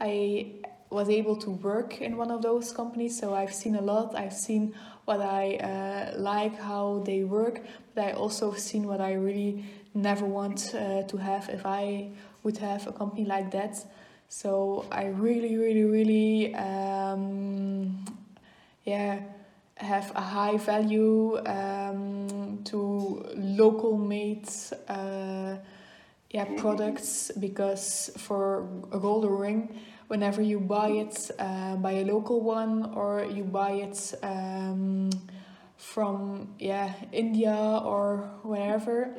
I 0.00 0.46
was 0.90 1.08
able 1.08 1.36
to 1.36 1.50
work 1.50 2.02
in 2.02 2.18
one 2.18 2.30
of 2.30 2.42
those 2.42 2.72
companies. 2.72 3.18
So 3.18 3.34
I've 3.34 3.54
seen 3.54 3.76
a 3.76 3.80
lot. 3.80 4.14
I've 4.14 4.34
seen 4.34 4.74
what 5.06 5.20
I 5.20 5.56
uh, 5.56 6.18
like, 6.18 6.58
how 6.58 7.02
they 7.06 7.24
work, 7.24 7.62
but 7.94 8.04
I 8.04 8.12
also 8.12 8.52
seen 8.52 8.86
what 8.86 9.00
I 9.00 9.14
really 9.14 9.64
never 9.94 10.26
want 10.26 10.74
uh, 10.74 11.02
to 11.02 11.16
have 11.16 11.48
if 11.48 11.64
I 11.64 12.10
would 12.42 12.58
have 12.58 12.86
a 12.86 12.92
company 12.92 13.24
like 13.24 13.50
that. 13.52 13.76
So 14.28 14.86
I 14.90 15.06
really, 15.06 15.56
really, 15.56 15.84
really, 15.84 16.54
um, 16.54 18.04
yeah, 18.84 19.20
have 19.76 20.12
a 20.14 20.20
high 20.20 20.56
value 20.56 21.38
um, 21.46 22.60
to 22.64 23.24
local 23.36 23.96
made. 23.96 24.48
Uh, 24.88 25.56
yeah, 26.32 26.46
products 26.56 27.30
because 27.38 28.10
for 28.16 28.66
a 28.90 28.98
gold 28.98 29.30
ring, 29.30 29.68
whenever 30.08 30.40
you 30.40 30.58
buy 30.58 30.88
it 30.88 31.30
uh, 31.38 31.76
by 31.76 31.92
a 31.92 32.04
local 32.04 32.40
one 32.40 32.90
or 32.94 33.24
you 33.24 33.44
buy 33.44 33.72
it 33.72 34.14
um, 34.22 35.10
from 35.76 36.48
yeah 36.58 36.92
India 37.12 37.80
or 37.84 38.30
wherever, 38.42 39.14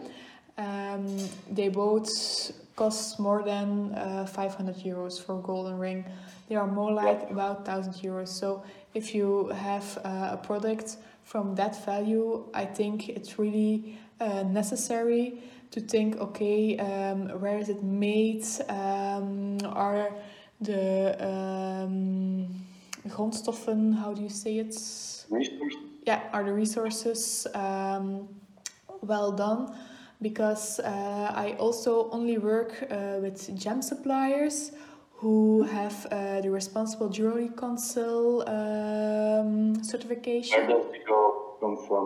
um, 0.58 1.18
they 1.52 1.70
both 1.70 2.52
cost 2.76 3.20
more 3.20 3.44
than 3.44 3.94
uh, 3.94 4.26
500 4.26 4.76
euros 4.78 5.24
for 5.24 5.38
a 5.38 5.42
golden 5.42 5.78
ring. 5.78 6.04
They 6.50 6.56
are 6.56 6.68
more 6.68 6.92
like 6.92 7.30
about 7.30 7.68
1000 7.68 7.94
euros. 8.04 8.30
So 8.30 8.64
if 8.94 9.16
you 9.16 9.48
have 9.50 9.98
uh, 10.04 10.30
a 10.34 10.38
product 10.38 10.98
from 11.24 11.56
that 11.56 11.86
value, 11.86 12.46
I 12.54 12.66
think 12.66 13.10
it's 13.10 13.40
really 13.40 13.98
uh, 14.20 14.44
necessary 14.44 15.42
to 15.72 15.82
think 15.82 16.18
okay, 16.18 16.78
um, 16.78 17.30
where 17.40 17.58
is 17.58 17.70
it 17.70 17.84
made? 17.84 18.46
Um, 18.70 19.58
are 19.66 20.12
the 20.62 21.18
um, 21.20 22.48
grondstoffen, 23.08 23.98
how 23.98 24.14
do 24.14 24.22
you 24.22 24.30
say 24.30 24.58
it? 24.58 24.76
Resources. 25.30 25.80
yeah, 26.06 26.22
are 26.32 26.44
the 26.44 26.54
resources 26.54 27.48
um, 27.56 28.28
well 29.02 29.32
done? 29.32 29.76
Because 30.22 30.80
uh, 30.80 31.34
I 31.36 31.56
also 31.60 32.10
only 32.12 32.38
work 32.38 32.88
uh, 32.90 33.18
with 33.22 33.58
gem 33.58 33.82
suppliers 33.82 34.72
who 35.24 35.64
have 35.64 36.06
uh, 36.12 36.42
the 36.42 36.52
Responsible 36.52 37.08
Jewelry 37.08 37.50
Council 37.58 38.44
um, 38.46 39.74
Where 39.74 39.84
certification. 39.84 40.68
does 40.68 40.86
the 40.92 41.00
gold 41.08 41.60
come 41.62 41.78
from? 41.88 42.06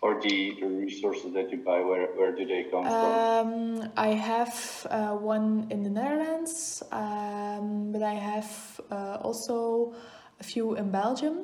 Or 0.00 0.20
the, 0.20 0.56
the 0.60 0.66
resources 0.66 1.32
that 1.34 1.52
you 1.52 1.58
buy, 1.58 1.80
where, 1.80 2.08
where 2.18 2.32
do 2.34 2.44
they 2.44 2.64
come 2.64 2.84
from? 2.84 3.82
Um, 3.82 3.92
I 3.96 4.08
have 4.08 4.86
uh, 4.90 5.12
one 5.34 5.68
in 5.70 5.84
the 5.84 5.90
Netherlands, 5.90 6.82
um, 6.90 7.92
but 7.92 8.02
I 8.02 8.14
have 8.14 8.80
uh, 8.90 9.18
also 9.22 9.94
a 10.40 10.44
few 10.44 10.74
in 10.74 10.90
Belgium. 10.90 11.36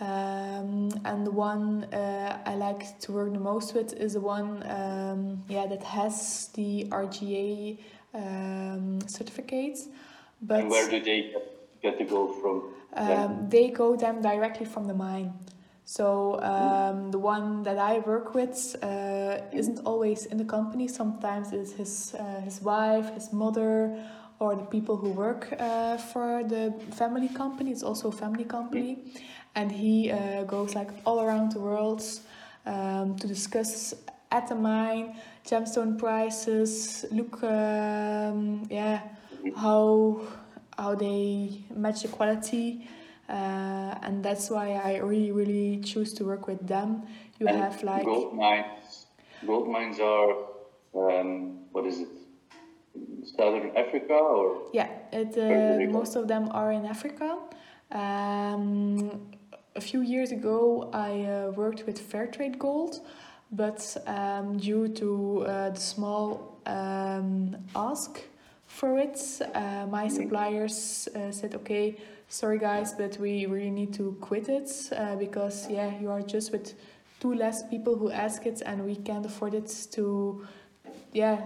Um, 0.00 0.90
and 1.04 1.26
the 1.26 1.32
one 1.32 1.84
uh, 1.92 2.42
I 2.46 2.54
like 2.54 2.98
to 3.00 3.12
work 3.12 3.32
the 3.32 3.40
most 3.40 3.74
with 3.74 3.92
is 3.92 4.12
the 4.12 4.20
one 4.20 4.62
um, 4.70 5.42
yeah, 5.48 5.66
that 5.66 5.82
has 5.82 6.48
the 6.54 6.86
RGA 6.90 7.78
um, 8.14 9.00
certificate. 9.08 9.78
But 10.46 10.60
and 10.60 10.70
where 10.70 10.88
do 10.88 11.00
they 11.00 11.32
get, 11.82 11.98
the 11.98 12.04
gold 12.04 12.40
from? 12.40 12.74
um, 12.94 13.48
they 13.48 13.70
go 13.70 13.96
them 13.96 14.22
directly 14.22 14.66
from 14.66 14.86
the 14.86 14.94
mine. 14.94 15.32
So 15.86 16.40
um, 16.40 17.10
the 17.10 17.18
one 17.18 17.62
that 17.64 17.78
I 17.78 17.98
work 17.98 18.34
with 18.34 18.76
uh, 18.82 19.38
isn't 19.52 19.80
always 19.84 20.26
in 20.26 20.38
the 20.38 20.44
company. 20.44 20.88
Sometimes 20.88 21.52
it's 21.52 21.72
his 21.72 22.14
uh, 22.14 22.40
his 22.40 22.62
wife, 22.62 23.12
his 23.14 23.32
mother, 23.32 23.94
or 24.38 24.56
the 24.56 24.64
people 24.64 24.96
who 24.96 25.10
work 25.10 25.54
uh, 25.58 25.98
for 25.98 26.42
the 26.44 26.72
family 26.92 27.28
company. 27.28 27.70
It's 27.70 27.82
also 27.82 28.08
a 28.08 28.12
family 28.12 28.44
company, 28.44 28.98
and 29.54 29.70
he 29.70 30.10
uh, 30.10 30.44
goes 30.44 30.74
like 30.74 30.90
all 31.04 31.20
around 31.20 31.52
the 31.52 31.60
world 31.60 32.02
um, 32.64 33.16
to 33.16 33.26
discuss 33.26 33.94
at 34.30 34.48
the 34.48 34.54
mine 34.54 35.16
gemstone 35.44 35.98
prices. 35.98 37.04
Look, 37.10 37.42
um, 37.42 38.66
yeah, 38.70 39.00
how 39.56 40.20
how 40.76 40.94
they 40.94 41.64
match 41.74 42.02
the 42.02 42.08
quality. 42.08 42.88
Uh, 43.28 43.94
and 44.02 44.22
that's 44.22 44.50
why 44.50 44.72
I 44.72 44.98
really, 44.98 45.32
really 45.32 45.80
choose 45.80 46.12
to 46.14 46.24
work 46.24 46.46
with 46.46 46.66
them. 46.66 47.04
You 47.38 47.48
And 47.48 47.56
have 47.56 47.82
like 47.82 48.04
gold 48.04 48.34
mines. 48.34 49.06
Gold 49.46 49.68
mines 49.68 49.98
are 49.98 50.34
um, 50.94 51.60
what 51.72 51.86
is 51.86 52.00
it? 52.00 52.08
Southern 53.24 53.76
Africa 53.76 54.12
or 54.14 54.62
yeah, 54.72 54.88
it, 55.12 55.36
uh, 55.36 55.90
most 55.90 56.14
of 56.16 56.28
them 56.28 56.48
are 56.52 56.70
in 56.70 56.84
Africa. 56.86 57.38
Um, 57.90 59.32
a 59.74 59.80
few 59.80 60.02
years 60.02 60.30
ago, 60.30 60.90
I 60.92 61.22
uh, 61.22 61.50
worked 61.50 61.86
with 61.86 61.98
Fairtrade 62.00 62.58
Gold, 62.58 63.00
but 63.50 63.96
um, 64.06 64.58
due 64.58 64.88
to 64.88 65.44
uh, 65.46 65.70
the 65.70 65.80
small 65.80 66.60
um, 66.66 67.56
ask 67.74 68.20
for 68.74 68.98
it, 68.98 69.18
uh, 69.54 69.86
my 69.88 70.08
suppliers 70.08 71.08
uh, 71.14 71.30
said, 71.30 71.54
"Okay, 71.54 71.96
sorry 72.28 72.58
guys, 72.58 72.92
but 72.92 73.16
we 73.18 73.46
really 73.46 73.70
need 73.70 73.92
to 73.94 74.16
quit 74.20 74.48
it 74.48 74.68
uh, 74.92 75.16
because 75.16 75.70
yeah, 75.70 75.90
you 76.00 76.10
are 76.10 76.22
just 76.22 76.52
with 76.52 76.74
two 77.20 77.34
less 77.34 77.62
people 77.68 77.96
who 77.96 78.10
ask 78.10 78.46
it, 78.46 78.62
and 78.66 78.84
we 78.84 78.96
can't 78.96 79.24
afford 79.26 79.54
it 79.54 79.70
to, 79.92 80.44
yeah, 81.12 81.38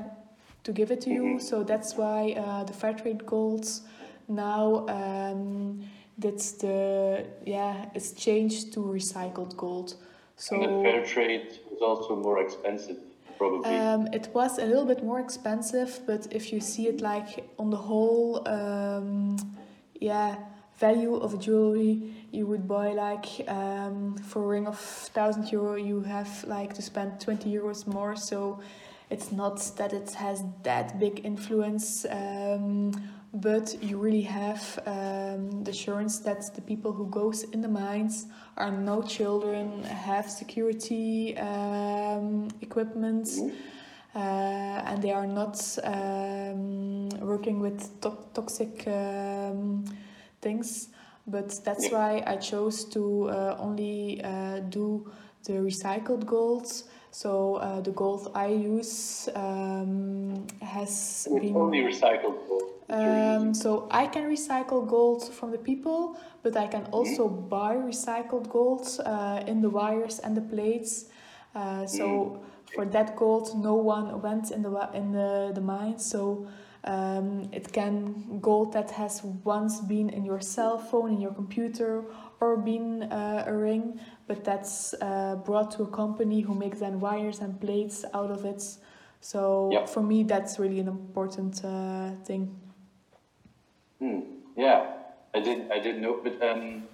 to 0.64 0.72
give 0.72 0.90
it 0.90 1.00
to 1.02 1.10
you. 1.10 1.38
So 1.38 1.62
that's 1.62 1.96
why 1.96 2.32
uh, 2.32 2.64
the 2.64 2.72
Fairtrade 2.72 3.26
Golds 3.26 3.82
now 4.28 4.86
um, 4.88 5.82
that's 6.18 6.52
the 6.52 7.26
yeah 7.46 7.86
it's 7.94 8.12
changed 8.12 8.72
to 8.74 8.80
recycled 8.80 9.56
gold. 9.56 9.94
So 10.36 10.54
and 10.54 10.64
the 10.64 10.90
fair 10.90 11.04
trade 11.04 11.58
is 11.72 11.82
also 11.82 12.16
more 12.16 12.40
expensive, 12.40 12.98
probably. 13.38 13.74
um, 13.76 14.08
it 14.12 14.28
was 14.34 14.58
a 14.58 14.66
little 14.66 14.84
bit 14.84 15.02
more 15.02 15.20
expensive, 15.20 16.00
but 16.06 16.26
if 16.30 16.52
you 16.52 16.60
see 16.60 16.88
it 16.88 17.00
like 17.00 17.48
on 17.58 17.70
the 17.70 17.76
whole, 17.76 18.46
um, 18.48 19.36
yeah, 20.00 20.36
value 20.78 21.14
of 21.16 21.38
jewelry, 21.40 22.14
you 22.30 22.46
would 22.46 22.66
buy 22.68 22.92
like 22.92 23.48
um, 23.48 24.16
for 24.16 24.44
a 24.44 24.46
ring 24.46 24.66
of 24.66 24.78
thousand 24.78 25.50
euro, 25.52 25.74
you 25.76 26.02
have 26.02 26.44
like 26.44 26.74
to 26.74 26.82
spend 26.82 27.20
twenty 27.20 27.48
euros 27.50 27.86
more. 27.86 28.16
So 28.16 28.60
it's 29.10 29.32
not 29.32 29.56
that 29.76 29.92
it 29.92 30.10
has 30.14 30.42
that 30.62 30.98
big 30.98 31.24
influence 31.24 32.04
um, 32.10 32.92
but 33.34 33.76
you 33.82 33.98
really 33.98 34.22
have 34.22 34.78
um, 34.86 35.62
the 35.64 35.70
assurance 35.70 36.18
that 36.20 36.54
the 36.54 36.62
people 36.62 36.92
who 36.92 37.06
goes 37.06 37.42
in 37.44 37.60
the 37.60 37.68
mines 37.68 38.26
are 38.56 38.70
no 38.70 39.02
children, 39.02 39.82
have 39.84 40.30
security 40.30 41.36
um, 41.38 42.48
equipment, 42.62 43.28
uh, 44.14 44.18
and 44.18 45.02
they 45.02 45.12
are 45.12 45.26
not 45.26 45.60
um, 45.84 47.08
working 47.20 47.60
with 47.60 48.00
to- 48.00 48.18
toxic 48.34 48.86
um, 48.88 49.84
things. 50.40 50.88
But 51.26 51.60
that's 51.62 51.90
why 51.90 52.22
I 52.26 52.36
chose 52.36 52.86
to 52.86 53.28
uh, 53.28 53.56
only 53.60 54.22
uh, 54.24 54.60
do 54.70 55.10
the 55.44 55.52
recycled 55.54 56.24
gold. 56.24 56.72
So 57.10 57.56
uh, 57.56 57.80
the 57.82 57.90
gold 57.90 58.30
I 58.34 58.46
use 58.46 59.28
um, 59.34 60.46
has 60.62 61.26
It's 61.30 61.40
been. 61.40 61.54
only 61.56 61.80
recycled 61.80 62.48
gold. 62.48 62.77
Um, 62.90 63.52
so 63.52 63.86
I 63.90 64.06
can 64.06 64.24
recycle 64.24 64.86
gold 64.86 65.32
from 65.34 65.50
the 65.50 65.58
people, 65.58 66.18
but 66.42 66.56
I 66.56 66.66
can 66.66 66.86
also 66.86 67.28
buy 67.28 67.76
recycled 67.76 68.48
gold 68.48 68.88
uh, 69.04 69.42
in 69.46 69.60
the 69.60 69.68
wires 69.68 70.18
and 70.20 70.36
the 70.36 70.40
plates. 70.40 71.06
Uh, 71.54 71.86
so 71.86 72.42
for 72.72 72.86
that 72.86 73.16
gold, 73.16 73.50
no 73.56 73.74
one 73.74 74.22
went 74.22 74.50
in 74.50 74.62
the 74.62 74.90
in 74.94 75.12
the, 75.12 75.52
the 75.54 75.60
mine. 75.60 75.98
So 75.98 76.46
um, 76.84 77.48
it 77.52 77.72
can 77.72 78.38
gold 78.40 78.72
that 78.72 78.90
has 78.92 79.22
once 79.44 79.80
been 79.80 80.08
in 80.08 80.24
your 80.24 80.40
cell 80.40 80.78
phone, 80.78 81.12
in 81.12 81.20
your 81.20 81.34
computer, 81.34 82.04
or 82.40 82.56
been 82.56 83.02
uh, 83.02 83.44
a 83.46 83.52
ring, 83.52 84.00
but 84.26 84.44
that's 84.44 84.94
uh, 85.02 85.36
brought 85.44 85.70
to 85.72 85.82
a 85.82 85.88
company 85.88 86.40
who 86.40 86.54
makes 86.54 86.78
then 86.78 87.00
wires 87.00 87.40
and 87.40 87.60
plates 87.60 88.04
out 88.14 88.30
of 88.30 88.44
it. 88.46 88.62
So 89.20 89.70
Yeah. 89.72 89.86
for 89.86 90.02
me, 90.02 90.22
that's 90.22 90.58
really 90.58 90.78
an 90.80 90.88
important 90.88 91.62
uh, 91.64 92.12
thing. 92.24 92.54
Hmm. 93.98 94.20
Yeah, 94.56 94.86
I 95.34 95.40
did. 95.40 95.70
I 95.70 95.78
didn't 95.80 96.02
know, 96.02 96.20
but 96.22 96.40
um, 96.42 96.84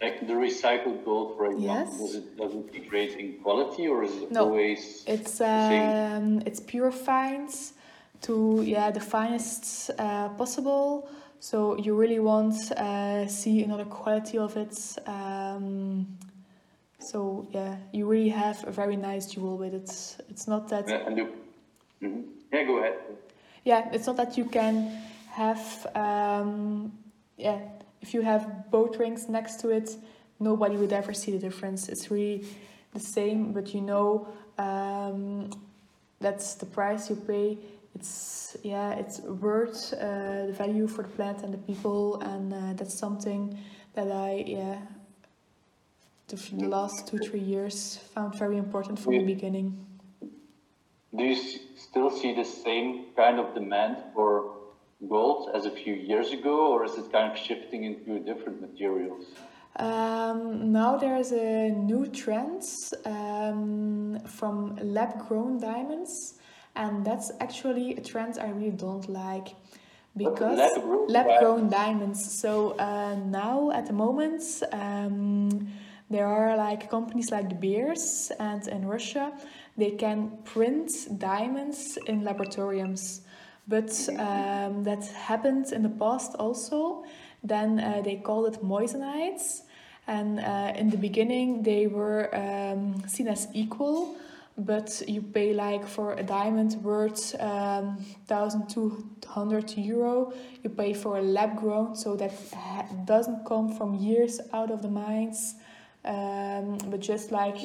like 0.00 0.26
the 0.26 0.32
recycled 0.34 1.04
gold, 1.04 1.36
for 1.36 1.46
example, 1.46 1.64
Yes. 1.64 1.98
does 1.98 2.14
it 2.14 2.36
does 2.36 2.54
it 2.54 2.72
degrade 2.72 3.10
in 3.18 3.38
quality, 3.42 3.88
or 3.88 4.02
is 4.04 4.14
it 4.22 4.30
No. 4.30 4.44
always? 4.44 5.04
It's 5.06 5.40
um, 5.40 6.42
it's 6.46 6.60
pure 6.60 6.90
fines 6.92 7.74
to 8.22 8.62
yeah 8.64 8.90
the 8.90 9.00
finest 9.00 9.90
uh, 9.98 10.28
possible. 10.30 11.08
So 11.40 11.76
you 11.78 11.94
really 11.94 12.18
won't 12.18 12.72
uh, 12.72 13.26
see 13.28 13.62
another 13.62 13.84
quality 13.84 14.38
of 14.38 14.56
it. 14.56 14.76
Um, 15.06 16.18
so 16.98 17.46
yeah, 17.52 17.76
you 17.92 18.06
really 18.10 18.30
have 18.30 18.66
a 18.66 18.72
very 18.72 18.96
nice 18.96 19.26
jewel 19.26 19.56
with 19.56 19.72
it. 19.74 19.90
It's 20.30 20.48
not 20.48 20.68
that 20.68 20.88
Yeah, 20.88 21.06
and 21.06 21.16
do. 21.16 21.28
Mhm. 22.02 22.24
Yeah, 22.52 22.64
go 22.64 22.78
ahead. 22.78 22.94
yeah, 23.64 23.88
it's 23.92 24.06
not 24.06 24.16
that 24.16 24.36
you 24.36 24.46
can 24.46 24.90
have 25.32 25.86
um, 25.94 26.92
yeah. 27.36 27.58
If 28.00 28.14
you 28.14 28.22
have 28.22 28.70
both 28.70 28.96
rings 28.98 29.28
next 29.28 29.60
to 29.60 29.70
it, 29.70 29.96
nobody 30.38 30.76
would 30.76 30.92
ever 30.92 31.12
see 31.12 31.32
the 31.32 31.38
difference. 31.38 31.88
It's 31.88 32.10
really 32.10 32.44
the 32.94 33.00
same, 33.00 33.52
but 33.52 33.74
you 33.74 33.80
know 33.80 34.28
um, 34.56 35.50
that's 36.20 36.54
the 36.54 36.66
price 36.66 37.10
you 37.10 37.16
pay. 37.16 37.58
It's 37.94 38.56
yeah, 38.62 38.92
it's 38.92 39.20
worth 39.20 39.92
uh, 39.94 40.46
the 40.46 40.54
value 40.56 40.86
for 40.86 41.02
the 41.02 41.08
plant 41.08 41.42
and 41.42 41.52
the 41.52 41.58
people, 41.58 42.20
and 42.22 42.52
uh, 42.52 42.72
that's 42.74 42.94
something 42.94 43.58
that 43.94 44.10
I 44.10 44.44
yeah. 44.46 44.78
The, 46.28 46.36
the 46.36 46.68
last 46.68 47.08
two 47.08 47.18
three 47.18 47.40
years 47.40 47.96
found 48.14 48.34
very 48.34 48.58
important 48.58 48.98
from 48.98 49.14
the 49.14 49.24
beginning. 49.24 49.86
Do 51.16 51.24
you 51.24 51.36
still 51.74 52.10
see 52.10 52.34
the 52.34 52.44
same 52.44 53.06
kind 53.16 53.40
of 53.40 53.54
demand 53.54 53.96
for 54.14 54.57
gold 55.06 55.50
as 55.54 55.64
a 55.66 55.70
few 55.70 55.94
years 55.94 56.32
ago, 56.32 56.72
or 56.72 56.84
is 56.84 56.96
it 56.96 57.12
kind 57.12 57.30
of 57.30 57.38
shifting 57.38 57.84
into 57.84 58.18
different 58.20 58.60
materials? 58.60 59.24
Um, 59.76 60.72
now 60.72 60.96
there's 60.96 61.30
a 61.30 61.70
new 61.70 62.06
trend 62.08 62.64
um, 63.04 64.18
from 64.26 64.76
lab 64.82 65.28
grown 65.28 65.60
diamonds, 65.60 66.34
and 66.74 67.04
that's 67.04 67.30
actually 67.40 67.94
a 67.96 68.00
trend 68.00 68.38
I 68.38 68.50
really 68.50 68.70
don't 68.70 69.08
like 69.08 69.54
because 70.16 70.58
lab 71.08 71.26
grown 71.40 71.70
diamonds. 71.70 72.40
So 72.40 72.72
uh, 72.72 73.14
now 73.14 73.70
at 73.70 73.86
the 73.86 73.92
moment, 73.92 74.42
um, 74.72 75.68
there 76.10 76.26
are 76.26 76.56
like 76.56 76.90
companies 76.90 77.30
like 77.30 77.48
De 77.48 77.54
Beers 77.54 78.32
and 78.40 78.66
in 78.66 78.86
Russia, 78.86 79.32
they 79.76 79.92
can 79.92 80.38
print 80.44 80.90
diamonds 81.18 81.98
in 82.06 82.22
laboratoriums. 82.22 83.20
But 83.68 84.08
um, 84.18 84.82
that 84.84 85.06
happened 85.08 85.72
in 85.72 85.82
the 85.82 85.90
past 85.90 86.34
also. 86.38 87.04
Then 87.44 87.78
uh, 87.78 88.00
they 88.02 88.16
called 88.16 88.54
it 88.54 88.62
moissanites. 88.62 89.62
And 90.06 90.40
uh, 90.40 90.72
in 90.74 90.88
the 90.88 90.96
beginning, 90.96 91.62
they 91.62 91.86
were 91.86 92.34
um, 92.34 93.06
seen 93.06 93.28
as 93.28 93.46
equal, 93.52 94.16
but 94.56 95.02
you 95.06 95.20
pay 95.20 95.52
like 95.52 95.86
for 95.86 96.14
a 96.14 96.22
diamond 96.22 96.82
worth 96.82 97.38
um, 97.38 98.02
1200 98.26 99.76
euro, 99.76 100.32
you 100.64 100.70
pay 100.70 100.94
for 100.94 101.18
a 101.18 101.22
lab 101.22 101.58
grown, 101.58 101.94
so 101.94 102.16
that 102.16 102.32
ha- 102.54 102.86
doesn't 103.04 103.44
come 103.44 103.68
from 103.76 103.96
years 103.96 104.40
out 104.54 104.70
of 104.70 104.80
the 104.80 104.88
mines, 104.88 105.56
um, 106.06 106.78
but 106.86 107.00
just 107.00 107.30
like 107.30 107.58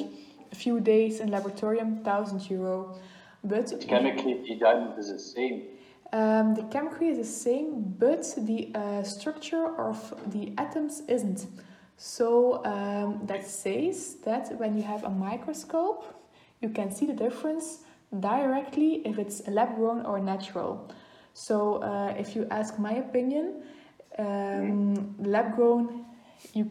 a 0.52 0.54
few 0.54 0.80
days 0.80 1.20
in 1.20 1.30
laboratorium, 1.30 2.02
1000 2.02 2.50
euro. 2.50 2.94
But 3.42 3.72
Chemically, 3.88 4.42
the 4.46 4.56
diamond 4.56 4.98
is 4.98 5.08
the 5.08 5.18
same. 5.18 5.62
Um, 6.14 6.54
the 6.54 6.62
chemistry 6.70 7.08
is 7.08 7.18
the 7.18 7.24
same, 7.24 7.96
but 7.98 8.22
the 8.38 8.70
uh, 8.74 9.02
structure 9.02 9.76
of 9.76 10.14
the 10.28 10.52
atoms 10.56 11.02
isn't. 11.08 11.46
So 11.96 12.64
um, 12.64 13.20
that 13.26 13.44
says 13.44 14.16
that 14.24 14.56
when 14.60 14.76
you 14.76 14.84
have 14.84 15.02
a 15.02 15.10
microscope, 15.10 16.04
you 16.60 16.68
can 16.68 16.92
see 16.92 17.06
the 17.06 17.14
difference 17.14 17.80
directly 18.20 19.02
if 19.04 19.18
it's 19.18 19.46
lab 19.48 19.74
grown 19.74 20.06
or 20.06 20.20
natural. 20.20 20.88
So 21.32 21.82
uh, 21.82 22.14
if 22.16 22.36
you 22.36 22.46
ask 22.50 22.78
my 22.78 22.92
opinion, 22.92 23.64
um, 24.16 25.16
lab 25.18 25.56
grown, 25.56 26.04
you 26.52 26.70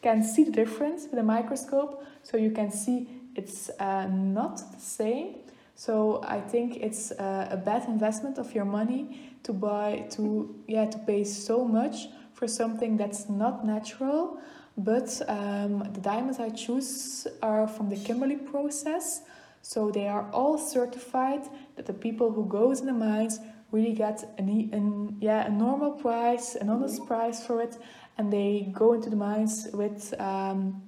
can 0.00 0.22
see 0.22 0.44
the 0.44 0.52
difference 0.52 1.08
with 1.10 1.18
a 1.18 1.24
microscope, 1.24 2.04
so 2.22 2.36
you 2.36 2.52
can 2.52 2.70
see 2.70 3.08
it's 3.34 3.68
uh, 3.80 4.06
not 4.06 4.58
the 4.72 4.80
same. 4.80 5.34
So 5.76 6.22
I 6.26 6.40
think 6.40 6.78
it's 6.78 7.12
uh, 7.12 7.48
a 7.50 7.56
bad 7.56 7.86
investment 7.86 8.38
of 8.38 8.54
your 8.54 8.64
money 8.64 9.36
to 9.42 9.52
buy 9.52 10.06
to 10.12 10.54
yeah 10.66 10.86
to 10.86 10.98
pay 10.98 11.22
so 11.22 11.64
much 11.64 12.08
for 12.32 12.48
something 12.48 12.96
that's 12.96 13.28
not 13.28 13.64
natural. 13.64 14.40
But 14.78 15.22
um, 15.28 15.80
the 15.92 16.00
diamonds 16.00 16.40
I 16.40 16.48
choose 16.50 17.26
are 17.42 17.68
from 17.68 17.90
the 17.90 17.96
Kimberley 17.96 18.36
process, 18.36 19.22
so 19.60 19.90
they 19.90 20.08
are 20.08 20.30
all 20.32 20.56
certified 20.56 21.42
that 21.76 21.84
the 21.84 21.94
people 21.94 22.32
who 22.32 22.46
goes 22.46 22.80
in 22.80 22.86
the 22.86 22.92
mines 22.92 23.38
really 23.70 23.92
get 23.92 24.24
an, 24.38 24.48
an 24.72 25.16
yeah 25.20 25.46
a 25.46 25.50
normal 25.50 25.92
price, 25.92 26.56
an 26.56 26.70
honest 26.70 27.06
price 27.06 27.44
for 27.46 27.60
it, 27.60 27.76
and 28.16 28.32
they 28.32 28.72
go 28.72 28.94
into 28.94 29.10
the 29.10 29.16
mines 29.16 29.68
with 29.74 30.14
um, 30.18 30.82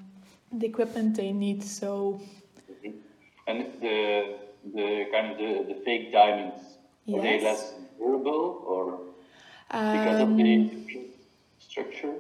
the 0.51 0.67
equipment 0.67 1.15
they 1.15 1.33
need. 1.33 1.63
So 1.63 2.21
And 3.47 3.67
the 3.81 4.48
the 4.75 5.07
kind 5.13 5.33
of 5.33 5.39
the, 5.39 5.75
the 5.75 5.81
fake 5.85 6.13
diamonds 6.13 6.61
are 7.13 7.21
they 7.21 7.41
Yes. 7.41 7.43
less 7.43 7.75
durable 7.99 8.63
or 8.67 9.01
because 9.93 10.21
of 10.21 10.37
the 10.37 10.57
um, 10.57 10.71
structure? 11.59 12.15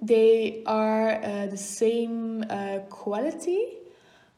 They 0.00 0.62
are 0.66 1.10
uh, 1.22 1.46
the 1.46 1.56
same 1.56 2.44
uh, 2.48 2.80
quality, 2.88 3.78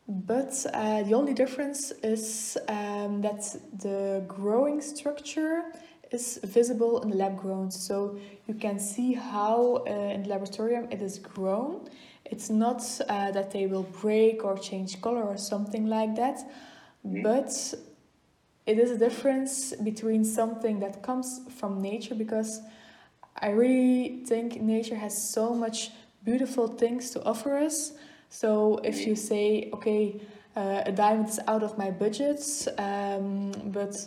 but 0.08 0.52
uh, 0.72 1.02
the 1.02 1.14
only 1.14 1.34
difference 1.34 1.92
is 2.02 2.56
um, 2.68 3.20
that 3.22 3.42
the 3.78 4.24
growing 4.26 4.80
structure 4.80 5.62
is 6.10 6.40
visible 6.42 7.02
in 7.02 7.10
the 7.10 7.16
lab 7.16 7.36
grown. 7.36 7.70
So 7.70 8.18
you 8.46 8.54
can 8.54 8.78
see 8.78 9.12
how 9.12 9.84
uh, 9.86 9.90
in 9.90 10.22
the 10.22 10.28
laboratorium 10.30 10.90
it 10.92 11.02
is 11.02 11.18
grown. 11.18 11.88
It's 12.24 12.50
not 12.50 12.82
uh, 13.08 13.30
that 13.32 13.50
they 13.50 13.66
will 13.66 13.86
break 14.00 14.44
or 14.44 14.56
change 14.56 15.00
color 15.00 15.22
or 15.22 15.36
something 15.36 15.86
like 15.86 16.16
that, 16.16 16.38
but 17.04 17.74
it 18.66 18.78
is 18.78 18.90
a 18.90 18.98
difference 18.98 19.74
between 19.74 20.24
something 20.24 20.80
that 20.80 21.02
comes 21.02 21.40
from 21.58 21.80
nature 21.80 22.14
because 22.14 22.60
I 23.36 23.50
really 23.50 24.22
think 24.26 24.60
nature 24.60 24.96
has 24.96 25.16
so 25.16 25.54
much 25.54 25.90
beautiful 26.24 26.68
things 26.68 27.10
to 27.12 27.24
offer 27.24 27.56
us. 27.56 27.92
So 28.28 28.80
if 28.84 29.06
you 29.06 29.16
say, 29.16 29.70
okay, 29.72 30.20
uh, 30.56 30.82
a 30.86 30.92
diamond 30.92 31.28
is 31.28 31.40
out 31.48 31.62
of 31.62 31.78
my 31.78 31.90
budget, 31.90 32.42
um, 32.78 33.52
but 33.66 34.06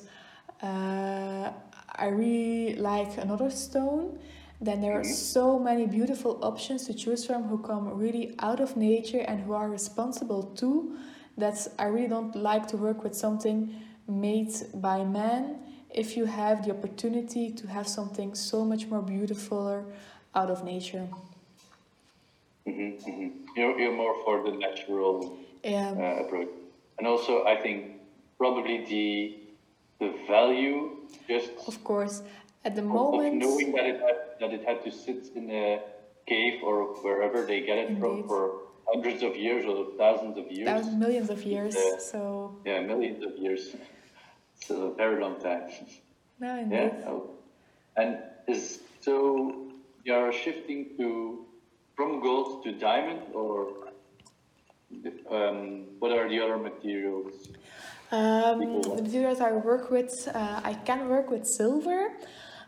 uh, 0.62 1.52
I 1.96 2.08
really 2.08 2.76
like 2.76 3.18
another 3.18 3.50
stone, 3.50 4.20
then 4.62 4.82
there 4.82 4.98
are 4.98 5.04
so 5.04 5.60
many 5.60 5.88
beautiful 5.88 6.40
options 6.42 6.86
to 6.86 6.94
choose 6.94 7.26
from 7.26 7.44
who 7.44 7.58
come 7.58 7.90
really 7.98 8.36
out 8.40 8.62
of 8.62 8.78
nature 8.78 9.20
and 9.28 9.42
who 9.42 9.54
are 9.54 9.70
responsible 9.70 10.44
too. 10.44 10.98
That 11.38 11.68
I 11.80 11.86
really 11.86 12.08
don't 12.08 12.36
like 12.36 12.68
to 12.68 12.78
work 12.78 13.04
with 13.04 13.16
something 13.16 13.74
made 14.08 14.54
by 14.76 15.04
man 15.04 15.60
if 15.90 16.18
you 16.18 16.26
have 16.26 16.66
the 16.66 16.72
opportunity 16.72 17.52
to 17.52 17.68
have 17.68 17.88
something 17.88 18.36
so 18.36 18.64
much 18.66 18.88
more 18.88 19.02
beautiful 19.02 19.86
out 20.36 20.50
of 20.50 20.64
nature. 20.64 21.08
Mm-hmm, 22.68 23.10
mm-hmm. 23.10 23.30
You're, 23.56 23.80
you're 23.80 23.96
more 23.96 24.16
for 24.24 24.44
the 24.44 24.52
natural 24.58 25.38
Yeah. 25.64 25.92
uh, 25.92 26.24
approach. 26.24 26.50
And 26.98 27.08
also, 27.08 27.46
I 27.46 27.56
think 27.62 28.00
probably 28.38 28.86
the 28.86 29.38
the 30.00 30.14
value 30.28 30.98
just 31.28 31.52
Of 31.68 31.84
course, 31.84 32.22
at 32.66 32.76
the 32.76 32.82
of, 32.82 32.88
of 32.88 32.94
moment, 32.94 33.36
knowing 33.36 33.72
that 33.74 33.86
it 33.86 34.00
had, 34.02 34.18
that 34.40 34.52
it 34.54 34.64
had 34.66 34.84
to 34.84 34.92
sit 34.92 35.32
in 35.36 35.50
a 35.50 35.80
cave 36.26 36.62
or 36.64 36.96
wherever 37.04 37.46
they 37.46 37.62
get 37.62 37.78
it 37.78 38.00
from 38.00 38.24
for 38.28 38.63
hundreds 38.88 39.24
of 39.24 39.36
years 39.36 39.66
or 39.66 39.88
thousands 39.98 40.38
of 40.38 40.52
years. 40.52 40.68
thousands, 40.68 40.96
millions 40.96 41.30
of 41.30 41.44
years. 41.44 41.76
Yeah. 41.76 42.00
So 42.00 42.58
Yeah, 42.66 42.82
millions 42.82 43.24
of 43.24 43.38
years. 43.38 43.76
so 44.66 44.92
a 44.92 44.96
very 44.96 45.22
long 45.22 45.40
time. 45.40 45.70
no, 46.40 46.56
yeah. 46.56 46.62
indeed. 46.62 47.04
oh. 47.08 47.30
And 47.96 48.18
is 48.48 48.82
so 49.02 49.72
you're 50.04 50.34
shifting 50.34 50.98
to 50.98 51.46
from 51.96 52.22
gold 52.22 52.64
to 52.64 52.72
diamond 52.72 53.22
or 53.34 53.84
um, 55.30 55.86
what 56.00 56.12
are 56.12 56.28
the 56.30 56.40
other 56.40 56.58
materials? 56.58 57.50
Um, 58.12 58.82
the 58.82 59.02
materials 59.02 59.42
I 59.42 59.52
work 59.54 59.90
with, 59.90 60.28
uh, 60.34 60.62
I 60.64 60.74
can 60.74 61.10
work 61.10 61.32
with 61.32 61.48
silver, 61.48 62.14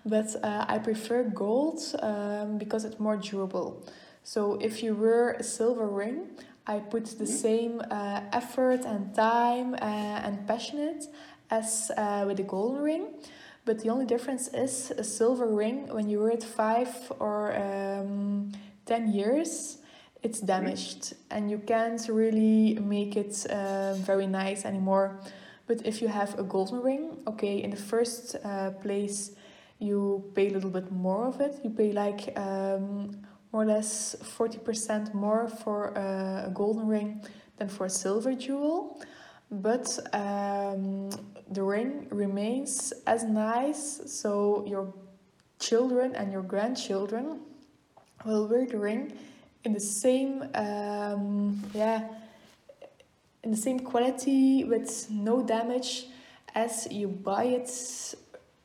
but 0.06 0.36
uh, 0.44 0.66
I 0.68 0.80
prefer 0.80 1.24
gold 1.24 1.80
um, 2.00 2.58
because 2.58 2.84
it's 2.86 3.00
more 3.00 3.18
durable. 3.18 3.86
So 4.26 4.58
if 4.60 4.82
you 4.82 4.96
wear 4.96 5.34
a 5.34 5.44
silver 5.44 5.88
ring, 5.88 6.32
I 6.66 6.80
put 6.80 7.06
the 7.20 7.28
same 7.28 7.80
uh, 7.92 8.22
effort 8.34 8.84
and 8.84 9.14
time 9.14 9.76
uh, 9.76 10.26
and 10.26 10.48
passionate 10.48 11.06
as 11.52 11.92
uh, 11.96 12.24
with 12.26 12.40
a 12.40 12.44
golden 12.44 12.82
ring. 12.82 13.06
But 13.66 13.82
the 13.82 13.90
only 13.90 14.08
difference 14.08 14.48
is 14.48 14.90
a 14.98 15.04
silver 15.04 15.46
ring, 15.46 15.94
when 15.94 16.10
you 16.10 16.22
wear 16.22 16.32
it 16.32 16.44
five 16.44 17.12
or 17.20 17.56
um, 17.56 18.52
10 18.88 19.14
years, 19.14 19.78
it's 20.24 20.40
damaged 20.40 21.14
and 21.30 21.52
you 21.52 21.60
can't 21.60 22.08
really 22.10 22.80
make 22.82 23.16
it 23.16 23.46
uh, 23.52 23.94
very 23.94 24.26
nice 24.26 24.66
anymore. 24.66 25.20
But 25.68 25.86
if 25.86 26.02
you 26.02 26.08
have 26.08 26.40
a 26.40 26.44
golden 26.44 26.82
ring, 26.82 27.18
okay, 27.28 27.62
in 27.62 27.70
the 27.70 27.78
first 27.78 28.38
uh, 28.44 28.72
place, 28.72 29.36
you 29.78 30.32
pay 30.34 30.48
a 30.48 30.52
little 30.52 30.72
bit 30.72 30.92
more 30.92 31.28
of 31.28 31.42
it. 31.42 31.60
You 31.64 31.70
pay 31.70 31.92
like 31.92 32.34
um, 32.38 33.25
more 33.56 33.64
or 33.64 33.68
less 33.68 34.18
40% 34.38 35.14
more 35.14 35.48
for 35.48 35.94
a 35.96 36.52
golden 36.54 36.88
ring 36.88 37.22
than 37.56 37.70
for 37.70 37.86
a 37.86 37.90
silver 37.90 38.34
jewel. 38.34 39.02
But 39.50 39.88
um, 40.12 41.10
the 41.50 41.64
ring 41.64 42.08
remains 42.10 42.92
as 43.08 43.24
nice, 43.24 44.02
so 44.08 44.66
your 44.68 44.94
children 45.58 46.16
and 46.16 46.34
your 46.34 46.42
grandchildren 46.42 47.40
will 48.26 48.46
wear 48.50 48.66
the 48.66 48.78
ring 48.78 49.14
in 49.64 49.72
the 49.72 49.80
same 49.80 50.44
um, 50.54 51.64
yeah 51.74 52.10
in 53.44 53.52
the 53.52 53.58
same 53.58 53.80
quality 53.80 54.66
with 54.66 55.10
no 55.10 55.42
damage 55.42 56.08
as 56.54 56.88
you 56.92 57.08
buy 57.08 57.46
it 57.46 57.70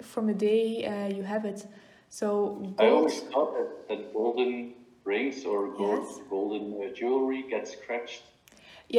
from 0.02 0.26
the 0.26 0.34
day 0.34 0.84
uh, 0.84 1.08
you 1.16 1.22
have 1.22 1.44
it 1.44 1.64
so 2.08 2.74
I 2.78 2.88
always 2.88 3.20
thought 3.20 3.54
that, 3.54 3.88
that 3.88 4.12
golden 4.12 4.74
rings 5.14 5.44
or 5.52 5.60
gold, 5.80 6.06
Yes. 6.08 6.20
golden 6.30 6.64
uh, 6.82 6.92
jewelry 6.98 7.42
gets 7.52 7.70
scratched 7.76 8.22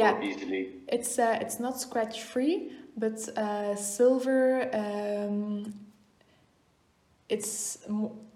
yeah 0.00 0.14
easily. 0.22 0.62
it's 0.96 1.18
uh, 1.18 1.38
it's 1.44 1.58
not 1.60 1.74
scratch 1.86 2.16
free 2.32 2.56
but 2.96 3.16
uh, 3.36 3.74
silver 3.76 4.68
um, 4.82 5.72
it's 7.28 7.78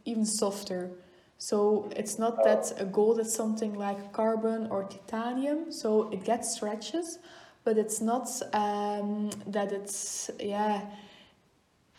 even 0.05 0.25
softer 0.25 0.91
so 1.39 1.89
it's 1.97 2.19
not 2.19 2.43
that 2.45 2.73
a 2.81 2.85
gold 2.85 3.19
is 3.21 3.33
something 3.35 3.75
like 3.75 4.13
carbon 4.13 4.67
or 4.71 4.85
titanium 4.85 5.71
so 5.71 6.09
it 6.13 6.25
gets 6.25 6.55
stretches 6.57 7.19
but 7.65 7.77
it's 7.77 8.01
not 8.01 8.27
um, 8.53 9.31
that 9.47 9.73
it's 9.73 10.31
yeah 10.41 10.81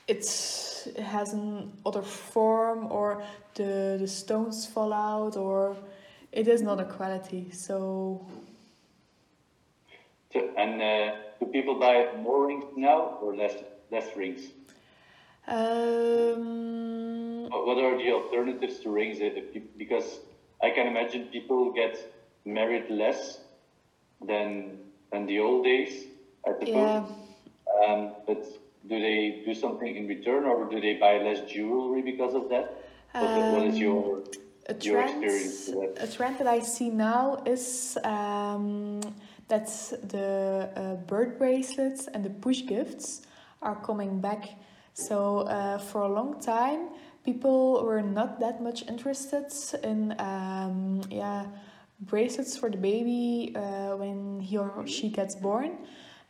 it's, 0.08 0.88
it 0.88 0.99
has 1.03 1.34
an 1.34 1.72
other 1.86 2.01
form 2.01 2.91
or 2.91 3.22
the 3.55 3.97
the 3.99 4.08
stones 4.08 4.66
fall 4.66 4.93
out 4.93 5.36
or 5.36 5.76
it 6.32 6.47
is 6.47 6.62
not 6.62 6.80
a 6.80 6.86
quality 6.86 7.49
so 7.51 8.26
and 10.58 10.82
uh, 10.82 11.16
do 11.39 11.45
people 11.47 11.80
buy 11.80 12.08
more 12.22 12.47
rings 12.47 12.66
now 12.76 13.18
or 13.22 13.36
less 13.36 13.53
less 13.91 14.16
rings? 14.16 14.41
um 15.47 17.47
What 17.49 17.78
are 17.78 17.97
the 17.97 18.12
alternatives 18.12 18.80
to 18.82 18.89
rings? 18.89 19.20
If 19.20 19.55
you- 19.55 19.68
Because 19.78 20.20
I 20.62 20.70
can 20.72 20.88
imagine 20.88 21.28
people 21.32 21.72
get 21.72 21.95
married 22.45 22.89
less 22.89 23.39
than 24.22 24.78
than 25.12 25.26
the 25.26 25.39
old 25.39 25.64
days, 25.64 26.05
I 26.45 26.51
suppose. 26.60 26.74
yeah 26.74 27.03
Um, 27.88 28.12
but 28.28 28.43
do 28.90 29.00
they 29.00 29.44
do 29.46 29.54
something 29.54 29.96
in 29.96 30.08
return, 30.08 30.46
or 30.46 30.70
do 30.70 30.80
they 30.80 30.96
buy 30.96 31.18
less 31.18 31.42
jewelry 31.52 32.02
because 32.02 32.34
of 32.34 32.50
that? 32.50 32.66
What, 33.14 33.32
what 33.54 33.64
is 33.64 33.76
Um, 33.76 33.82
your 33.82 34.24
a 34.70 34.74
your 34.74 35.02
trend, 35.02 35.24
experience 35.24 35.70
with 35.74 35.96
that? 35.96 36.04
a 36.10 36.12
trend 36.16 36.38
that 36.40 36.48
I 36.48 36.60
see 36.60 36.90
now 36.90 37.42
is 37.46 37.98
um, 38.04 39.02
that 39.48 39.68
the 40.14 40.70
uh, 40.76 40.96
bird 41.08 41.38
bracelets 41.38 42.08
and 42.14 42.24
the 42.24 42.30
push 42.30 42.66
gifts 42.66 43.22
are 43.62 43.76
coming 43.76 44.20
back. 44.20 44.44
So 44.94 45.42
uh, 45.42 45.78
for 45.78 46.02
a 46.02 46.10
long 46.10 46.40
time, 46.42 46.90
people 47.24 47.84
were 47.86 48.02
not 48.02 48.40
that 48.40 48.62
much 48.62 48.80
interested 48.88 49.48
in 49.84 50.16
um, 50.20 51.02
yeah 51.10 51.46
bracelets 52.00 52.56
for 52.58 52.70
the 52.70 52.78
baby 52.78 53.54
uh, 53.56 53.96
when 53.98 54.40
he 54.40 54.58
or 54.58 54.86
she 54.86 55.10
gets 55.10 55.36
born. 55.36 55.72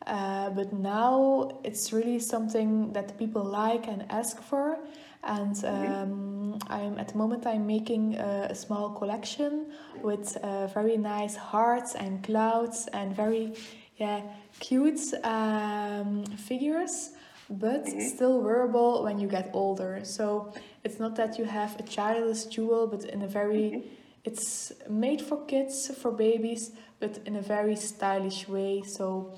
Uh, 0.05 0.49
but 0.51 0.71
now 0.71 1.59
it's 1.63 1.91
really 1.91 2.19
something 2.19 2.93
that 2.93 3.17
people 3.17 3.43
like 3.43 3.87
and 3.87 4.05
ask 4.09 4.41
for. 4.41 4.77
And 5.23 5.63
um, 5.65 6.59
I'm 6.67 6.97
at 6.99 7.09
the 7.09 7.17
moment 7.17 7.45
I'm 7.45 7.67
making 7.67 8.15
a, 8.15 8.47
a 8.51 8.55
small 8.55 8.91
collection 8.91 9.67
with 10.01 10.37
uh, 10.37 10.67
very 10.67 10.97
nice 10.97 11.35
hearts 11.35 11.95
and 11.95 12.23
clouds 12.23 12.87
and 12.93 13.15
very 13.15 13.53
yeah 13.97 14.21
cute 14.59 15.01
um, 15.23 16.23
figures 16.37 17.11
but 17.49 17.87
still 17.87 18.41
wearable 18.41 19.03
when 19.03 19.19
you 19.19 19.27
get 19.27 19.49
older. 19.53 20.01
So 20.03 20.53
it's 20.83 20.99
not 20.99 21.15
that 21.15 21.39
you 21.39 21.45
have 21.45 21.77
a 21.79 21.83
childless 21.83 22.45
jewel 22.45 22.87
but 22.87 23.03
in 23.05 23.23
a 23.23 23.27
very 23.27 23.83
it's 24.23 24.71
made 24.89 25.21
for 25.21 25.43
kids 25.45 25.91
for 25.97 26.11
babies 26.11 26.71
but 26.99 27.19
in 27.25 27.35
a 27.35 27.41
very 27.41 27.75
stylish 27.75 28.47
way. 28.47 28.83
So 28.83 29.33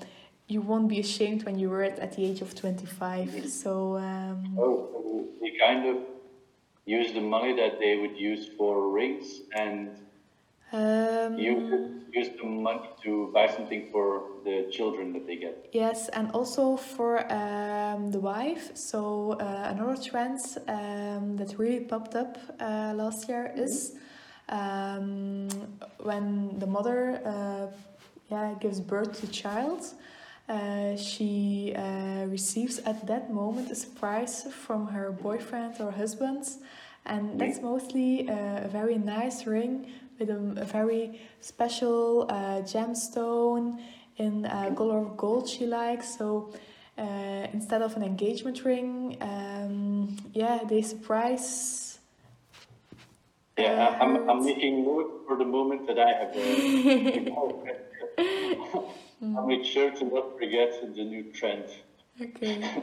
you 0.50 0.60
won't 0.60 0.88
be 0.88 0.98
ashamed 1.00 1.44
when 1.44 1.58
you 1.58 1.70
wear 1.70 1.82
it 1.82 1.98
at 1.98 2.16
the 2.16 2.24
age 2.24 2.40
of 2.42 2.54
25 2.54 3.48
so 3.48 3.96
um, 3.96 4.58
Oh, 4.58 5.28
they 5.40 5.52
kind 5.58 5.86
of 5.86 5.96
use 6.86 7.12
the 7.12 7.20
money 7.20 7.54
that 7.54 7.78
they 7.78 7.96
would 7.96 8.16
use 8.16 8.48
for 8.58 8.90
rings 8.90 9.26
and 9.54 9.90
um, 10.72 11.38
use 11.38 11.90
use 12.12 12.30
the 12.40 12.46
money 12.46 12.88
to 13.02 13.30
buy 13.34 13.46
something 13.48 13.88
for 13.92 14.22
the 14.44 14.68
children 14.70 15.12
that 15.12 15.26
they 15.26 15.36
get. 15.36 15.68
Yes, 15.72 16.08
and 16.08 16.30
also 16.32 16.76
for 16.76 17.18
um, 17.32 18.10
the 18.10 18.20
wife. 18.20 18.76
So 18.76 19.32
uh, 19.32 19.72
another 19.74 19.96
trend 20.00 20.40
um, 20.68 21.36
that 21.36 21.58
really 21.58 21.80
popped 21.80 22.14
up 22.14 22.38
uh, 22.60 22.92
last 22.94 23.28
year 23.28 23.52
is 23.56 23.96
um, 24.48 25.48
when 26.02 26.58
the 26.58 26.66
mother 26.66 27.20
uh, 27.24 27.66
yeah 28.30 28.54
gives 28.60 28.80
birth 28.80 29.20
to 29.20 29.26
a 29.26 29.30
child. 29.30 29.82
Uh, 30.50 30.96
she 30.96 31.72
uh, 31.76 32.24
receives 32.26 32.80
at 32.80 33.06
that 33.06 33.32
moment 33.32 33.70
a 33.70 33.74
surprise 33.76 34.48
from 34.50 34.88
her 34.88 35.12
boyfriend 35.12 35.80
or 35.80 35.92
husband, 35.92 36.44
and 37.06 37.40
that's 37.40 37.62
mostly 37.62 38.28
uh, 38.28 38.64
a 38.64 38.68
very 38.68 38.98
nice 38.98 39.46
ring 39.46 39.86
with 40.18 40.28
a, 40.28 40.60
a 40.60 40.64
very 40.64 41.20
special 41.40 42.26
uh, 42.28 42.62
gemstone 42.62 43.78
in 44.16 44.44
uh, 44.44 44.74
color 44.74 44.98
of 44.98 45.16
gold 45.16 45.48
she 45.48 45.66
likes. 45.66 46.18
So 46.18 46.52
uh, 46.98 47.46
instead 47.52 47.80
of 47.80 47.94
an 47.94 48.02
engagement 48.02 48.64
ring, 48.64 49.18
um, 49.20 50.16
yeah, 50.34 50.64
they 50.68 50.82
surprise. 50.82 52.00
Yeah, 53.56 53.96
I'm, 54.00 54.28
I'm 54.28 54.44
making 54.44 54.82
note 54.82 55.26
for 55.28 55.36
the 55.36 55.44
moment 55.44 55.86
that 55.86 55.98
I 56.00 56.12
have. 56.18 56.34
Uh, 59.22 59.36
I'll 59.36 59.46
make 59.46 59.64
sure 59.64 59.90
to 59.90 60.04
not 60.04 60.38
forget 60.38 60.80
the 60.94 61.04
new 61.04 61.24
trend. 61.32 61.64
Okay. 62.20 62.64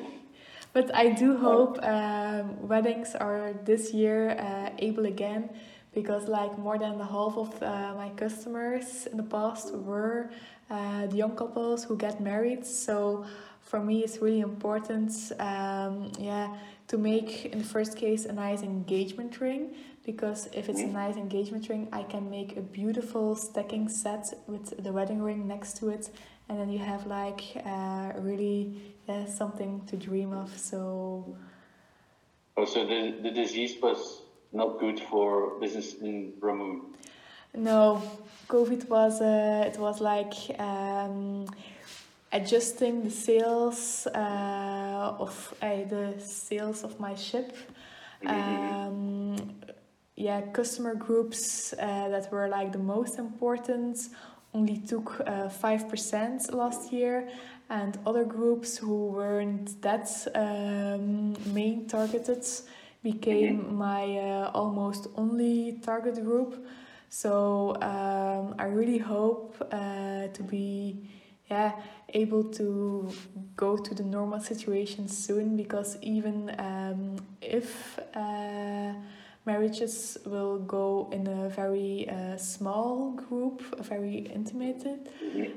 But 0.74 0.94
I 0.94 1.10
do 1.10 1.36
hope 1.38 1.80
um, 1.82 2.68
weddings 2.68 3.16
are 3.16 3.54
this 3.66 3.94
year 3.94 4.38
uh, 4.38 4.70
able 4.78 5.08
again 5.08 5.50
because 5.92 6.28
like 6.28 6.56
more 6.60 6.78
than 6.78 7.00
the 7.00 7.06
half 7.06 7.36
of 7.36 7.64
uh, 7.64 7.96
my 7.96 8.10
customers 8.10 9.08
in 9.08 9.18
the 9.18 9.24
past 9.24 9.74
were 9.74 10.30
uh, 10.70 11.08
the 11.08 11.16
young 11.16 11.36
couples 11.36 11.84
who 11.84 11.98
get 11.98 12.22
married. 12.22 12.64
So 12.64 13.26
for 13.62 13.80
me 13.80 14.04
it's 14.04 14.22
really 14.22 14.42
important 14.42 15.12
um, 15.40 16.12
yeah 16.20 16.56
to 16.88 16.98
make 16.98 17.46
in 17.46 17.60
the 17.60 17.66
first 17.66 17.98
case 17.98 18.26
a 18.26 18.34
nice 18.34 18.62
engagement 18.62 19.42
ring 19.42 19.74
because 20.08 20.47
if 20.53 20.70
it's 20.70 20.80
a 20.82 20.88
nice 20.88 21.18
engagement 21.18 21.68
ring 21.70 21.88
I 21.91 22.03
can 22.14 22.30
make 22.32 22.58
a 22.58 22.62
beautiful 22.62 23.36
stacking 23.36 23.89
set 23.89 24.26
with 24.47 24.66
the 24.84 24.91
wedding 24.91 25.22
ring 25.22 25.47
next 25.47 25.78
to 25.80 25.89
it. 25.89 26.10
And 26.49 26.58
then 26.60 26.70
you 26.70 26.80
have 26.80 27.05
like 27.05 27.43
uh, 27.66 28.14
really 28.30 28.95
yeah, 29.08 29.26
something 29.26 29.82
to 29.89 29.95
dream 29.97 30.32
of. 30.34 30.49
So 30.58 31.38
Oh, 32.55 32.66
so 32.66 32.86
the, 32.86 33.16
the 33.22 33.32
disease 33.32 33.76
was 33.82 34.22
not 34.51 34.80
good 34.80 34.99
for 34.99 35.60
business 35.60 35.93
in 36.01 36.34
Ramoon. 36.39 36.82
no. 37.53 38.01
Covid 38.47 38.88
was 38.89 39.22
uh, 39.22 39.66
it 39.68 39.78
was 39.78 39.99
like 39.99 40.34
um, 40.58 41.45
adjusting 42.32 43.03
the 43.03 43.12
sales 43.12 44.08
uh, 44.08 45.16
of 45.20 45.53
uh, 45.62 45.84
the 45.93 46.14
sales 46.20 46.84
of 46.84 46.97
my 46.99 47.14
ship. 47.16 47.55
Um, 48.26 49.36
yeah 50.18 50.41
customer 50.51 50.95
groups 50.95 51.74
uh, 51.74 52.09
that 52.09 52.30
were 52.32 52.49
like 52.49 52.74
the 52.74 52.80
most 52.80 53.20
important 53.20 54.09
only 54.53 54.78
took 54.78 55.22
uh, 55.22 55.47
5% 55.47 56.53
last 56.53 56.91
year 56.91 57.30
and 57.70 57.99
other 58.05 58.26
groups 58.26 58.78
who 58.78 59.07
weren't 59.07 59.80
that 59.82 60.09
um, 60.34 61.34
main 61.53 61.88
targeted 61.88 62.43
became 63.03 63.76
my 63.76 64.18
uh, 64.18 64.51
almost 64.53 65.07
only 65.15 65.80
target 65.84 66.24
group. 66.24 66.65
So 67.09 67.76
um, 67.82 68.55
i 68.59 68.65
really 68.65 68.97
hope 68.97 69.55
uh, 69.72 70.28
to 70.28 70.43
be 70.43 71.07
yeah 71.49 71.72
able 72.13 72.43
to 72.43 73.09
go 73.55 73.78
to 73.78 73.95
the 73.95 74.03
normal 74.03 74.39
situation 74.39 75.07
soon 75.07 75.55
because 75.55 75.97
even 76.01 76.53
um, 76.59 77.15
if 77.41 77.99
uh, 78.13 78.93
marriages 79.48 80.18
will 80.26 80.60
go 80.60 81.10
in 81.12 81.26
a 81.28 81.50
very 81.50 82.08
uh, 82.10 82.38
small 82.38 83.12
group, 83.12 83.62
very 83.84 84.18
intimate, 84.36 84.86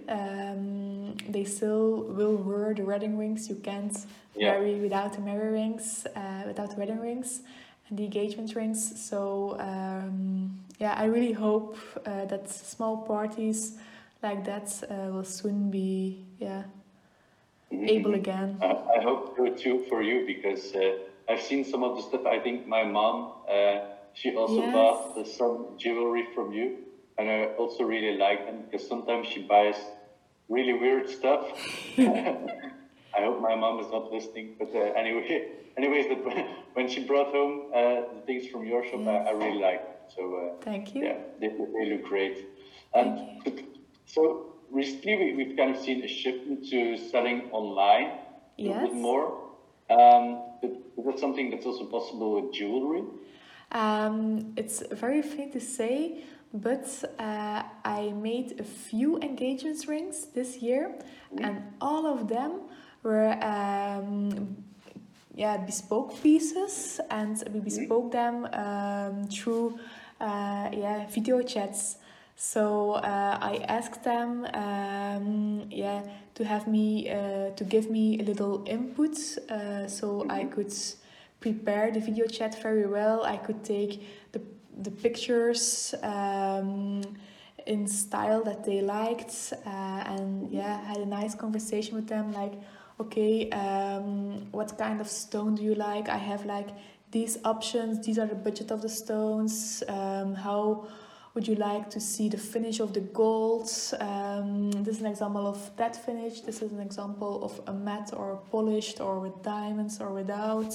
um, 0.09 1.17
they 1.29 1.45
still 1.45 2.03
will 2.19 2.37
wear 2.37 2.75
the 2.75 2.83
wedding 2.85 3.19
rings. 3.19 3.49
You 3.49 3.57
can't 3.57 3.97
Yeah. 4.35 4.53
marry 4.53 4.75
without 4.81 5.13
the 5.13 5.21
marriage 5.21 5.53
rings, 5.53 6.07
uh, 6.17 6.43
without 6.47 6.77
wedding 6.79 7.01
rings 7.01 7.43
and 7.89 7.99
the 7.99 8.05
engagement 8.05 8.55
rings. 8.55 8.81
So 9.09 9.57
um, 9.59 10.51
yeah, 10.79 10.95
I 10.97 11.07
really 11.07 11.33
hope 11.33 11.77
uh, 12.07 12.25
that 12.27 12.49
small 12.49 12.97
parties 12.99 13.79
like 14.23 14.45
that 14.45 14.69
uh, 14.91 15.13
will 15.13 15.25
soon 15.25 15.71
be 15.71 16.25
yeah 16.39 16.63
able 17.73 18.15
again. 18.15 18.59
I, 18.63 18.99
I 18.99 19.03
hope 19.03 19.37
so 19.37 19.47
too 19.63 19.85
for 19.89 20.03
you 20.03 20.27
because 20.27 20.75
uh, 20.75 20.99
I've 21.29 21.41
seen 21.41 21.65
some 21.65 21.83
of 21.85 21.97
the 21.97 22.03
stuff. 22.03 22.27
I 22.27 22.39
think 22.39 22.67
my 22.67 22.85
mom, 22.85 23.33
uh, 23.51 23.81
she 24.15 24.35
also 24.37 24.63
Yes. 24.63 24.73
bought 24.73 25.27
some 25.27 25.67
jewelry 25.79 26.27
from 26.35 26.53
you, 26.53 26.79
and 27.19 27.29
I 27.31 27.47
also 27.59 27.85
really 27.85 28.17
like 28.17 28.47
them 28.47 28.63
because 28.65 28.87
sometimes 28.87 29.27
she 29.29 29.43
buys 29.43 29.77
really 30.49 30.75
weird 30.75 31.09
stuff. 31.09 31.47
I 31.99 33.25
hope 33.25 33.41
my 33.41 33.57
mom 33.57 33.81
is 33.81 33.91
not 33.91 34.13
listening, 34.13 34.55
but 34.59 34.71
uh, 34.75 34.79
anyway, 34.97 35.49
anyways, 35.77 36.07
that 36.09 36.47
when 36.75 36.89
she 36.89 37.05
brought 37.05 37.29
home 37.33 37.71
uh, 37.75 38.15
the 38.15 38.23
things 38.27 38.47
from 38.47 38.65
your 38.67 38.85
shop, 38.89 39.01
I, 39.07 39.17
I 39.17 39.31
really 39.33 39.59
like. 39.59 39.83
So 40.15 40.23
uh, 40.35 40.65
Thank 40.65 40.95
you. 40.95 41.05
yeah, 41.05 41.19
they, 41.41 41.49
they 41.49 41.91
look 41.91 42.05
great. 42.05 42.47
But- 42.95 43.19
so 44.07 44.55
recently 44.71 45.15
we, 45.17 45.33
we've 45.35 45.57
kind 45.57 45.75
of 45.75 45.81
seen 45.81 46.03
a 46.03 46.09
shift 46.09 46.45
into 46.47 46.97
selling 46.97 47.49
online 47.53 48.11
a 48.59 48.63
little 48.63 48.81
bit 48.83 48.95
more. 48.95 49.27
Um, 49.89 50.43
but 50.61 50.71
is 50.99 51.05
that 51.07 51.19
something 51.21 51.51
that's 51.51 51.65
also 51.67 51.85
possible 51.87 52.41
with 52.41 52.53
jewelry? 52.53 53.03
Um, 53.73 54.53
it's 54.57 54.83
very 54.91 55.23
funny 55.23 55.51
to 55.51 55.61
say, 55.61 56.25
but 56.53 56.87
uh, 57.19 57.63
I 57.85 58.13
made 58.15 58.61
a 58.61 58.65
few 58.65 59.19
engagement 59.21 59.87
rings 59.87 60.27
this 60.35 60.57
year, 60.57 60.95
and 61.39 61.63
all 61.81 62.07
of 62.07 62.29
them 62.29 62.63
were 63.03 63.33
um, 63.43 64.57
yeah 65.35 65.57
bespoke 65.59 66.21
pieces, 66.23 67.01
and 67.11 67.43
we 67.53 67.61
bespoke 67.61 68.11
them 68.11 68.49
um, 68.53 69.29
through 69.29 69.79
uh, 70.21 70.71
yeah 70.73 71.07
video 71.07 71.43
chats. 71.43 71.97
So 72.37 72.93
uh, 72.93 73.39
I 73.41 73.65
asked 73.69 74.03
them, 74.03 74.47
um, 74.55 75.67
yeah, 75.71 76.03
to 76.35 76.45
have 76.45 76.67
me 76.67 77.09
uh, 77.11 77.51
to 77.51 77.65
give 77.65 77.91
me 77.91 78.19
a 78.19 78.23
little 78.25 78.65
input, 78.67 79.17
uh, 79.51 79.87
so 79.87 80.27
I 80.29 80.45
could 80.45 80.73
prepare 81.41 81.91
the 81.91 82.01
video 82.01 82.27
chat 82.27 82.63
very 82.63 82.87
well. 82.87 83.25
I 83.25 83.37
could 83.37 83.65
take 83.65 84.33
the 84.33 84.41
the 84.83 84.91
pictures 84.91 85.95
um, 86.03 87.03
in 87.67 87.87
style 87.87 88.43
that 88.45 88.65
they 88.65 88.81
liked, 88.81 89.53
uh, 89.67 89.69
and 89.69 90.51
yeah, 90.51 90.81
had 90.85 90.99
a 90.99 91.07
nice 91.07 91.35
conversation 91.35 91.95
with 91.97 92.07
them. 92.07 92.33
Like, 92.33 92.55
okay, 92.99 93.51
um, 93.51 94.51
what 94.53 94.77
kind 94.79 95.01
of 95.01 95.09
stone 95.09 95.55
do 95.55 95.63
you 95.63 95.75
like? 95.75 96.09
I 96.09 96.17
have 96.17 96.47
like 96.47 96.69
these 97.11 97.39
options. 97.45 98.05
These 98.07 98.19
are 98.19 98.27
the 98.27 98.35
budget 98.35 98.71
of 98.71 98.81
the 98.83 98.89
stones. 98.89 99.83
Um, 99.89 100.35
how 100.35 100.87
would 101.35 101.47
you 101.47 101.55
like 101.57 101.91
to 101.91 102.01
see 102.01 102.29
the 102.29 102.39
finish 102.39 102.81
of 102.81 102.93
the 102.93 103.01
gold? 103.01 103.71
Um, 104.01 104.71
this 104.73 104.97
is 104.97 105.01
an 105.01 105.07
example 105.07 105.47
of 105.47 105.59
that 105.77 105.95
finish. 106.05 106.41
This 106.41 106.63
is 106.63 106.73
an 106.73 106.81
example 106.81 107.45
of 107.45 107.61
a 107.67 107.73
matte 107.73 108.11
or 108.13 108.41
polished 108.51 109.01
or 109.01 109.21
with 109.21 109.43
diamonds 109.43 110.01
or 110.01 110.11
without. 110.13 110.75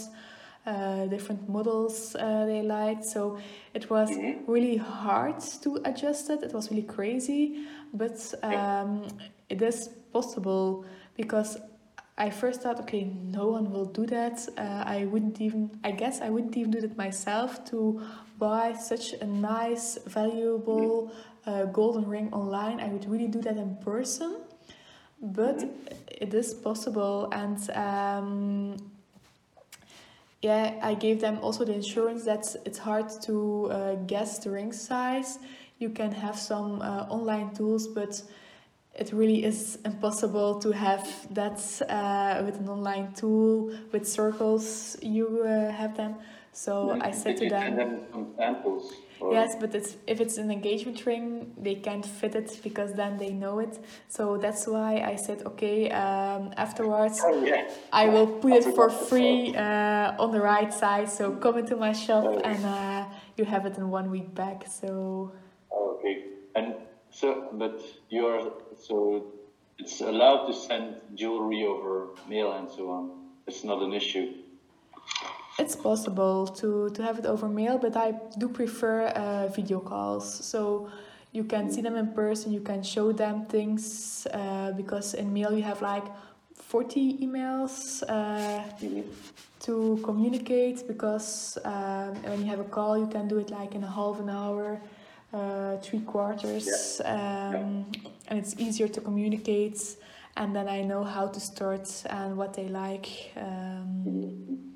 Uh, 0.66 1.06
different 1.06 1.48
models 1.48 2.16
uh, 2.16 2.44
they 2.48 2.64
liked. 2.64 3.06
So 3.06 3.38
it 3.76 3.88
was 3.92 4.10
really 4.48 4.78
hard 4.78 5.40
to 5.62 5.80
adjust 5.86 6.32
it. 6.32 6.42
It 6.42 6.54
was 6.54 6.72
really 6.72 6.82
crazy, 6.82 7.68
but 7.94 8.18
um, 8.42 9.06
it 9.48 9.62
is 9.62 9.90
possible 10.12 10.84
because 11.16 11.60
I 12.18 12.32
first 12.32 12.62
thought, 12.62 12.80
okay, 12.80 13.04
no 13.04 13.48
one 13.48 13.72
will 13.72 13.86
do 13.86 14.08
that. 14.08 14.48
Uh, 14.58 14.84
I 14.86 15.06
wouldn't 15.06 15.40
even, 15.40 15.70
I 15.84 15.92
guess 15.92 16.22
I 16.22 16.30
wouldn't 16.30 16.58
even 16.58 16.72
do 16.72 16.82
that 16.82 16.98
myself 16.98 17.64
to 17.66 18.02
buy 18.40 18.74
such 18.74 19.14
a 19.14 19.26
nice, 19.26 20.00
valuable 20.08 21.12
uh, 21.46 21.66
golden 21.66 22.08
ring 22.08 22.34
online. 22.34 22.80
I 22.80 22.88
would 22.88 23.08
really 23.08 23.28
do 23.28 23.42
that 23.42 23.58
in 23.58 23.76
person, 23.84 24.38
but 25.22 25.64
it 26.08 26.34
is 26.34 26.54
possible. 26.54 27.30
And 27.32 27.70
um, 27.72 28.78
yeah, 30.46 30.80
I 30.84 30.94
gave 30.94 31.22
them 31.22 31.40
also 31.42 31.66
the 31.66 31.74
insurance 31.74 32.24
that 32.26 32.56
it's 32.66 32.78
hard 32.78 33.10
to 33.24 33.36
uh, 33.72 33.96
guess 34.06 34.38
the 34.38 34.52
ring 34.52 34.72
size. 34.72 35.40
You 35.80 35.90
can 35.90 36.12
have 36.12 36.38
some 36.38 36.82
uh, 36.84 37.08
online 37.10 37.50
tools, 37.56 37.88
but 37.88 38.22
it 38.94 39.12
really 39.12 39.44
is 39.44 39.80
impossible 39.84 40.60
to 40.60 40.70
have 40.72 41.04
that 41.34 41.60
uh, 41.90 42.44
with 42.46 42.60
an 42.60 42.70
online 42.70 43.14
tool 43.14 43.74
with 43.92 44.08
circles. 44.08 44.96
You 45.02 45.28
uh, 45.44 45.72
have 45.72 45.98
them, 45.98 46.14
so 46.52 46.96
I 47.02 47.10
said 47.10 47.38
to 47.38 47.50
them. 47.50 47.62
send 47.62 47.80
them 47.80 48.02
some 48.12 48.28
samples? 48.38 48.94
Or- 49.26 49.34
Yes, 49.34 49.56
but 49.62 49.74
it's 49.76 49.92
if 50.08 50.18
it's 50.24 50.38
an 50.38 50.50
engagement 50.52 51.06
ring, 51.06 51.54
they 51.66 51.76
can't 51.88 52.06
fit 52.20 52.34
it 52.36 52.50
because 52.64 52.94
then 52.94 53.18
they 53.18 53.32
know 53.44 53.60
it. 53.60 53.74
So 54.08 54.38
that's 54.38 54.64
why 54.68 54.92
I 55.12 55.16
said, 55.26 55.40
okay, 55.52 55.90
um, 55.92 56.54
afterwards 56.66 57.18
Oh 57.24 57.44
yeah. 57.44 57.70
I 57.92 58.04
will 58.14 58.28
put 58.28 58.54
it 58.54 58.66
for 58.76 58.90
free 58.90 59.56
uh, 59.56 60.24
on 60.24 60.30
the 60.32 60.42
right 60.42 60.72
side. 60.74 61.10
So 61.10 61.24
come 61.46 61.58
into 61.58 61.76
my 61.76 61.94
shop 62.06 62.26
and 62.50 62.62
uh, 62.66 63.06
you 63.38 63.46
have 63.46 63.66
it 63.66 63.78
in 63.78 63.90
one 63.90 64.08
week 64.12 64.30
back. 64.34 64.60
So 64.80 65.32
Oh, 65.72 65.98
okay. 65.98 66.16
And 66.56 66.76
so, 67.10 67.28
but 67.54 67.82
you're 68.10 68.52
so 68.88 68.96
it's 69.78 70.00
allowed 70.02 70.42
to 70.48 70.54
send 70.54 70.86
jewelry 71.16 71.64
over 71.66 71.96
mail 72.30 72.50
and 72.54 72.68
so 72.70 72.84
on. 72.98 73.04
It's 73.48 73.64
not 73.64 73.82
an 73.82 73.94
issue. 73.94 74.28
It's 75.58 75.76
possible 75.76 76.48
to, 76.48 76.90
to 76.92 77.04
have 77.04 77.20
it 77.20 77.26
over 77.26 77.48
mail, 77.48 77.78
but 77.78 77.96
I 77.96 78.14
do 78.38 78.50
prefer 78.50 79.08
uh, 79.08 79.48
video 79.48 79.80
calls. 79.80 80.46
So 80.46 80.90
you 81.32 81.44
can 81.44 81.72
see 81.72 81.82
them 81.82 81.96
in 81.96 82.14
person, 82.14 82.52
you 82.52 82.62
can 82.62 82.84
show 82.84 83.12
them 83.12 83.46
things 83.46 84.28
uh, 84.34 84.72
because 84.72 85.14
in 85.14 85.34
mail 85.34 85.54
you 85.54 85.64
have 85.64 85.82
like 85.82 86.06
40 86.56 87.20
emails. 87.20 88.04
Uh, 88.08 88.64
to 89.66 90.00
communicate 90.04 90.88
because 90.88 91.58
um, 91.66 92.14
when 92.24 92.40
you 92.42 92.46
have 92.46 92.60
a 92.60 92.66
call 92.66 92.96
you 92.98 93.08
can 93.08 93.28
do 93.28 93.40
it 93.40 93.50
like 93.50 93.74
in 93.74 93.84
a 93.84 93.90
half 93.90 94.20
an 94.20 94.30
hour 94.30 94.80
uh, 95.34 95.78
three 95.78 96.02
quarters 96.02 97.02
um, 97.04 97.86
and 98.28 98.38
it's 98.38 98.54
easier 98.60 98.88
to 98.88 99.02
communicate 99.02 99.98
and 100.38 100.56
then 100.56 100.68
i 100.70 100.84
know 100.84 101.04
how 101.04 101.26
to 101.26 101.40
start 101.40 101.90
and 102.12 102.38
what 102.38 102.54
they 102.54 102.68
like 102.68 103.10
um, 103.38 104.75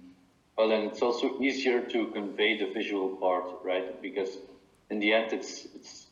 Well, 0.60 0.74
and 0.74 0.92
it's 0.92 1.02
also 1.02 1.40
easier 1.40 1.80
to 1.80 2.08
convey 2.08 2.58
the 2.58 2.66
visual 2.74 3.16
part, 3.16 3.46
right? 3.64 4.02
Because 4.02 4.40
in 4.90 5.00
the 5.00 5.14
end, 5.14 5.32
it's 5.32 5.68
it's 5.74 6.08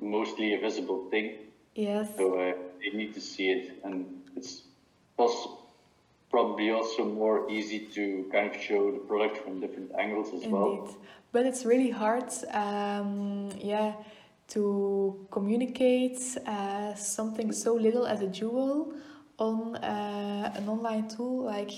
mostly 0.00 0.54
a 0.54 0.60
visible 0.60 1.10
thing, 1.10 1.26
yes 1.74 2.16
so 2.16 2.38
uh, 2.38 2.52
they 2.80 2.96
need 2.96 3.12
to 3.14 3.20
see 3.20 3.50
it, 3.50 3.80
and 3.82 4.06
it's 4.36 4.62
poss- 5.16 5.48
probably 6.30 6.70
also 6.70 7.04
more 7.04 7.50
easy 7.50 7.80
to 7.96 8.30
kind 8.30 8.54
of 8.54 8.62
show 8.62 8.92
the 8.92 9.02
product 9.10 9.38
from 9.38 9.58
different 9.58 9.90
angles 9.98 10.28
as 10.36 10.46
well. 10.46 10.70
Indeed, 10.70 10.96
but 11.32 11.44
it's 11.46 11.64
really 11.64 11.90
hard. 11.90 12.30
Um, 12.52 13.50
yeah, 13.58 13.94
to 14.54 15.26
communicate 15.32 16.20
uh, 16.46 16.94
something 16.94 17.50
so 17.50 17.74
little 17.74 18.06
as 18.06 18.22
a 18.22 18.28
jewel 18.28 18.94
on 19.40 19.74
uh, 19.74 20.52
an 20.54 20.68
online 20.68 21.08
tool 21.08 21.42
like 21.42 21.72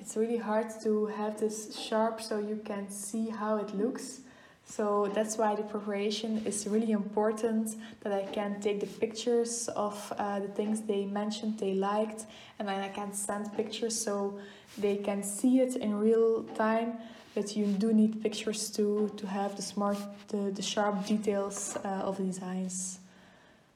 it's 0.00 0.16
really 0.16 0.38
hard 0.38 0.68
to 0.82 1.06
have 1.06 1.38
this 1.38 1.76
sharp 1.78 2.20
so 2.20 2.38
you 2.38 2.60
can 2.64 2.90
see 2.90 3.28
how 3.28 3.56
it 3.56 3.74
looks. 3.74 4.20
So 4.64 5.10
that's 5.14 5.36
why 5.36 5.56
the 5.56 5.62
preparation 5.62 6.42
is 6.46 6.66
really 6.66 6.92
important 6.92 7.74
that 8.02 8.12
i 8.12 8.22
can 8.22 8.60
take 8.60 8.78
the 8.78 8.86
pictures 8.86 9.68
of 9.74 10.12
uh, 10.16 10.38
the 10.38 10.48
things 10.48 10.82
they 10.82 11.04
mentioned 11.06 11.58
they 11.58 11.74
liked 11.74 12.26
and 12.58 12.68
then 12.68 12.80
i 12.80 12.88
can 12.88 13.12
send 13.12 13.52
pictures 13.56 13.96
so 14.00 14.38
they 14.78 14.96
can 14.96 15.24
see 15.24 15.60
it 15.60 15.74
in 15.76 15.98
real 15.98 16.44
time. 16.54 16.98
But 17.34 17.56
you 17.56 17.66
do 17.66 17.92
need 17.92 18.22
pictures 18.22 18.70
to 18.76 19.10
to 19.16 19.26
have 19.26 19.56
the 19.56 19.62
smart 19.62 19.98
the, 20.28 20.50
the 20.58 20.62
sharp 20.62 21.06
details 21.06 21.76
uh, 21.84 22.08
of 22.08 22.16
the 22.16 22.24
designs. 22.24 23.00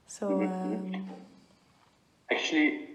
So 0.07 0.27
um, 0.43 1.07
Actually, 2.31 2.89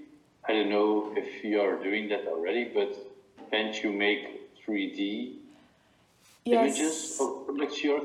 I 0.47 0.53
don't 0.53 0.69
know 0.69 1.13
if 1.15 1.43
you 1.43 1.61
are 1.61 1.75
doing 1.83 2.09
that 2.09 2.27
already, 2.27 2.65
but 2.73 3.08
can't 3.51 3.83
you 3.83 3.91
make 3.91 4.23
3D 4.65 5.33
images 6.45 6.77
yes 6.79 7.21
of 7.21 7.45
products 7.45 7.83
you're 7.83 8.01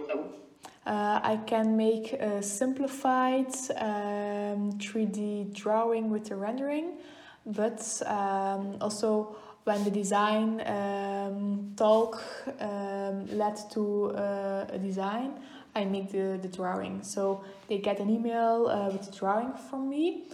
uh, 0.86 1.18
I 1.22 1.38
can 1.46 1.78
make 1.78 2.12
a 2.12 2.42
simplified 2.42 3.54
um, 3.76 4.72
3D 4.78 5.54
drawing 5.54 6.10
with 6.10 6.26
the 6.26 6.36
rendering, 6.36 6.98
but 7.46 7.80
um, 8.04 8.76
also 8.82 9.34
when 9.64 9.82
the 9.82 9.90
design 9.90 10.60
um, 10.66 11.72
talk 11.76 12.22
um, 12.60 13.26
led 13.28 13.56
to 13.72 14.10
uh, 14.10 14.66
a 14.68 14.78
design, 14.78 15.32
I 15.74 15.86
make 15.86 16.12
the, 16.12 16.38
the 16.40 16.48
drawing. 16.48 17.02
So 17.02 17.42
they 17.66 17.78
get 17.78 17.98
an 17.98 18.10
email 18.10 18.66
uh, 18.66 18.90
with 18.90 19.10
the 19.10 19.16
drawing 19.16 19.54
from 19.70 19.88
me, 19.88 20.24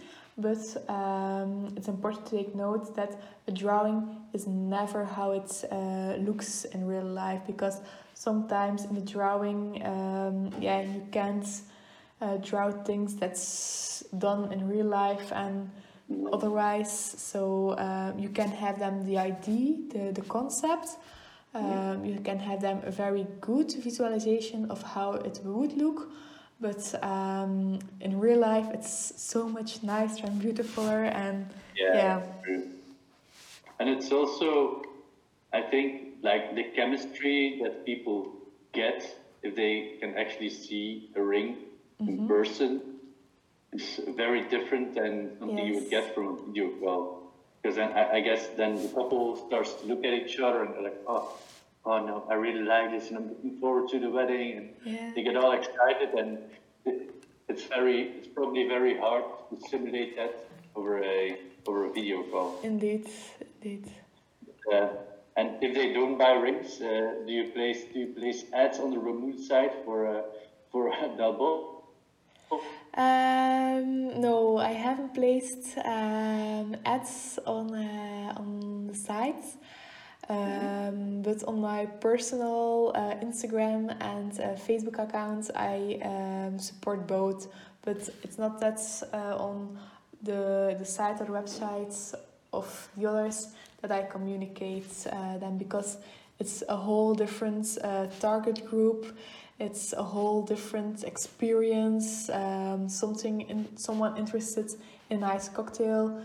but 0.41 0.59
um, 0.89 1.73
it's 1.77 1.89
important 1.89 2.27
to 2.27 2.37
take 2.37 2.55
note 2.55 2.95
that 2.97 3.21
a 3.47 3.53
drawing 3.53 4.17
is 4.33 4.47
never 4.47 5.05
how 5.05 5.33
it 5.33 5.65
uh, 5.71 6.17
looks 6.19 6.65
in 6.65 6.87
real 6.87 7.05
life 7.05 7.41
because 7.47 7.81
sometimes 8.15 8.85
in 8.85 8.95
the 8.95 9.01
drawing, 9.01 9.85
um, 9.85 10.51
yeah, 10.61 10.83
you 10.83 11.03
can't 11.11 11.47
uh, 12.21 12.37
draw 12.39 12.71
things 12.71 13.17
that's 13.17 14.05
done 14.19 14.53
in 14.53 14.69
real 14.69 14.87
life 14.87 15.33
and 15.33 15.71
otherwise. 16.33 16.91
So 16.91 17.79
um, 17.79 18.19
you 18.19 18.29
can 18.29 18.49
have 18.49 18.79
them 18.79 19.05
the 19.07 19.19
idea, 19.19 19.77
the, 19.93 20.13
the 20.13 20.23
concept. 20.23 20.89
Um, 21.53 22.05
you 22.05 22.21
can 22.21 22.39
have 22.39 22.61
them 22.61 22.81
a 22.85 22.93
very 22.93 23.27
good 23.41 23.73
visualization 23.73 24.71
of 24.71 24.83
how 24.83 25.15
it 25.15 25.41
would 25.43 25.73
look, 25.77 26.09
but 26.61 26.95
um, 27.03 27.79
in 28.01 28.19
real 28.19 28.39
life 28.39 28.67
it's 28.73 29.13
so 29.17 29.49
much 29.49 29.83
nicer 29.83 30.27
and 30.27 30.41
beautifuler 30.41 31.13
and 31.15 31.49
yeah. 31.77 32.23
true. 32.45 32.69
And 33.79 33.89
it's 33.89 34.13
also, 34.13 34.83
I 35.53 35.63
think, 35.63 36.19
like 36.23 36.55
the 36.55 36.65
chemistry 36.65 37.59
that 37.63 37.87
people 37.87 38.33
get 38.73 39.17
if 39.43 39.57
they 39.57 39.97
can 40.01 40.17
actually 40.17 40.51
see 40.51 41.11
a 41.17 41.23
ring 41.23 41.57
in 41.99 42.29
person 42.29 42.83
is 43.73 44.01
very 44.17 44.43
different 44.49 44.95
than 44.95 45.39
something 45.39 45.67
you 45.67 45.75
would 45.75 45.91
get 45.91 46.15
from 46.15 46.29
a 46.29 46.37
video 46.47 46.69
call. 46.81 47.33
Because 47.63 47.77
then 47.77 47.93
I, 47.93 48.17
I 48.17 48.21
guess 48.21 48.49
then 48.57 48.77
the 48.77 48.89
couple 48.89 49.37
starts 49.47 49.75
to 49.75 49.87
look 49.87 50.05
at 50.05 50.13
each 50.13 50.39
other 50.39 50.65
and 50.65 50.75
they're 50.75 50.83
like, 50.83 51.01
oh, 51.07 51.33
oh 51.85 51.99
no, 52.05 52.25
I 52.31 52.35
really 52.35 52.63
like 52.63 52.91
this 52.91 53.09
and 53.09 53.17
I'm 53.19 53.29
looking 53.29 53.59
forward 53.61 53.89
to 53.91 53.99
the 53.99 54.11
wedding 54.11 54.57
and 54.59 54.69
Yeah. 54.85 55.13
they 55.15 55.23
get 55.23 55.37
all 55.37 55.53
excited 55.53 56.11
and 56.19 56.39
it, 56.85 57.11
it's 57.49 57.65
very, 57.65 58.03
it's 58.19 58.29
probably 58.29 58.69
very 58.69 58.99
hard 58.99 59.25
to 59.51 59.69
simulate 59.69 60.17
that 60.17 60.35
over 60.77 61.03
a 61.03 61.39
over 61.67 61.85
a 61.87 61.93
video 61.93 62.23
call. 62.25 62.59
Indeed, 62.63 63.07
indeed. 63.63 63.87
Uh, 64.73 64.89
and 65.37 65.63
if 65.63 65.75
they 65.75 65.93
don't 65.93 66.17
buy 66.19 66.33
rings, 66.33 66.81
uh, 66.81 66.87
do 67.27 67.33
you 67.33 67.51
place 67.53 67.85
do 67.93 67.99
you 68.01 68.07
place 68.19 68.45
ads 68.53 68.79
on 68.79 68.91
the 68.91 68.99
Remote 68.99 69.39
site 69.41 69.73
for 69.85 70.07
uh, 70.07 70.23
for 70.71 70.91
Dalbo? 71.19 71.83
Um, 72.95 74.21
no, 74.21 74.59
I 74.59 74.73
haven't 74.73 75.15
placed 75.15 75.79
um, 75.79 76.77
ads 76.85 77.39
on 77.47 77.73
uh, 77.75 78.35
on 78.41 78.87
the 78.89 78.95
site, 78.95 79.45
um, 80.31 81.23
but 81.23 81.43
on 81.45 81.61
my 81.61 81.87
personal 81.87 82.93
uh, 82.95 83.17
Instagram 83.17 83.97
and 84.01 84.33
uh, 84.39 84.55
Facebook 84.55 85.03
account, 85.03 85.51
I 85.57 85.99
um, 86.05 86.59
support 86.59 87.09
both. 87.09 87.49
But 87.83 88.09
it's 88.23 88.39
not 88.39 88.61
that 88.61 88.79
uh, 89.13 89.37
on 89.37 89.77
the 90.23 90.77
the 90.79 90.85
site 90.85 91.21
or 91.21 91.27
websites 91.27 92.15
of 92.53 92.89
the 92.97 93.07
others 93.07 93.49
that 93.81 93.91
I 93.91 94.03
communicate 94.03 94.93
uh, 95.11 95.39
them 95.39 95.59
because 95.59 95.99
it's 96.39 96.63
a 96.69 96.77
whole 96.77 97.15
different 97.15 97.67
uh, 97.83 98.07
target 98.21 98.65
group 98.67 99.17
it's 99.59 99.93
a 99.93 100.03
whole 100.03 100.43
different 100.43 101.05
experience 101.05 102.31
um, 102.31 102.89
something 102.89 103.43
in 103.43 103.77
someone 103.77 104.17
interested 104.17 104.71
in 105.11 105.23
ice 105.23 105.49
cocktail 105.49 106.21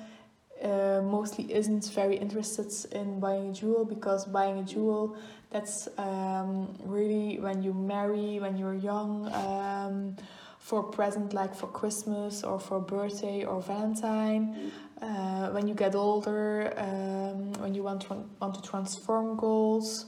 uh, 0.64 1.02
mostly 1.04 1.52
isn't 1.54 1.86
very 1.94 2.16
interested 2.18 2.72
in 2.94 3.20
buying 3.20 3.50
a 3.50 3.54
jewel 3.54 3.86
because 3.86 4.26
buying 4.26 4.60
a 4.60 4.64
jewel 4.64 5.16
that's 5.52 5.88
um, 5.98 6.74
really 6.84 7.40
when 7.40 7.62
you 7.62 7.74
marry 7.74 8.40
when 8.40 8.58
you're 8.58 8.74
young 8.74 9.32
um, 9.34 10.16
for 10.60 10.80
a 10.80 10.92
present 10.92 11.34
like 11.34 11.54
for 11.56 11.68
christmas 11.68 12.44
or 12.44 12.60
for 12.60 12.80
birthday 12.80 13.44
or 13.44 13.62
valentine 13.62 14.72
uh, 15.02 15.50
when 15.50 15.68
you 15.68 15.74
get 15.74 15.94
older 15.96 16.74
um, 16.78 17.54
when 17.62 17.76
you 17.76 17.84
want 17.84 18.02
to, 18.02 18.16
want 18.40 18.56
to 18.56 18.62
transform 18.62 19.36
goals 19.36 20.06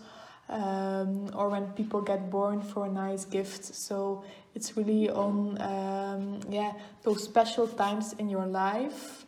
um, 0.49 1.29
or 1.35 1.49
when 1.49 1.67
people 1.73 2.01
get 2.01 2.29
born 2.29 2.61
for 2.61 2.85
a 2.85 2.89
nice 2.89 3.25
gift. 3.25 3.65
So 3.65 4.23
it's 4.55 4.77
really 4.77 5.09
on 5.09 5.61
um, 5.61 6.39
yeah 6.49 6.73
those 7.03 7.23
special 7.23 7.67
times 7.67 8.13
in 8.13 8.29
your 8.29 8.45
life, 8.45 9.25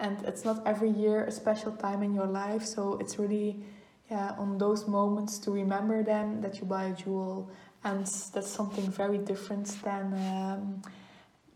and 0.00 0.16
it's 0.26 0.44
not 0.44 0.62
every 0.66 0.90
year 0.90 1.24
a 1.24 1.30
special 1.30 1.72
time 1.72 2.02
in 2.02 2.14
your 2.14 2.26
life. 2.26 2.64
So 2.64 2.98
it's 3.00 3.18
really 3.18 3.62
yeah 4.10 4.34
on 4.38 4.58
those 4.58 4.88
moments 4.88 5.38
to 5.44 5.50
remember 5.52 6.02
them 6.02 6.40
that 6.42 6.58
you 6.58 6.64
buy 6.66 6.84
a 6.84 6.94
jewel, 6.94 7.48
and 7.84 8.00
that's 8.32 8.48
something 8.48 8.90
very 8.90 9.18
different 9.18 9.66
than. 9.84 10.06
Um, 10.36 10.82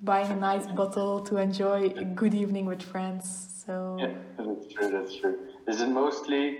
Buying 0.02 0.30
a 0.32 0.36
nice 0.36 0.66
bottle 0.66 1.20
to 1.20 1.38
enjoy 1.38 1.86
a 1.96 2.04
good 2.04 2.34
evening 2.34 2.66
with 2.66 2.82
friends. 2.82 3.24
So 3.64 3.96
Yeah, 3.98 4.12
that's 4.36 4.66
true. 4.74 4.90
That's 4.90 5.16
true. 5.16 5.38
Is 5.66 5.80
it 5.80 5.88
mostly 5.88 6.58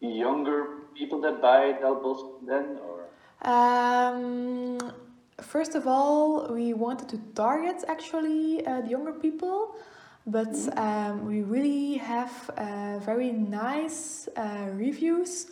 younger 0.00 0.66
people 0.94 1.20
that 1.22 1.42
buy 1.42 1.72
Dalbo 1.82 2.12
then, 2.46 2.78
or 2.86 2.96
Um, 3.42 4.78
first 5.40 5.74
of 5.74 5.86
all, 5.86 6.52
we 6.52 6.72
wanted 6.72 7.08
to 7.08 7.18
target 7.34 7.84
actually 7.88 8.64
uh, 8.66 8.80
the 8.82 8.90
younger 8.90 9.12
people, 9.12 9.74
but 10.26 10.54
um, 10.76 11.24
we 11.24 11.42
really 11.42 11.94
have 11.94 12.50
uh, 12.56 12.98
very 12.98 13.30
nice 13.30 14.28
uh, 14.36 14.68
reviews 14.72 15.46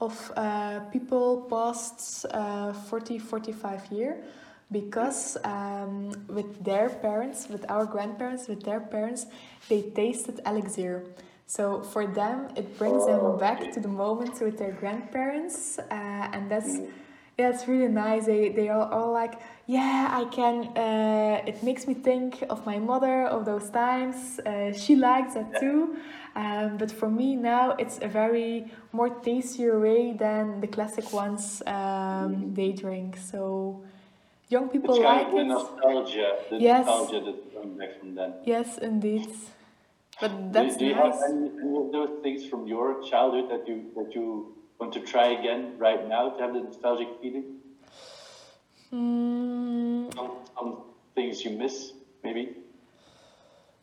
of 0.00 0.32
uh, 0.36 0.80
people 0.92 1.46
past 1.50 2.24
uh, 2.30 2.72
40 2.72 3.18
45 3.18 3.92
year 3.92 4.22
because 4.70 5.36
um, 5.44 6.12
with 6.28 6.64
their 6.64 6.88
parents 6.88 7.48
with 7.48 7.68
our 7.68 7.84
grandparents 7.84 8.46
with 8.46 8.62
their 8.62 8.80
parents 8.80 9.26
they 9.68 9.82
tasted 9.82 10.40
elixir. 10.46 11.04
So 11.46 11.82
for 11.82 12.06
them 12.06 12.48
it 12.54 12.78
brings 12.78 13.06
them 13.06 13.36
back 13.36 13.72
to 13.72 13.80
the 13.80 13.88
moment 13.88 14.40
with 14.40 14.58
their 14.58 14.72
grandparents 14.72 15.78
uh, 15.78 16.30
and 16.32 16.48
that's 16.48 16.78
yeah, 17.40 17.50
it's 17.50 17.66
really 17.68 17.88
nice. 17.88 18.26
They 18.26 18.50
they 18.50 18.68
are 18.68 18.86
all 18.92 19.12
like, 19.12 19.34
yeah, 19.66 20.08
I 20.20 20.24
can. 20.30 20.76
Uh, 20.76 21.42
it 21.46 21.62
makes 21.62 21.86
me 21.86 21.94
think 21.94 22.42
of 22.50 22.64
my 22.66 22.78
mother 22.78 23.24
of 23.26 23.44
those 23.44 23.70
times. 23.70 24.40
Uh, 24.40 24.72
she 24.72 24.96
likes 24.96 25.34
that 25.34 25.58
too. 25.58 25.96
Um, 26.36 26.76
but 26.78 26.90
for 26.90 27.08
me 27.10 27.36
now, 27.36 27.72
it's 27.78 27.98
a 28.02 28.08
very 28.08 28.70
more 28.92 29.10
tastier 29.10 29.78
way 29.80 30.12
than 30.12 30.60
the 30.60 30.66
classic 30.68 31.12
ones 31.12 31.62
um, 31.66 32.54
they 32.54 32.72
drink. 32.72 33.16
So 33.16 33.82
young 34.48 34.68
people 34.68 34.96
it's 34.96 35.04
like 35.04 35.26
kind 35.26 35.26
of 35.28 35.36
the 35.36 35.42
it. 35.42 35.46
nostalgia, 35.46 36.28
the 36.50 36.58
Yes. 36.58 36.86
nostalgia 36.86 37.20
that's 37.26 37.54
coming 37.54 37.76
back 37.78 37.98
from 37.98 38.14
then. 38.14 38.34
Yes, 38.44 38.78
indeed. 38.78 39.28
But 40.20 40.52
Do, 40.52 40.52
that's 40.52 40.76
do 40.76 40.86
you 40.86 40.94
have 40.94 41.14
any, 41.28 41.50
any 41.62 41.76
of 41.76 41.92
those 41.92 42.22
things 42.22 42.44
from 42.46 42.66
your 42.66 43.02
childhood 43.02 43.50
that 43.50 43.66
you 43.68 43.90
that 43.96 44.14
you 44.14 44.54
want 44.80 44.94
to 44.94 45.00
try 45.00 45.28
again 45.28 45.74
right 45.78 46.08
now 46.08 46.30
to 46.30 46.42
have 46.42 46.54
the 46.54 46.60
nostalgic 46.60 47.08
feeling? 47.20 47.44
Mm, 48.92 50.12
Some, 50.14 50.30
some 50.58 50.82
things 51.14 51.44
you 51.44 51.50
miss, 51.50 51.92
maybe. 52.24 52.56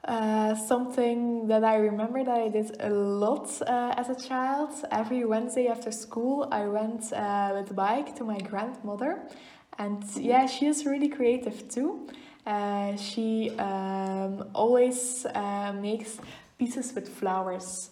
Uh, 0.04 0.56
something 0.56 1.48
that 1.48 1.64
I 1.64 1.76
remember 1.76 2.24
that 2.24 2.40
I 2.40 2.50
did 2.50 2.78
a 2.80 2.90
lot 2.90 3.50
uh, 3.62 3.94
as 3.98 4.10
a 4.10 4.16
child. 4.16 4.72
Every 4.92 5.26
Wednesday 5.26 5.68
after 5.68 5.92
school, 5.92 6.48
I 6.52 6.66
went 6.68 7.14
uh, 7.14 7.52
with 7.54 7.68
the 7.68 7.74
bike 7.74 8.16
to 8.16 8.24
my 8.24 8.40
grandmother, 8.40 9.22
and 9.78 10.04
yeah, 10.16 10.46
she 10.46 10.66
is 10.66 10.86
really 10.86 11.10
creative 11.10 11.70
too. 11.70 12.08
Uh, 12.46 12.96
she 12.96 13.52
um, 13.60 14.50
always 14.54 15.26
uh, 15.26 15.74
makes 15.74 16.20
pieces 16.58 16.94
with 16.96 17.10
flowers. 17.10 17.90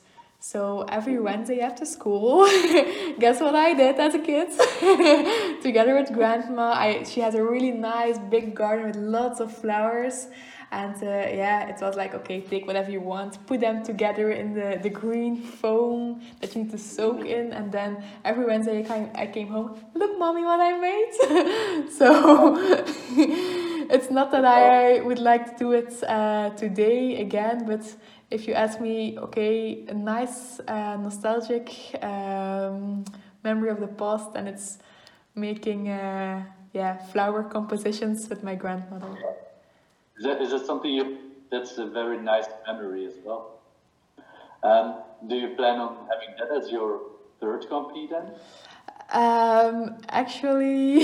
So 0.47 0.85
every 0.89 1.19
Wednesday 1.19 1.61
after 1.61 1.85
school, 1.85 2.45
guess 3.19 3.41
what 3.41 3.55
I 3.55 3.73
did 3.73 3.99
as 3.99 4.13
a 4.13 4.19
kid? 4.19 4.49
Together 5.63 5.95
with 5.95 6.13
grandma, 6.13 6.71
I 6.71 7.01
she 7.01 7.21
has 7.21 7.33
a 7.33 7.43
really 7.43 7.71
nice 7.71 8.19
big 8.19 8.53
garden 8.53 8.85
with 8.85 8.95
lots 8.95 9.39
of 9.39 9.51
flowers. 9.51 10.27
And 10.71 10.95
uh, 11.01 11.07
yeah, 11.41 11.69
it 11.69 11.81
was 11.81 11.95
like, 11.95 12.13
okay, 12.13 12.41
take 12.41 12.67
whatever 12.67 12.91
you 12.91 13.01
want, 13.01 13.43
put 13.47 13.59
them 13.59 13.83
together 13.83 14.29
in 14.29 14.53
the, 14.53 14.79
the 14.83 14.89
green 14.89 15.41
foam 15.41 16.21
that 16.41 16.53
you 16.53 16.63
need 16.63 16.71
to 16.71 16.77
soak 16.77 17.25
in. 17.25 17.51
And 17.51 17.71
then 17.71 18.03
every 18.23 18.45
Wednesday 18.45 18.79
I 18.79 18.83
came, 18.83 19.09
I 19.15 19.25
came 19.25 19.47
home, 19.47 19.79
look, 19.95 20.19
mommy, 20.19 20.43
what 20.43 20.59
I 20.59 20.77
made. 20.77 21.89
so 21.91 22.55
it's 23.89 24.11
not 24.11 24.31
that 24.31 24.45
I 24.45 25.01
would 25.01 25.19
like 25.19 25.51
to 25.51 25.57
do 25.57 25.71
it 25.71 26.03
uh, 26.03 26.49
today 26.51 27.21
again, 27.21 27.65
but 27.65 27.83
if 28.35 28.47
you 28.47 28.53
ask 28.53 28.81
me, 28.81 29.17
okay, 29.17 29.85
a 29.87 29.93
nice 29.93 30.59
uh, 30.67 30.97
nostalgic 30.97 31.69
um, 32.03 33.05
memory 33.43 33.69
of 33.69 33.79
the 33.79 33.87
past, 33.87 34.31
and 34.35 34.47
it's 34.47 34.77
making 35.35 35.87
uh, 35.89 36.43
yeah 36.73 36.97
flower 37.11 37.43
compositions 37.43 38.29
with 38.29 38.43
my 38.43 38.53
grandmother. 38.53 39.13
Is 40.17 40.23
that, 40.25 40.41
is 40.41 40.51
that 40.51 40.65
something 40.65 40.91
you, 40.91 41.17
that's 41.49 41.77
a 41.77 41.85
very 41.85 42.19
nice 42.19 42.47
memory 42.67 43.05
as 43.05 43.13
well? 43.23 43.61
Um, 44.63 44.95
do 45.27 45.35
you 45.35 45.49
plan 45.55 45.79
on 45.79 45.95
having 46.11 46.35
that 46.39 46.51
as 46.57 46.71
your 46.71 47.01
third 47.39 47.67
company 47.69 48.09
then? 48.11 48.33
Um, 49.13 49.97
actually, 50.09 50.99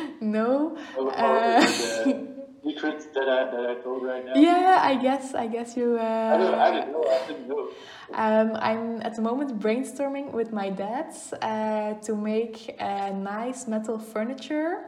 no. 0.20 0.76
Uh, 0.96 1.60
is 1.62 1.80
it 1.80 2.04
the 2.04 2.26
secrets 2.64 3.06
that 3.14 3.28
I, 3.28 3.50
that 3.50 3.66
I 3.70 3.74
told 3.82 4.02
right 4.02 4.24
now? 4.24 4.34
yeah, 4.34 4.80
I 4.82 4.94
guess 4.96 5.34
I 5.34 5.46
guess 5.46 5.76
you. 5.76 5.98
Uh, 5.98 6.02
I 6.02 6.36
don't, 6.38 6.54
I 6.54 6.70
didn't 6.70 6.92
know, 6.92 7.04
I 7.04 7.26
didn't 7.26 7.48
know. 7.48 7.68
Um, 8.12 8.56
I'm 8.56 9.02
at 9.02 9.14
the 9.16 9.22
moment 9.22 9.58
brainstorming 9.60 10.32
with 10.32 10.52
my 10.52 10.70
dad 10.70 11.14
uh, 11.42 11.94
to 12.06 12.16
make 12.16 12.76
a 12.80 13.12
nice 13.12 13.66
metal 13.66 13.98
furniture. 13.98 14.84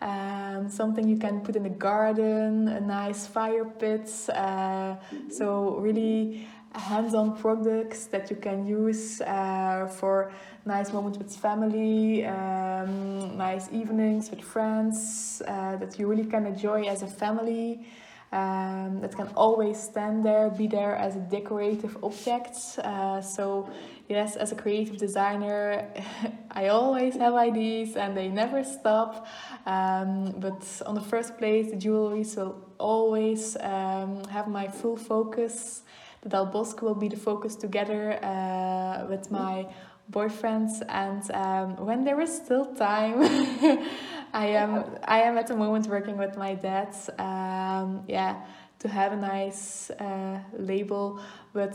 Um, 0.00 0.68
something 0.68 1.08
you 1.08 1.16
can 1.16 1.40
put 1.40 1.56
in 1.56 1.62
the 1.62 1.70
garden, 1.70 2.68
a 2.68 2.80
nice 2.80 3.26
fire 3.26 3.64
pit. 3.64 4.10
Uh, 4.28 4.96
so, 5.30 5.76
really 5.76 6.46
hands 6.74 7.14
on 7.14 7.36
products 7.36 8.06
that 8.06 8.30
you 8.30 8.36
can 8.36 8.66
use 8.66 9.20
uh, 9.20 9.86
for 9.98 10.32
nice 10.66 10.92
moments 10.92 11.18
with 11.18 11.34
family, 11.34 12.24
um, 12.26 13.36
nice 13.36 13.68
evenings 13.72 14.30
with 14.30 14.42
friends 14.42 15.42
uh, 15.46 15.76
that 15.76 15.98
you 15.98 16.06
really 16.06 16.24
can 16.24 16.46
enjoy 16.46 16.84
as 16.84 17.02
a 17.02 17.06
family 17.06 17.86
um, 18.34 19.00
that 19.00 19.14
can 19.14 19.28
always 19.36 19.80
stand 19.80 20.24
there, 20.24 20.50
be 20.50 20.66
there 20.66 20.96
as 20.96 21.14
a 21.14 21.20
decorative 21.20 21.96
object. 22.02 22.56
Uh, 22.78 23.20
so, 23.20 23.70
yes, 24.08 24.34
as 24.34 24.50
a 24.50 24.56
creative 24.56 24.96
designer, 24.96 25.86
I 26.50 26.68
always 26.68 27.14
have 27.14 27.34
ideas 27.34 27.96
and 27.96 28.16
they 28.16 28.28
never 28.28 28.64
stop. 28.64 29.26
Um, 29.66 30.34
but 30.38 30.82
on 30.84 30.96
the 30.96 31.00
first 31.00 31.38
place, 31.38 31.70
the 31.70 31.76
jewelries 31.76 32.36
will 32.36 32.56
always 32.78 33.56
um, 33.60 34.24
have 34.24 34.48
my 34.48 34.66
full 34.66 34.96
focus. 34.96 35.82
The 36.24 36.30
Delbosque 36.30 36.82
will 36.82 36.94
be 36.94 37.08
the 37.08 37.16
focus 37.16 37.54
together 37.54 38.18
uh, 38.24 39.06
with 39.08 39.30
my 39.30 39.66
boyfriends. 40.10 40.82
And 40.88 41.22
um, 41.30 41.84
when 41.84 42.04
there 42.04 42.20
is 42.20 42.34
still 42.34 42.74
time 42.74 43.22
I 44.32 44.46
am 44.46 44.84
I 45.04 45.20
am 45.22 45.38
at 45.38 45.46
the 45.46 45.56
moment 45.56 45.86
working 45.86 46.18
with 46.18 46.36
my 46.36 46.54
dad 46.54 46.94
um, 47.18 48.02
yeah 48.08 48.42
to 48.80 48.88
have 48.88 49.12
a 49.12 49.16
nice 49.16 49.90
uh, 49.90 50.40
label. 50.58 51.20
But 51.52 51.74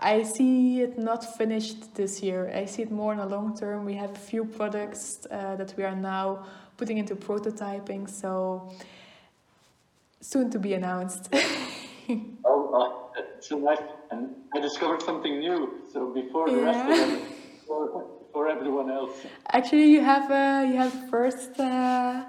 I 0.00 0.22
see 0.22 0.82
it 0.82 0.98
not 0.98 1.36
finished 1.38 1.94
this 1.94 2.22
year. 2.22 2.52
I 2.54 2.66
see 2.66 2.82
it 2.82 2.90
more 2.90 3.12
in 3.12 3.18
the 3.18 3.26
long 3.26 3.56
term. 3.56 3.84
We 3.84 3.94
have 3.94 4.10
a 4.10 4.18
few 4.18 4.44
products 4.44 5.26
uh, 5.30 5.56
that 5.56 5.74
we 5.76 5.84
are 5.84 5.96
now 5.96 6.44
putting 6.76 6.98
into 6.98 7.14
prototyping. 7.14 8.10
So 8.10 8.72
soon 10.20 10.50
to 10.50 10.58
be 10.58 10.74
announced. 10.74 11.34
Oh, 12.44 12.70
oh, 12.74 13.01
so 13.42 13.58
nice. 13.58 13.78
And 14.10 14.34
I 14.54 14.60
discovered 14.60 15.02
something 15.02 15.38
new. 15.40 15.82
So 15.92 16.12
before 16.12 16.50
the 16.50 16.58
rest 16.58 16.80
of 16.80 16.96
them, 16.96 17.22
before, 17.60 18.04
before 18.26 18.48
everyone 18.48 18.90
else. 18.90 19.16
actually 19.52 19.88
you 19.94 20.00
have 20.00 20.30
uh, 20.30 20.64
you 20.68 20.76
have 20.76 20.94
first 21.10 21.58
uh, 21.60 22.24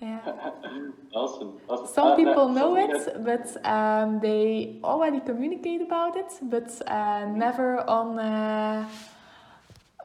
yeah 0.00 0.20
awesome. 1.14 1.52
awesome. 1.68 1.86
Some 1.86 2.08
Uh, 2.12 2.16
people 2.16 2.48
know 2.48 2.76
it, 2.76 2.96
but 3.24 3.46
um, 3.66 4.20
they 4.20 4.78
already 4.84 5.20
communicate 5.20 5.80
about 5.82 6.16
it, 6.16 6.30
but 6.42 6.68
uh, 6.86 7.24
never 7.26 7.80
on 7.88 8.18
uh, 8.18 8.88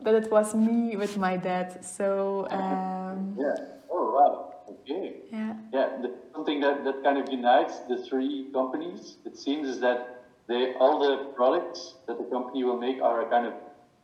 that 0.02 0.16
it 0.16 0.32
was 0.32 0.54
me 0.56 0.96
with 0.96 1.18
my 1.18 1.38
dad. 1.38 1.84
So 1.86 2.48
um, 2.50 3.36
Yeah. 3.38 3.56
Oh, 3.90 4.06
wow. 4.16 4.54
Okay. 4.70 5.22
yeah, 5.32 5.54
Yeah, 5.72 5.88
the, 6.02 6.10
something 6.34 6.60
that, 6.62 6.84
that 6.84 7.04
kind 7.04 7.18
of 7.18 7.30
unites 7.32 7.80
the 7.88 7.98
three 7.98 8.50
companies, 8.54 9.18
it 9.26 9.38
seems, 9.38 9.68
is 9.68 9.80
that 9.80 10.13
they 10.48 10.74
all 10.80 11.00
the 11.00 11.32
products 11.34 11.96
that 12.08 12.18
the 12.18 12.26
company 12.26 12.64
will 12.64 12.80
make 12.80 13.02
are 13.02 13.30
kind 13.30 13.48
of 13.48 13.54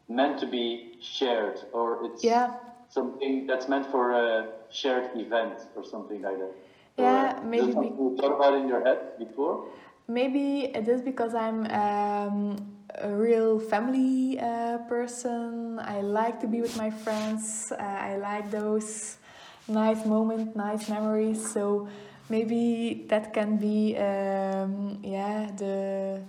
meant 0.07 0.39
to 0.39 0.47
be 0.47 0.93
shared, 1.01 1.59
or 1.73 2.05
it's 2.05 2.23
yeah, 2.23 2.53
something 2.89 3.45
that's 3.47 3.67
meant 3.67 3.85
for 3.91 4.11
a 4.11 4.47
shared 4.69 5.11
event 5.15 5.59
or 5.75 5.83
something 5.83 6.21
like 6.21 6.37
that. 6.37 6.53
Yeah, 6.97 7.37
uh, 7.37 7.43
maybe 7.45 7.73
something 7.73 7.95
you 7.97 8.17
thought 8.19 8.35
about 8.35 8.53
in 8.55 8.67
your 8.67 8.83
head 8.83 9.17
before? 9.17 9.65
maybe 10.09 10.65
it 10.75 10.87
is 10.87 11.01
because 11.01 11.35
I'm 11.35 11.65
um, 11.67 12.57
a 12.95 13.09
real 13.09 13.59
family 13.59 14.39
uh, 14.39 14.79
person. 14.89 15.79
I 15.79 16.01
like 16.01 16.41
to 16.41 16.47
be 16.47 16.61
with 16.61 16.75
my 16.75 16.89
friends. 16.89 17.71
Uh, 17.71 17.81
I 17.81 18.17
like 18.17 18.49
those 18.51 19.17
nice 19.67 20.05
moments, 20.05 20.55
nice 20.55 20.89
memories. 20.89 21.39
So 21.51 21.87
maybe 22.29 23.05
that 23.09 23.33
can 23.33 23.57
be, 23.57 23.97
um, 23.97 24.99
yeah, 25.03 25.51
the 25.57 26.21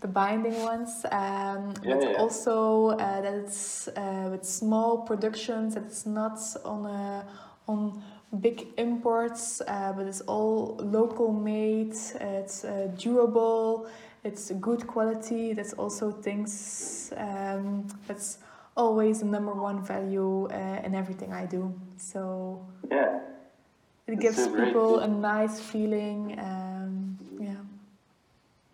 the 0.00 0.08
binding 0.08 0.60
ones. 0.62 1.04
Um, 1.10 1.72
Yeah, 1.82 1.94
but 1.94 2.02
yeah. 2.02 2.18
also 2.18 2.88
uh, 2.90 3.20
that 3.22 3.34
it's 3.34 3.88
uh, 3.88 4.28
with 4.30 4.44
small 4.44 4.98
productions. 4.98 5.74
That 5.74 5.84
it's 5.84 6.06
not 6.06 6.38
on 6.64 6.86
a 6.86 7.24
on 7.66 8.02
big 8.40 8.66
imports, 8.76 9.62
uh, 9.62 9.92
but 9.96 10.06
it's 10.06 10.20
all 10.22 10.76
local 10.82 11.32
made. 11.32 11.94
It's 12.20 12.64
uh, 12.64 12.88
durable. 12.98 13.86
It's 14.24 14.50
good 14.60 14.86
quality. 14.86 15.54
That's 15.54 15.72
also 15.74 16.10
things 16.10 17.12
um, 17.16 17.86
that's 18.06 18.38
always 18.76 19.20
the 19.20 19.26
number 19.26 19.52
one 19.52 19.82
value 19.84 20.48
uh, 20.48 20.84
in 20.84 20.94
everything 20.94 21.32
I 21.32 21.46
do. 21.46 21.72
So 21.96 22.60
Yeah. 22.90 23.20
It 24.06 24.20
gives 24.20 24.36
so 24.36 24.52
people 24.52 24.98
a 25.00 25.08
nice 25.08 25.60
feeling. 25.60 26.38
Um, 26.38 27.18
yeah. 27.40 27.54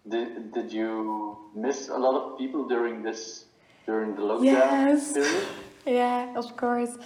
Did, 0.08 0.52
did 0.52 0.72
you 0.72 1.38
miss 1.54 1.88
a 1.88 1.96
lot 1.96 2.14
of 2.14 2.38
people 2.38 2.66
during 2.66 3.02
this 3.02 3.44
during 3.86 4.14
the 4.14 4.22
lockdown 4.22 4.44
Yes. 4.44 5.12
period? 5.12 5.46
Yeah, 5.86 6.36
of 6.36 6.56
course. 6.56 6.98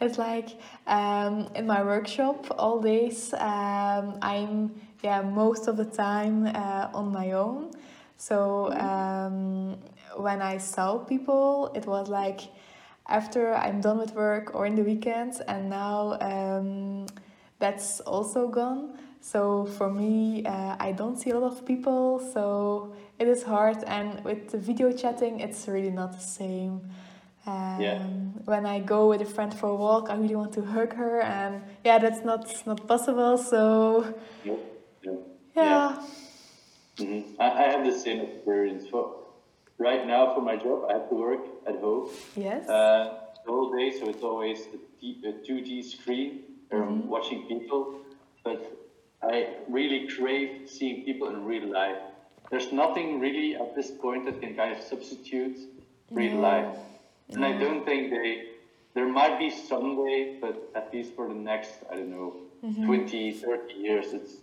It's 0.00 0.16
like 0.16 0.48
um, 0.86 1.48
in 1.54 1.66
my 1.66 1.82
workshop 1.82 2.46
all 2.58 2.80
days. 2.80 3.34
Um, 3.34 4.18
I'm 4.22 4.72
yeah 5.02 5.20
most 5.20 5.68
of 5.68 5.76
the 5.76 5.84
time 5.84 6.46
uh, 6.46 6.88
on 6.94 7.12
my 7.12 7.32
own. 7.32 7.72
So 8.16 8.72
um, 8.72 9.76
when 10.16 10.40
I 10.40 10.56
saw 10.58 10.98
people, 10.98 11.72
it 11.74 11.84
was 11.86 12.08
like 12.08 12.40
after 13.06 13.54
I'm 13.54 13.80
done 13.80 13.98
with 13.98 14.14
work 14.14 14.54
or 14.54 14.64
in 14.66 14.76
the 14.76 14.82
weekends, 14.82 15.40
and 15.40 15.68
now 15.68 16.16
um, 16.20 17.06
that's 17.62 18.00
also 18.00 18.48
gone. 18.48 18.98
So 19.20 19.66
for 19.78 19.88
me, 19.88 20.44
uh, 20.44 20.74
I 20.80 20.90
don't 20.90 21.16
see 21.16 21.30
a 21.30 21.38
lot 21.38 21.52
of 21.52 21.64
people, 21.64 22.18
so 22.34 22.92
it 23.20 23.28
is 23.28 23.44
hard. 23.44 23.84
And 23.86 24.08
with 24.24 24.50
the 24.50 24.58
video 24.58 24.90
chatting, 24.90 25.38
it's 25.38 25.68
really 25.68 25.92
not 26.00 26.10
the 26.12 26.26
same. 26.40 26.74
Um, 27.46 27.80
Yeah. 27.80 28.02
When 28.52 28.64
I 28.66 28.80
go 28.94 29.00
with 29.10 29.20
a 29.28 29.30
friend 29.36 29.52
for 29.54 29.68
a 29.68 29.78
walk, 29.86 30.04
I 30.10 30.14
really 30.22 30.38
want 30.42 30.52
to 30.58 30.62
hug 30.74 30.90
her, 31.02 31.16
and 31.22 31.62
yeah, 31.84 31.98
that's 32.04 32.22
not 32.30 32.42
not 32.66 32.78
possible. 32.92 33.34
So 33.52 33.60
Yep. 34.44 34.60
Yep. 35.06 35.18
yeah, 35.54 35.88
Mhm. 36.98 37.22
I, 37.38 37.46
I 37.62 37.64
have 37.72 37.82
the 37.90 37.96
same 38.04 38.20
experience. 38.28 38.82
For 38.92 39.04
right 39.78 40.02
now, 40.12 40.22
for 40.34 40.42
my 40.50 40.56
job, 40.64 40.78
I 40.90 40.92
have 40.98 41.08
to 41.12 41.16
work 41.26 41.44
at 41.70 41.76
home 41.84 42.04
yes, 42.46 42.68
uh, 42.68 43.04
the 43.44 43.50
whole 43.54 43.70
day, 43.78 43.88
so 43.98 44.02
it's 44.12 44.24
always 44.30 44.58
a, 44.76 44.78
T, 44.98 45.02
a 45.30 45.32
2D 45.46 45.70
screen 45.94 46.51
um, 46.72 46.78
Mm-hmm. 46.80 47.08
watching 47.08 47.42
people. 47.46 48.00
But 48.44 48.60
I 49.22 49.48
really 49.68 50.08
crave 50.08 50.68
seeing 50.68 51.04
people 51.04 51.28
in 51.28 51.44
real 51.44 51.70
life. 51.72 51.98
There's 52.50 52.72
nothing 52.72 53.20
really 53.20 53.54
at 53.56 53.74
this 53.74 53.90
point 53.90 54.24
that 54.26 54.40
can 54.40 54.54
kind 54.54 54.76
of 54.76 54.82
substitute 54.82 55.58
real 56.10 56.32
Yeah. 56.34 56.38
life. 56.50 56.76
And 57.30 57.44
I 57.44 57.52
don't 57.58 57.84
think 57.84 58.10
they, 58.10 58.48
there 58.94 59.06
might 59.08 59.38
be 59.38 59.48
some 59.50 59.68
someday, 59.96 60.36
but 60.40 60.70
at 60.74 60.92
least 60.92 61.14
for 61.14 61.28
the 61.28 61.34
next, 61.34 61.72
I 61.90 61.94
don't 61.96 62.10
know, 62.10 62.34
20, 62.84 63.32
30 63.32 63.74
years, 63.74 64.12
it's 64.12 64.34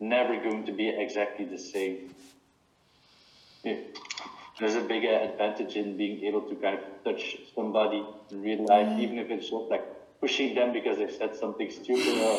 never 0.00 0.36
going 0.40 0.64
to 0.66 0.72
be 0.72 0.88
exactly 0.88 1.44
the 1.46 1.58
same. 1.58 2.14
Yeah. 3.64 3.76
There's 4.60 4.74
a 4.76 4.80
big 4.80 5.04
uh, 5.04 5.08
advantage 5.30 5.76
in 5.76 5.96
being 5.96 6.24
able 6.24 6.42
to 6.42 6.54
kind 6.56 6.78
of 6.78 6.84
touch 7.04 7.38
somebody 7.54 8.04
in 8.30 8.42
real 8.42 8.64
life, 8.66 8.98
even 8.98 9.18
if 9.18 9.30
it's 9.30 9.50
just 9.50 9.66
like 9.70 9.87
pushing 10.20 10.54
them 10.54 10.72
because 10.72 10.98
they 10.98 11.10
said 11.10 11.34
something 11.36 11.70
stupid 11.70 12.18
or, 12.18 12.38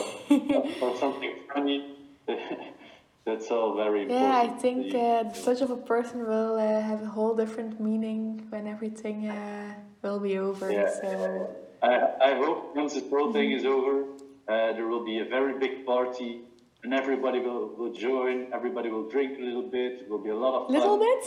or 0.81 0.97
something 0.97 1.33
funny. 1.53 1.95
That's 3.25 3.51
all 3.51 3.75
very 3.75 4.03
important. 4.03 4.27
Yeah, 4.27 4.37
I 4.37 4.47
think 4.47 4.95
uh, 4.95 5.23
the 5.23 5.41
touch 5.43 5.61
of 5.61 5.69
a 5.69 5.77
person 5.77 6.25
will 6.25 6.55
uh, 6.55 6.81
have 6.81 7.01
a 7.03 7.05
whole 7.05 7.35
different 7.35 7.79
meaning 7.79 8.45
when 8.49 8.65
everything 8.65 9.27
uh, 9.27 9.73
will 10.01 10.19
be 10.19 10.37
over. 10.37 10.71
Yeah. 10.71 10.89
So 10.89 11.55
I, 11.83 12.31
I 12.31 12.35
hope 12.35 12.75
once 12.75 12.93
this 12.93 13.07
whole 13.09 13.31
thing 13.31 13.51
is 13.51 13.65
over, 13.65 14.03
uh, 14.47 14.73
there 14.73 14.87
will 14.87 15.05
be 15.05 15.19
a 15.19 15.25
very 15.25 15.59
big 15.59 15.85
party 15.85 16.41
and 16.83 16.93
everybody 16.93 17.39
will, 17.39 17.67
will 17.75 17.93
join, 17.93 18.47
everybody 18.53 18.89
will 18.89 19.09
drink 19.09 19.37
a 19.37 19.41
little 19.41 19.69
bit, 19.69 20.01
it 20.01 20.09
will 20.09 20.23
be 20.23 20.29
a 20.29 20.35
lot 20.35 20.53
of 20.61 20.67
fun. 20.67 20.75
little 20.75 20.97
bit. 20.97 21.23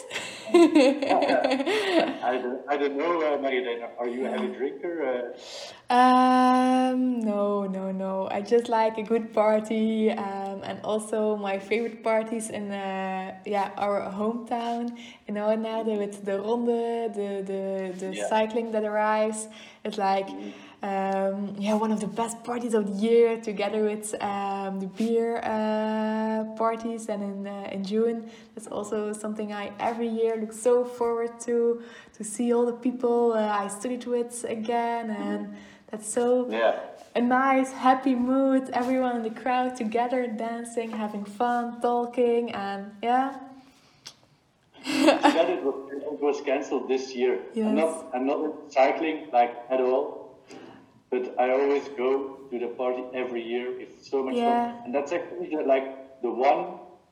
I 0.48 2.38
don't, 2.42 2.60
I 2.68 2.76
don't 2.76 2.96
know, 2.96 3.20
uh, 3.22 3.36
Marjolein, 3.38 3.88
are 3.98 4.08
you 4.08 4.26
a 4.26 4.30
heavy 4.30 4.48
drinker? 4.48 5.34
Uh, 5.90 5.94
Um, 5.94 7.20
no, 7.20 7.66
no, 7.66 7.92
no. 7.92 8.28
I 8.30 8.40
just 8.40 8.68
like 8.68 8.96
a 8.98 9.02
good 9.02 9.32
party, 9.34 10.10
um, 10.10 10.62
and 10.64 10.80
also 10.84 11.36
my 11.36 11.58
favorite 11.58 12.02
parties 12.02 12.48
in 12.50 12.70
uh, 12.72 13.34
yeah 13.44 13.70
our 13.76 14.00
hometown 14.10 14.96
in 15.28 15.34
Oudenaarde 15.36 15.98
with 15.98 16.24
the 16.24 16.40
ronde, 16.40 17.14
the 17.18 17.28
the 17.50 17.62
the 18.02 18.10
Yeah. 18.16 18.28
cycling 18.28 18.72
that 18.72 18.84
arrives. 18.84 19.48
It's 19.84 19.98
like 19.98 20.28
um, 20.82 21.54
yeah 21.58 21.74
one 21.74 21.92
of 21.92 22.00
the 22.00 22.06
best 22.08 22.42
parties 22.44 22.74
of 22.74 22.86
the 22.86 22.96
year, 23.08 23.40
together 23.40 23.84
with 23.84 24.14
um, 24.22 24.80
the 24.80 24.86
beer 24.98 25.38
uh, 25.42 26.44
parties. 26.56 27.08
And 27.08 27.22
in 27.22 27.46
uh, 27.46 27.68
in 27.74 27.84
June, 27.84 28.30
that's 28.54 28.66
also 28.66 29.12
something 29.12 29.52
I 29.52 29.72
every 29.78 30.08
year 30.08 30.36
look 30.36 30.52
so 30.52 30.84
forward 30.84 31.38
to 31.46 31.82
to 32.16 32.24
see 32.24 32.52
all 32.52 32.66
the 32.66 32.78
people 32.86 33.32
uh, 33.32 33.62
I 33.62 33.68
studied 33.68 34.04
with 34.06 34.44
again 34.48 35.10
and. 35.10 35.54
That's 35.92 36.10
so 36.10 36.48
yeah. 36.50 36.80
a 37.14 37.20
nice, 37.20 37.70
happy 37.70 38.14
mood. 38.14 38.70
Everyone 38.72 39.14
in 39.16 39.22
the 39.22 39.40
crowd 39.42 39.76
together, 39.76 40.26
dancing, 40.26 40.90
having 40.90 41.26
fun, 41.26 41.82
talking, 41.82 42.50
and 42.54 42.92
yeah. 43.02 43.36
It 44.86 45.62
was, 45.62 46.20
was 46.20 46.40
cancelled 46.40 46.88
this 46.88 47.14
year. 47.14 47.34
I'm 47.54 47.76
Yes. 47.76 47.76
not, 47.76 48.08
I'm 48.14 48.26
not 48.26 48.72
cycling 48.72 49.28
like 49.32 49.54
at 49.68 49.80
all, 49.80 50.21
but 51.12 51.22
I 51.38 51.50
always 51.58 51.84
go 52.04 52.10
to 52.50 52.58
the 52.58 52.68
party 52.80 53.04
every 53.22 53.42
year. 53.52 53.66
It's 53.82 54.08
so 54.12 54.18
much 54.26 54.36
Yeah. 54.36 54.46
fun, 54.48 54.60
and 54.84 54.90
that's 54.96 55.12
actually 55.18 55.48
the, 55.54 55.62
like 55.74 55.86
the 56.26 56.32
one, 56.50 56.60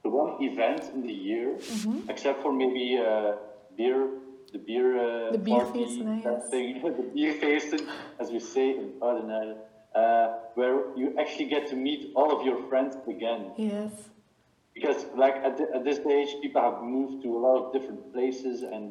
the 0.04 0.10
one 0.22 0.32
event 0.48 0.82
in 0.94 1.00
the 1.10 1.16
year, 1.30 1.48
Mm-hmm. 1.74 2.10
except 2.12 2.38
for 2.42 2.50
maybe 2.62 2.86
uh, 2.98 3.32
beer, 3.78 4.00
the 4.54 4.60
beer, 4.68 4.88
uh, 4.98 5.32
The 5.36 5.42
beer 5.48 5.64
party, 5.66 5.84
that 6.26 6.40
yes. 6.42 6.50
thing, 6.52 6.66
the 7.00 7.06
beer 7.14 7.34
feesten, 7.42 7.82
as 8.22 8.26
we 8.34 8.40
say 8.54 8.66
in 8.80 8.86
Oudenaarde, 9.06 9.56
uh, 10.00 10.26
where 10.58 10.76
you 11.00 11.06
actually 11.22 11.48
get 11.54 11.62
to 11.72 11.76
meet 11.88 12.00
all 12.18 12.30
of 12.36 12.40
your 12.48 12.58
friends 12.70 12.92
again 13.14 13.42
Yes. 13.72 13.92
because 14.76 14.98
like 15.24 15.36
at, 15.48 15.54
the, 15.58 15.64
at 15.76 15.82
this 15.88 15.96
stage 16.04 16.30
people 16.44 16.62
have 16.68 16.78
moved 16.96 17.16
to 17.24 17.28
a 17.38 17.40
lot 17.46 17.56
of 17.60 17.64
different 17.74 18.02
places 18.14 18.56
and 18.76 18.88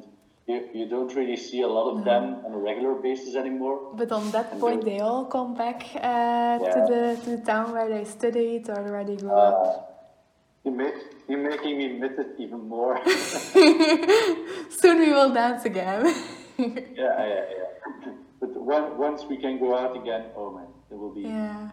you, 0.50 0.58
you 0.74 0.86
don't 0.94 1.14
really 1.16 1.38
see 1.38 1.62
a 1.62 1.68
lot 1.68 1.88
of 1.94 2.04
them 2.04 2.24
on 2.46 2.52
a 2.54 2.58
regular 2.58 2.96
basis 2.96 3.36
anymore 3.36 3.78
But 4.02 4.12
on 4.12 4.32
that 4.32 4.48
And 4.52 4.60
point, 4.62 4.82
they 4.90 5.00
all 5.00 5.26
come 5.26 5.54
back 5.64 5.80
uh, 5.96 6.58
to 6.74 6.80
the 6.92 7.02
to 7.24 7.30
the 7.38 7.42
town 7.52 7.72
where 7.76 7.90
they 7.94 8.04
studied 8.18 8.64
or 8.70 8.82
where 8.94 9.06
they 9.10 9.18
grew 9.24 9.32
up. 9.32 9.56
uh, 9.56 9.82
you 10.66 10.72
make, 10.82 10.98
you're 11.28 11.44
making 11.52 11.78
me 11.78 11.86
miss 12.04 12.16
it 12.24 12.32
even 12.44 12.62
more 12.76 12.96
Soon 14.82 15.00
we 15.00 15.12
will 15.12 15.32
dance 15.34 15.64
again. 15.66 16.02
yeah 16.58 17.16
yeah 17.34 17.46
yeah 17.58 18.12
but 18.42 18.52
when, 18.70 18.84
once 18.98 19.24
we 19.32 19.38
can 19.38 19.58
go 19.60 19.78
out 19.78 19.96
again 19.96 20.24
oh 20.36 20.52
man 20.56 20.68
it 20.92 20.98
will 21.02 21.14
be 21.14 21.22
yeah. 21.22 21.70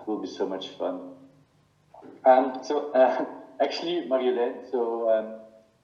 it 0.00 0.08
will 0.08 0.20
be 0.26 0.30
so 0.40 0.46
much 0.48 0.66
fun 0.78 1.12
um, 2.24 2.44
so 2.62 2.90
uh, 2.92 3.24
actually 3.60 3.96
Marjolein 4.08 4.54
so 4.70 4.80
um, 5.12 5.26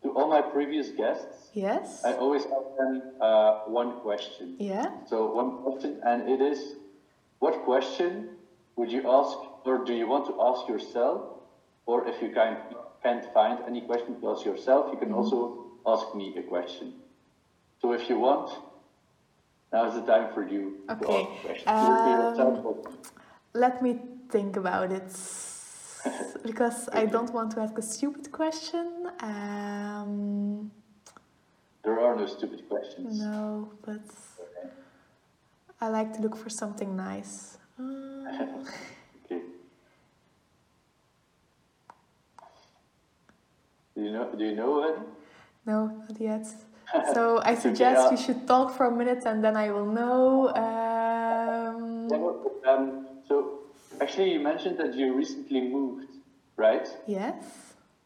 to 0.02 0.10
all 0.16 0.28
my 0.28 0.40
previous 0.40 0.88
guests 0.90 1.40
Yes. 1.52 2.04
I 2.04 2.14
always 2.14 2.42
ask 2.42 2.76
them 2.78 3.02
uh, 3.20 3.60
one 3.66 4.00
question 4.00 4.56
Yeah. 4.58 4.90
So 5.06 5.32
one 5.34 5.62
question, 5.62 6.00
and 6.04 6.28
it 6.28 6.40
is, 6.40 6.76
what 7.40 7.64
question 7.64 8.36
would 8.76 8.92
you 8.92 9.02
ask, 9.10 9.36
or 9.64 9.84
do 9.84 9.92
you 9.92 10.06
want 10.06 10.26
to 10.26 10.34
ask 10.40 10.68
yourself, 10.68 11.22
or 11.86 12.06
if 12.06 12.22
you 12.22 12.30
can't 12.32 12.58
can't 13.02 13.24
find 13.32 13.58
any 13.66 13.80
question 13.80 14.20
to 14.20 14.30
ask 14.30 14.44
yourself, 14.44 14.92
you 14.92 14.98
can 14.98 15.12
also 15.12 15.38
ask 15.86 16.14
me 16.14 16.34
a 16.36 16.42
question. 16.42 16.92
So 17.80 17.92
if 17.92 18.08
you 18.10 18.18
want, 18.18 18.50
now 19.72 19.88
is 19.88 19.94
the 19.94 20.02
time 20.02 20.32
for 20.34 20.46
you 20.46 20.84
Okay, 20.90 21.04
to 21.06 21.12
ask 21.12 21.32
a 21.32 21.46
question. 21.46 21.68
Um, 22.38 22.84
Let 23.54 23.82
me 23.82 23.98
think 24.28 24.56
about 24.56 24.92
it. 24.92 25.10
because 26.44 26.88
I 26.92 27.06
don't 27.06 27.32
want 27.32 27.52
to 27.52 27.60
ask 27.60 27.76
a 27.78 27.82
stupid 27.82 28.30
question. 28.32 29.10
Um, 29.20 30.70
there 31.84 31.98
are 32.00 32.16
no 32.16 32.26
stupid 32.26 32.68
questions. 32.68 33.18
no, 33.18 33.72
but 33.84 34.04
I 35.80 35.88
like 35.88 36.12
to 36.14 36.20
look 36.20 36.36
for 36.36 36.50
something 36.50 36.96
nice. 36.96 37.58
Um, 37.78 38.66
Okay. 39.24 39.42
Do 43.94 44.02
you 44.02 44.10
know? 44.12 44.28
Do 44.36 44.44
you 44.44 44.54
know 44.56 44.84
it? 44.88 44.98
no, 45.66 45.78
not 46.08 46.20
yet. 46.20 46.46
So 47.14 47.40
I 47.44 47.54
suggest 47.54 48.00
yeah. 48.00 48.10
you 48.10 48.16
should 48.16 48.48
talk 48.48 48.76
for 48.76 48.86
a 48.86 48.90
minute 48.90 49.22
and 49.24 49.44
then 49.44 49.56
I 49.56 49.70
will 49.70 49.86
know. 49.86 50.48
Um, 50.48 52.10
um, 52.66 53.06
so 53.28 53.59
actually, 54.00 54.32
you 54.32 54.40
mentioned 54.40 54.78
that 54.78 54.94
you 54.94 55.14
recently 55.14 55.60
moved, 55.60 56.06
right? 56.56 56.88
yes. 57.06 57.44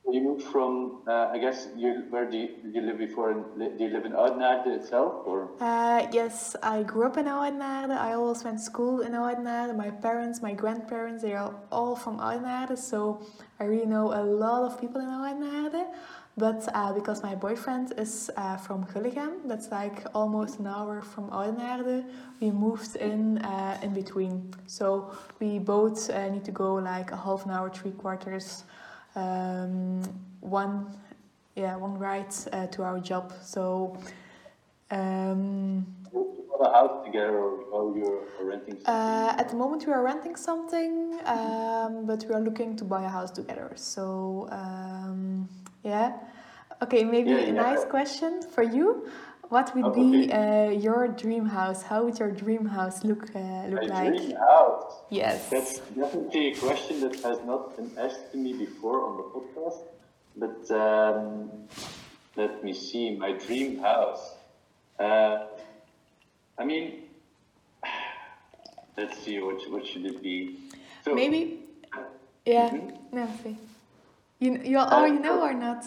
You 0.06 0.20
moved 0.20 0.42
from, 0.42 1.00
uh, 1.08 1.30
I 1.32 1.38
guess, 1.38 1.68
you 1.74 2.04
where 2.10 2.30
do 2.30 2.36
you, 2.36 2.48
did 2.62 2.74
you 2.74 2.82
live 2.82 2.98
before? 2.98 3.30
In, 3.30 3.38
do 3.78 3.84
you 3.84 3.88
live 3.88 4.04
in 4.04 4.12
Oudenaarde 4.12 4.66
itself, 4.66 5.22
or? 5.24 5.48
Uh, 5.60 6.06
yes, 6.12 6.54
I 6.62 6.82
grew 6.82 7.06
up 7.06 7.16
in 7.16 7.24
Oudenaarde. 7.24 7.96
I 7.96 8.12
always 8.12 8.44
went 8.44 8.58
to 8.58 8.62
school 8.62 9.00
in 9.00 9.12
Oudenaarde. 9.12 9.74
My 9.74 9.88
parents, 9.90 10.42
my 10.42 10.52
grandparents, 10.52 11.22
they 11.22 11.32
are 11.32 11.54
all 11.72 11.96
from 11.96 12.18
Oudenaarde, 12.18 12.76
so 12.76 13.24
I 13.58 13.64
really 13.64 13.86
know 13.86 14.12
a 14.12 14.22
lot 14.22 14.70
of 14.70 14.78
people 14.78 15.00
in 15.00 15.06
Oudenaarde. 15.06 15.86
But 16.36 16.68
uh, 16.74 16.92
because 16.92 17.22
my 17.22 17.36
boyfriend 17.36 17.92
is 17.96 18.28
uh, 18.36 18.56
from 18.56 18.84
Gullegem, 18.86 19.46
that's 19.46 19.70
like 19.70 20.04
almost 20.14 20.58
an 20.58 20.66
hour 20.66 21.00
from 21.00 21.30
Oudenaarde, 21.30 22.04
we 22.40 22.50
moved 22.50 22.96
in 22.96 23.38
uh, 23.38 23.78
in 23.82 23.94
between. 23.94 24.52
So 24.66 25.12
we 25.38 25.60
both 25.60 26.10
uh, 26.10 26.28
need 26.30 26.44
to 26.46 26.50
go 26.50 26.74
like 26.74 27.12
a 27.12 27.16
half 27.16 27.44
an 27.44 27.52
hour, 27.52 27.70
three 27.70 27.92
quarters, 27.92 28.64
um, 29.14 30.02
one, 30.40 30.86
yeah, 31.54 31.76
one 31.76 31.96
ride 31.98 32.34
uh, 32.52 32.66
to 32.66 32.82
our 32.82 32.98
job. 32.98 33.32
So. 33.42 33.96
Um, 34.90 35.86
a 36.60 36.70
house 36.70 37.04
together, 37.04 37.36
or, 37.36 37.50
or 37.72 37.96
you're 37.96 38.22
renting 38.40 38.74
something? 38.74 38.94
uh, 38.94 39.34
at 39.38 39.48
the 39.48 39.56
moment, 39.56 39.86
we 39.86 39.92
are 39.92 40.02
renting 40.02 40.36
something, 40.36 41.18
um, 41.26 42.06
but 42.06 42.24
we 42.28 42.34
are 42.34 42.40
looking 42.40 42.76
to 42.76 42.84
buy 42.84 43.04
a 43.04 43.08
house 43.08 43.30
together. 43.30 43.72
So, 43.74 44.48
um, 44.50 45.48
yeah. 45.84 46.12
Okay, 46.82 47.04
maybe 47.04 47.30
Yeah, 47.30 47.36
a 47.38 47.46
yeah. 47.46 47.52
nice 47.52 47.84
question 47.84 48.42
for 48.42 48.62
you. 48.62 49.08
What 49.50 49.74
would 49.76 49.92
be 49.94 50.32
uh, 50.32 50.70
your 50.70 51.06
dream 51.08 51.46
house? 51.46 51.82
How 51.82 52.02
would 52.04 52.18
your 52.18 52.30
dream 52.32 52.64
house 52.66 53.04
look 53.04 53.24
uh, 53.36 53.66
look 53.68 53.86
My 53.86 53.94
like? 53.94 54.16
dream 54.16 54.36
house. 54.36 54.92
Yes. 55.10 55.48
That's 55.50 55.78
definitely 55.94 56.48
a 56.52 56.56
question 56.56 57.00
that 57.00 57.14
has 57.22 57.38
not 57.44 57.76
been 57.76 57.90
asked 57.98 58.32
to 58.32 58.36
me 58.38 58.52
before 58.54 58.98
on 59.06 59.12
the 59.18 59.26
podcast. 59.34 59.80
But 60.36 60.70
um, 60.74 61.68
let 62.36 62.64
me 62.64 62.72
see, 62.72 63.14
my 63.14 63.32
dream 63.32 63.78
house. 63.78 64.34
Uh, 64.98 65.46
I 66.58 66.64
mean, 66.64 67.02
let's 68.96 69.18
see, 69.22 69.38
what, 69.40 69.60
what 69.70 69.86
should 69.86 70.06
it 70.06 70.22
be? 70.22 70.70
So, 71.04 71.14
Maybe. 71.14 71.60
Yeah. 72.46 72.70
Mhm. 72.70 73.12
No, 73.12 73.28
say. 73.42 73.56
You 74.44 74.60
you 74.62 74.76
already 74.78 75.20
oh, 75.20 75.26
know 75.26 75.40
or 75.40 75.54
not? 75.54 75.82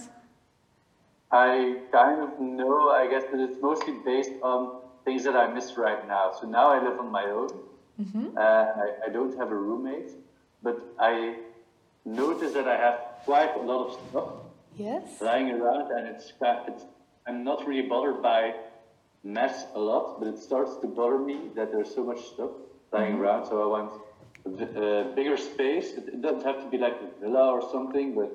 I 1.32 1.82
kind 1.92 2.22
of 2.22 2.40
know, 2.40 2.90
I 2.90 3.06
guess, 3.12 3.26
that 3.32 3.40
it's 3.40 3.62
mostly 3.62 3.94
based 4.04 4.32
on 4.42 4.82
things 5.06 5.24
that 5.26 5.36
I 5.36 5.54
miss 5.54 5.78
right 5.78 6.08
now. 6.08 6.32
So 6.40 6.48
now 6.48 6.68
I 6.76 6.80
live 6.84 6.98
on 7.00 7.12
my 7.12 7.26
own. 7.26 7.50
Mm-hmm. 8.02 8.26
Uh, 8.36 8.42
I, 8.42 8.88
I 9.06 9.10
don't 9.10 9.38
have 9.38 9.52
a 9.52 9.60
roommate, 9.68 10.12
but 10.64 10.78
I 10.98 11.36
notice 12.06 12.54
that 12.54 12.68
I 12.68 12.78
have 12.78 12.98
quite 13.26 13.54
a 13.56 13.62
lot 13.62 13.82
of 13.88 13.92
stuff 14.10 14.30
Yes. 14.76 15.22
lying 15.22 15.50
around, 15.52 15.92
and 15.92 16.08
it's, 16.08 16.34
it's 16.42 16.84
I'm 17.28 17.44
not 17.44 17.68
really 17.68 17.88
bothered 17.88 18.22
by 18.22 18.56
mess 19.24 19.66
a 19.76 19.80
lot, 19.80 20.20
but 20.20 20.28
it 20.30 20.40
starts 20.40 20.78
to 20.82 20.88
bother 20.88 21.20
me 21.20 21.38
that 21.56 21.72
there's 21.72 21.94
so 21.94 22.04
much 22.04 22.22
stuff 22.34 22.52
lying 22.92 23.14
mm-hmm. 23.14 23.22
around. 23.22 23.46
So 23.46 23.54
I 23.66 23.68
want 23.76 23.92
a, 24.46 24.50
a 24.50 25.02
uh, 25.02 25.16
bigger 25.16 25.38
space. 25.38 25.88
It, 25.98 26.06
it 26.16 26.22
doesn't 26.22 26.46
have 26.46 26.60
to 26.64 26.70
be 26.70 26.78
like 26.78 26.98
a 27.08 27.10
villa 27.22 27.52
or 27.52 27.62
something, 27.72 28.16
but 28.16 28.32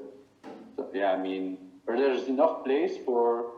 so, 0.76 0.88
yeah, 0.94 1.12
I 1.12 1.18
mean, 1.18 1.58
or 1.86 1.96
there's 1.96 2.28
enough 2.28 2.64
place 2.64 2.92
for 3.04 3.52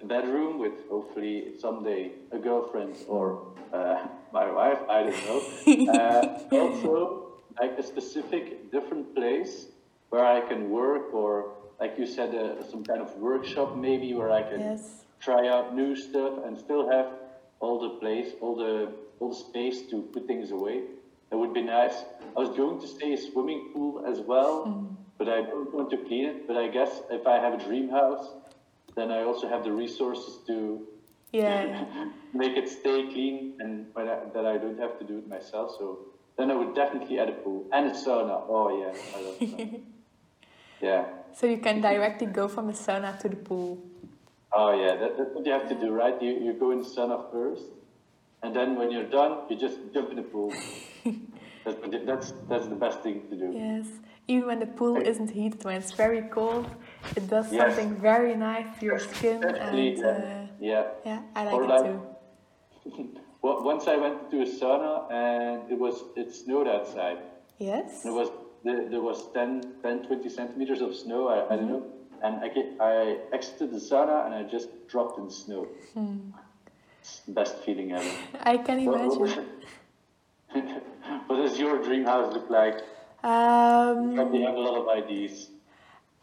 a 0.00 0.06
bedroom 0.06 0.58
with 0.58 0.72
hopefully 0.90 1.52
someday 1.60 2.12
a 2.32 2.38
girlfriend 2.38 2.96
or 3.08 3.52
uh, 3.72 4.06
my 4.32 4.50
wife. 4.50 4.78
I 4.88 5.02
don't 5.04 5.24
know. 5.28 5.92
uh, 5.92 6.56
also, 6.56 7.32
like 7.60 7.78
a 7.78 7.82
specific 7.82 8.70
different 8.72 9.14
place 9.14 9.66
where 10.10 10.24
I 10.24 10.40
can 10.48 10.70
work, 10.70 11.12
or 11.14 11.52
like 11.80 11.94
you 11.98 12.06
said, 12.06 12.34
uh, 12.34 12.62
some 12.70 12.84
kind 12.84 13.00
of 13.00 13.14
workshop 13.16 13.76
maybe 13.76 14.14
where 14.14 14.30
I 14.30 14.42
can 14.42 14.60
Yes. 14.60 15.04
try 15.20 15.48
out 15.48 15.74
new 15.74 15.96
stuff 15.96 16.44
and 16.44 16.58
still 16.58 16.88
have 16.90 17.06
all 17.60 17.80
the 17.80 18.00
place, 18.00 18.32
all 18.40 18.56
the 18.56 18.92
all 19.20 19.28
the 19.30 19.36
space 19.36 19.82
to 19.90 20.02
put 20.12 20.26
things 20.26 20.50
away. 20.50 20.82
That 21.30 21.38
would 21.38 21.54
be 21.54 21.62
nice. 21.62 21.96
I 22.36 22.40
was 22.40 22.50
going 22.56 22.80
to 22.80 22.86
say 22.86 23.12
a 23.12 23.16
swimming 23.16 23.70
pool 23.72 24.04
as 24.06 24.20
well, 24.20 24.96
but 25.18 25.28
I 25.28 25.42
don't 25.42 25.72
want 25.74 25.90
to 25.90 25.96
clean 25.98 26.24
it. 26.26 26.46
But 26.46 26.56
I 26.56 26.68
guess 26.68 27.02
if 27.10 27.26
I 27.26 27.36
have 27.36 27.54
a 27.54 27.64
dream 27.64 27.88
house, 27.90 28.26
then 28.96 29.10
I 29.10 29.22
also 29.22 29.48
have 29.48 29.64
the 29.64 29.72
resources 29.72 30.38
to 30.46 30.86
Yeah. 31.32 31.84
make 32.32 32.56
it 32.56 32.68
stay 32.68 32.98
clean 33.12 33.54
and 33.60 33.86
I, 33.96 34.04
that 34.34 34.46
I 34.46 34.56
don't 34.58 34.78
have 34.78 34.98
to 35.00 35.04
do 35.04 35.18
it 35.18 35.26
myself. 35.28 35.74
So 35.78 35.98
then 36.36 36.50
I 36.50 36.54
would 36.54 36.74
definitely 36.74 37.18
add 37.18 37.28
a 37.28 37.32
pool 37.44 37.66
and 37.72 37.86
a 37.90 37.94
sauna. 37.94 38.36
Oh 38.48 38.68
yeah, 38.80 38.92
I 39.16 39.18
love 39.26 39.36
sauna. 39.40 39.80
yeah. 40.80 41.04
So 41.32 41.46
you 41.46 41.58
can 41.58 41.80
directly 41.80 42.26
go 42.28 42.46
from 42.48 42.66
the 42.68 42.72
sauna 42.72 43.18
to 43.22 43.28
the 43.28 43.36
pool. 43.36 43.78
Oh 44.52 44.70
yeah, 44.82 44.94
that, 45.00 45.18
that's 45.18 45.30
what 45.34 45.44
you 45.46 45.52
have 45.52 45.68
to 45.68 45.74
do, 45.74 45.90
right? 45.90 46.20
You 46.22 46.32
you 46.46 46.52
go 46.52 46.70
in 46.70 46.78
the 46.84 46.88
sauna 46.94 47.18
first, 47.32 47.66
and 48.42 48.54
then 48.54 48.76
when 48.78 48.90
you're 48.92 49.10
done, 49.20 49.32
you 49.50 49.56
just 49.58 49.78
jump 49.92 50.10
in 50.10 50.16
the 50.22 50.22
pool. 50.34 50.52
that's, 51.64 51.78
that's 52.06 52.32
that's 52.50 52.66
the 52.68 52.78
best 52.86 53.00
thing 53.02 53.22
to 53.30 53.36
do. 53.36 53.48
Yes. 53.52 53.86
Even 54.26 54.46
when 54.46 54.58
the 54.58 54.66
pool 54.66 54.96
isn't 54.96 55.30
heated, 55.30 55.64
when 55.64 55.76
it's 55.76 55.92
very 55.92 56.22
cold, 56.22 56.66
it 57.16 57.28
does 57.28 57.52
Yes. 57.52 57.60
something 57.60 57.94
very 58.00 58.34
nice 58.36 58.66
to 58.78 58.86
your 58.86 58.98
skin. 58.98 59.44
Especially, 59.44 59.88
And 59.96 60.04
uh, 60.04 60.52
yeah. 60.60 60.84
yeah, 61.04 61.20
I 61.36 61.46
Or 61.52 61.66
like 61.66 61.84
it 61.84 61.84
like- 61.84 62.96
too. 62.96 63.08
Well, 63.44 63.62
once 63.62 63.86
I 63.86 63.96
went 63.98 64.30
to 64.30 64.40
a 64.40 64.46
sauna 64.46 64.92
and 65.12 65.70
it 65.70 65.78
was 65.78 65.96
it 66.16 66.32
snowed 66.34 66.66
outside. 66.66 67.18
Yes. 67.58 68.02
There 68.02 68.14
was 68.14 68.30
there, 68.64 68.88
there 68.88 69.02
was 69.02 69.18
10, 69.34 69.60
10, 69.82 70.06
20 70.06 70.30
centimeters 70.30 70.80
of 70.80 70.96
snow. 70.96 71.28
I, 71.28 71.52
I 71.52 71.56
don't 71.58 71.68
know. 71.68 71.82
And 72.22 72.36
I, 72.42 72.48
get, 72.48 72.66
I 72.80 73.18
exited 73.34 73.70
the 73.70 73.76
sauna 73.88 74.24
and 74.24 74.32
I 74.34 74.44
just 74.44 74.68
dropped 74.88 75.18
in 75.18 75.28
snow. 75.28 75.66
It's 77.00 77.18
the 77.26 77.32
best 77.32 77.58
feeling 77.64 77.92
ever. 77.92 78.08
I 78.52 78.56
can 78.56 78.82
What- 78.86 78.98
what 79.08 79.20
was 79.20 79.32
imagine. 79.32 79.50
what 81.26 81.36
does 81.36 81.58
your 81.58 81.82
dream 81.82 82.04
house 82.06 82.32
look 82.32 82.48
like? 82.48 82.78
Um, 83.24 84.14
Probably 84.14 84.42
have 84.42 84.54
a 84.54 84.60
lot 84.60 84.76
of 84.82 84.88
ideas. 84.88 85.48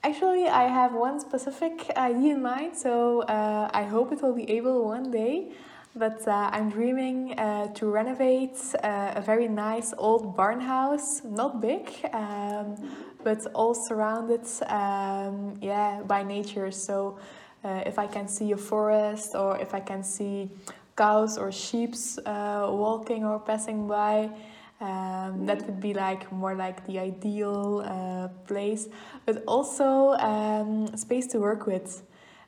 Actually, 0.03 0.47
I 0.47 0.67
have 0.67 0.93
one 0.93 1.19
specific 1.19 1.91
idea 1.97 2.35
in 2.35 2.41
mind, 2.43 2.77
so 2.77 3.21
uh, 3.23 3.71
I 3.73 3.83
hope 3.83 4.11
it 4.11 4.21
will 4.21 4.35
be 4.35 4.47
able 4.51 4.85
one 4.85 5.09
day. 5.09 5.51
But 5.95 6.25
uh, 6.27 6.49
I'm 6.53 6.69
dreaming 6.69 7.37
uh, 7.37 7.73
to 7.73 7.89
renovate 7.89 8.57
uh, 8.83 9.13
a 9.15 9.21
very 9.21 9.47
nice 9.47 9.93
old 9.97 10.37
barn 10.37 10.61
house, 10.61 11.23
not 11.23 11.59
big, 11.59 11.89
um, 12.13 12.75
but 13.23 13.45
all 13.53 13.73
surrounded, 13.73 14.45
um, 14.67 15.57
yeah, 15.59 16.01
by 16.05 16.23
nature. 16.23 16.71
So 16.71 17.17
uh, 17.63 17.83
if 17.85 17.97
I 17.97 18.07
can 18.07 18.27
see 18.27 18.51
a 18.53 18.57
forest, 18.57 19.35
or 19.35 19.57
if 19.57 19.73
I 19.73 19.79
can 19.79 20.03
see 20.03 20.49
cows 20.95 21.37
or 21.37 21.51
sheep 21.51 21.95
uh, 22.25 22.69
walking 22.71 23.25
or 23.25 23.39
passing 23.39 23.87
by, 23.87 24.29
um, 24.81 25.45
that 25.45 25.63
would 25.65 25.79
be 25.79 25.93
like 25.93 26.31
more 26.31 26.55
like 26.55 26.85
the 26.87 26.99
ideal 26.99 27.83
uh, 27.85 28.27
place, 28.47 28.89
but 29.25 29.43
also 29.47 30.13
um, 30.13 30.87
space 30.97 31.27
to 31.27 31.39
work 31.39 31.67
with, 31.67 32.03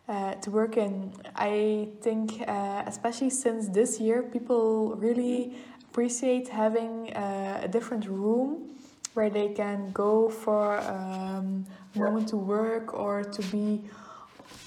uh, 0.09 0.33
to 0.35 0.49
work 0.49 0.75
in. 0.75 1.13
I 1.35 1.89
think, 2.01 2.43
uh, 2.47 2.83
especially 2.87 3.29
since 3.29 3.69
this 3.69 3.99
year, 3.99 4.23
people 4.23 4.95
really 4.95 5.55
appreciate 5.89 6.49
having 6.49 7.13
uh, 7.13 7.61
a 7.63 7.67
different 7.67 8.07
room 8.07 8.71
where 9.13 9.29
they 9.29 9.49
can 9.49 9.91
go 9.91 10.27
for 10.27 10.79
um, 10.79 11.65
a 11.95 11.99
moment 11.99 12.29
to 12.29 12.37
work 12.37 12.95
or 12.95 13.23
to 13.23 13.41
be 13.43 13.83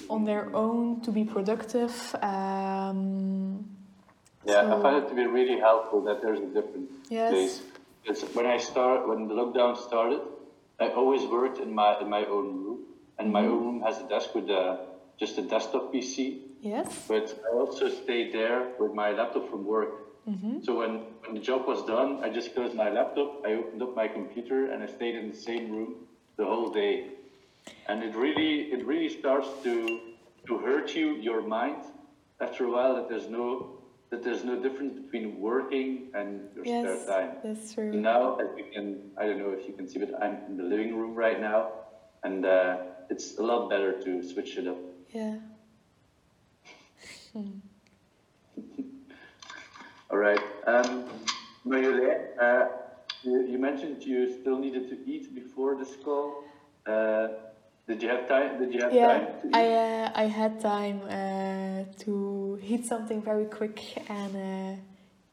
on 0.09 0.23
their 0.23 0.55
own, 0.55 1.01
to 1.01 1.11
be 1.11 1.25
productive. 1.25 2.15
Um, 2.21 3.76
Yeah, 4.47 4.61
I 4.61 4.69
So- 4.77 4.81
find 4.81 4.95
it 5.03 5.07
to 5.09 5.15
be 5.15 5.25
really 5.25 5.59
helpful 5.59 5.99
that 6.07 6.21
there's 6.21 6.39
a 6.39 6.51
different 6.57 6.89
Yes. 7.09 7.31
place. 7.31 7.55
Because 8.03 8.23
when 8.35 8.45
I 8.45 8.57
start, 8.57 9.07
when 9.09 9.27
the 9.27 9.35
lockdown 9.35 9.75
started, 9.75 10.21
I 10.79 10.87
always 10.99 11.23
worked 11.25 11.59
in 11.59 11.73
my 11.81 11.99
in 12.03 12.09
my 12.17 12.23
own 12.35 12.47
room, 12.63 12.79
and 13.19 13.25
my 13.39 13.45
own 13.51 13.61
room 13.67 13.79
has 13.87 13.95
a 13.99 14.07
desk 14.13 14.33
with 14.35 14.49
a, 14.49 14.63
just 15.21 15.37
a 15.37 15.41
desktop 15.53 15.91
PC. 15.93 16.41
yes. 16.61 16.87
But 17.11 17.25
I 17.47 17.49
also 17.61 17.85
stayed 17.89 18.29
there 18.39 18.59
with 18.79 18.93
my 18.93 19.09
laptop 19.19 19.43
from 19.51 19.61
work. 19.65 19.91
Mm-hmm. 20.29 20.55
So 20.65 20.69
when, 20.81 20.91
when 21.23 21.33
the 21.37 21.43
job 21.49 21.61
was 21.67 21.79
done, 21.95 22.09
I 22.25 22.29
just 22.29 22.53
closed 22.55 22.75
my 22.75 22.89
laptop, 22.97 23.29
I 23.47 23.51
opened 23.59 23.81
up 23.85 23.95
my 23.95 24.07
computer, 24.07 24.59
and 24.71 24.77
I 24.83 24.87
stayed 24.97 25.15
in 25.21 25.25
the 25.33 25.39
same 25.49 25.65
room 25.75 25.91
the 26.39 26.45
whole 26.45 26.69
day. 26.83 26.95
And 27.89 27.97
it 28.07 28.13
really 28.15 28.51
it 28.75 28.81
really 28.91 29.09
starts 29.19 29.49
to 29.65 29.73
to 30.47 30.53
hurt 30.65 30.87
you 30.95 31.07
your 31.29 31.41
mind 31.57 31.81
after 32.45 32.61
a 32.69 32.71
while 32.75 32.93
that 32.97 33.07
there's 33.09 33.29
no 33.29 33.45
that 34.09 34.23
there's 34.23 34.43
no 34.43 34.55
difference 34.61 34.99
between 34.99 35.39
working 35.39 36.09
and 36.13 36.49
your 36.55 36.65
Yes, 36.65 37.03
spare 37.03 37.21
time. 37.21 37.37
that's 37.43 37.73
true. 37.73 37.91
Now, 37.93 38.35
as 38.37 38.47
you 38.57 38.65
can, 38.73 39.11
I 39.17 39.25
don't 39.27 39.39
know 39.39 39.51
if 39.51 39.67
you 39.67 39.73
can 39.73 39.87
see, 39.87 39.99
but 39.99 40.11
I'm 40.21 40.37
in 40.47 40.57
the 40.57 40.63
living 40.63 40.95
room 40.97 41.13
right 41.13 41.39
now, 41.39 41.71
and 42.23 42.45
uh, 42.45 42.77
it's 43.09 43.37
a 43.37 43.43
lot 43.43 43.69
better 43.69 44.01
to 44.03 44.23
switch 44.23 44.57
it 44.57 44.67
up. 44.67 44.77
Yeah. 45.13 45.35
All 50.09 50.17
right. 50.17 50.39
Um, 50.65 51.05
Marjolein, 51.65 52.25
uh, 52.41 52.65
you, 53.23 53.45
you 53.47 53.57
mentioned 53.57 54.03
you 54.03 54.39
still 54.39 54.57
needed 54.57 54.89
to 54.89 54.97
eat 55.11 55.33
before 55.35 55.75
this 55.75 55.95
call. 56.03 56.43
Uh, 56.85 57.27
did 57.87 58.01
you 58.03 58.09
have 58.09 58.27
time? 58.27 58.59
Did 58.59 58.73
you 58.73 58.81
have 58.81 58.93
Yeah, 58.93 59.07
time? 59.07 59.27
I 59.53 59.63
uh, 59.73 60.11
I 60.15 60.25
had 60.25 60.59
time 60.59 61.01
uh, 61.07 61.83
to 62.03 62.59
heat 62.61 62.85
something 62.85 63.21
very 63.21 63.45
quick 63.45 63.79
and 64.09 64.33
uh, 64.35 64.81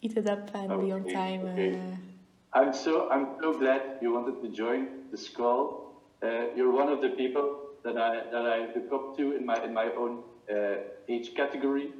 eat 0.02 0.16
it 0.16 0.28
up 0.28 0.54
and 0.54 0.68
be 0.80 0.92
on 0.92 1.04
time. 1.04 1.42
okay. 1.46 1.74
Uh, 1.74 2.58
I'm 2.58 2.72
so 2.72 3.08
I'm 3.10 3.26
so 3.42 3.52
glad 3.58 3.98
you 4.00 4.12
wanted 4.14 4.40
to 4.42 4.48
join 4.48 5.10
this 5.10 5.28
call. 5.28 6.00
Uh, 6.22 6.54
you're 6.56 6.70
one 6.70 6.88
of 6.88 7.00
the 7.02 7.10
people 7.10 7.46
that 7.82 7.96
I 7.98 8.22
that 8.30 8.46
I 8.46 8.58
look 8.74 8.92
up 8.92 9.16
to 9.18 9.32
in 9.36 9.44
my 9.44 9.58
in 9.64 9.74
my 9.74 9.90
own 9.98 10.22
uh, 10.50 10.76
age 11.08 11.34
category. 11.34 11.90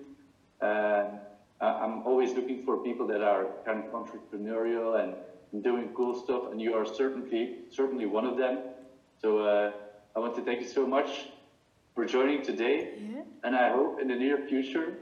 Uh, 0.60 1.04
I'm 1.60 2.02
always 2.06 2.32
looking 2.34 2.62
for 2.64 2.76
people 2.78 3.06
that 3.08 3.22
are 3.22 3.46
kind 3.64 3.82
of 3.84 3.90
entrepreneurial 3.92 5.00
and 5.02 5.64
doing 5.64 5.88
cool 5.94 6.14
stuff, 6.24 6.50
and 6.50 6.60
you 6.60 6.74
are 6.74 6.86
certainly 6.86 7.42
certainly 7.70 8.06
one 8.06 8.26
of 8.26 8.36
them. 8.36 8.58
So 9.22 9.38
uh, 9.38 9.72
I 10.16 10.20
want 10.20 10.34
to 10.36 10.42
thank 10.42 10.60
you 10.60 10.68
so 10.68 10.86
much 10.86 11.28
for 11.94 12.04
joining 12.04 12.42
today, 12.42 12.76
yeah. 12.98 13.22
and 13.42 13.56
I 13.56 13.70
hope 13.70 14.00
in 14.00 14.08
the 14.08 14.14
near 14.14 14.38
future 14.48 14.98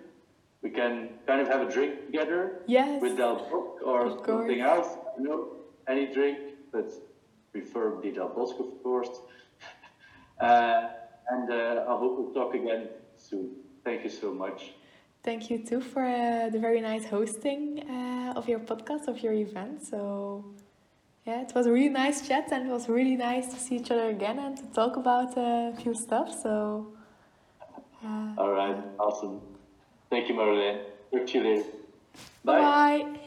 we 0.62 0.70
can 0.70 1.10
kind 1.26 1.40
of 1.40 1.48
have 1.48 1.60
a 1.68 1.70
drink 1.70 2.06
together 2.06 2.62
Yes. 2.66 3.02
with 3.02 3.18
Delbosque 3.18 3.82
or 3.84 4.10
something 4.24 4.60
else. 4.60 4.88
You 5.18 5.24
know, 5.24 5.48
any 5.88 6.06
drink, 6.06 6.38
but 6.72 6.92
preferably 7.50 8.12
Delbosque, 8.12 8.60
of 8.60 8.82
course. 8.82 9.10
uh, 10.40 10.88
and 11.30 11.50
uh, 11.50 11.84
I 11.88 11.96
hope 11.98 12.18
we'll 12.18 12.32
talk 12.32 12.54
again 12.54 12.88
soon. 13.16 13.50
Thank 13.84 14.04
you 14.04 14.10
so 14.10 14.32
much. 14.32 14.72
Thank 15.24 15.50
you 15.50 15.58
too 15.58 15.80
for 15.80 16.04
uh, 16.04 16.48
the 16.50 16.58
very 16.58 16.80
nice 16.80 17.04
hosting 17.04 17.84
uh, 17.88 18.32
of 18.36 18.48
your 18.48 18.60
podcast 18.60 19.08
of 19.08 19.20
your 19.22 19.32
event. 19.32 19.82
So 19.84 20.44
yeah, 21.26 21.42
it 21.42 21.52
was 21.54 21.66
a 21.66 21.72
really 21.72 21.88
nice 21.88 22.26
chat 22.26 22.48
and 22.52 22.68
it 22.68 22.72
was 22.72 22.88
really 22.88 23.16
nice 23.16 23.46
to 23.48 23.56
see 23.56 23.76
each 23.76 23.90
other 23.90 24.08
again 24.08 24.38
and 24.38 24.56
to 24.56 24.64
talk 24.74 24.96
about 24.96 25.36
uh, 25.36 25.72
a 25.72 25.74
few 25.80 25.94
stuff. 25.94 26.34
So 26.42 26.92
uh, 28.04 28.34
All 28.38 28.52
right, 28.52 28.76
awesome. 28.98 29.40
Thank 30.10 30.28
you, 30.28 30.34
Marjolein. 30.34 30.80
Talk 31.12 31.26
to 31.28 31.38
you 31.38 31.44
later. 31.44 31.68
bye. 32.44 33.18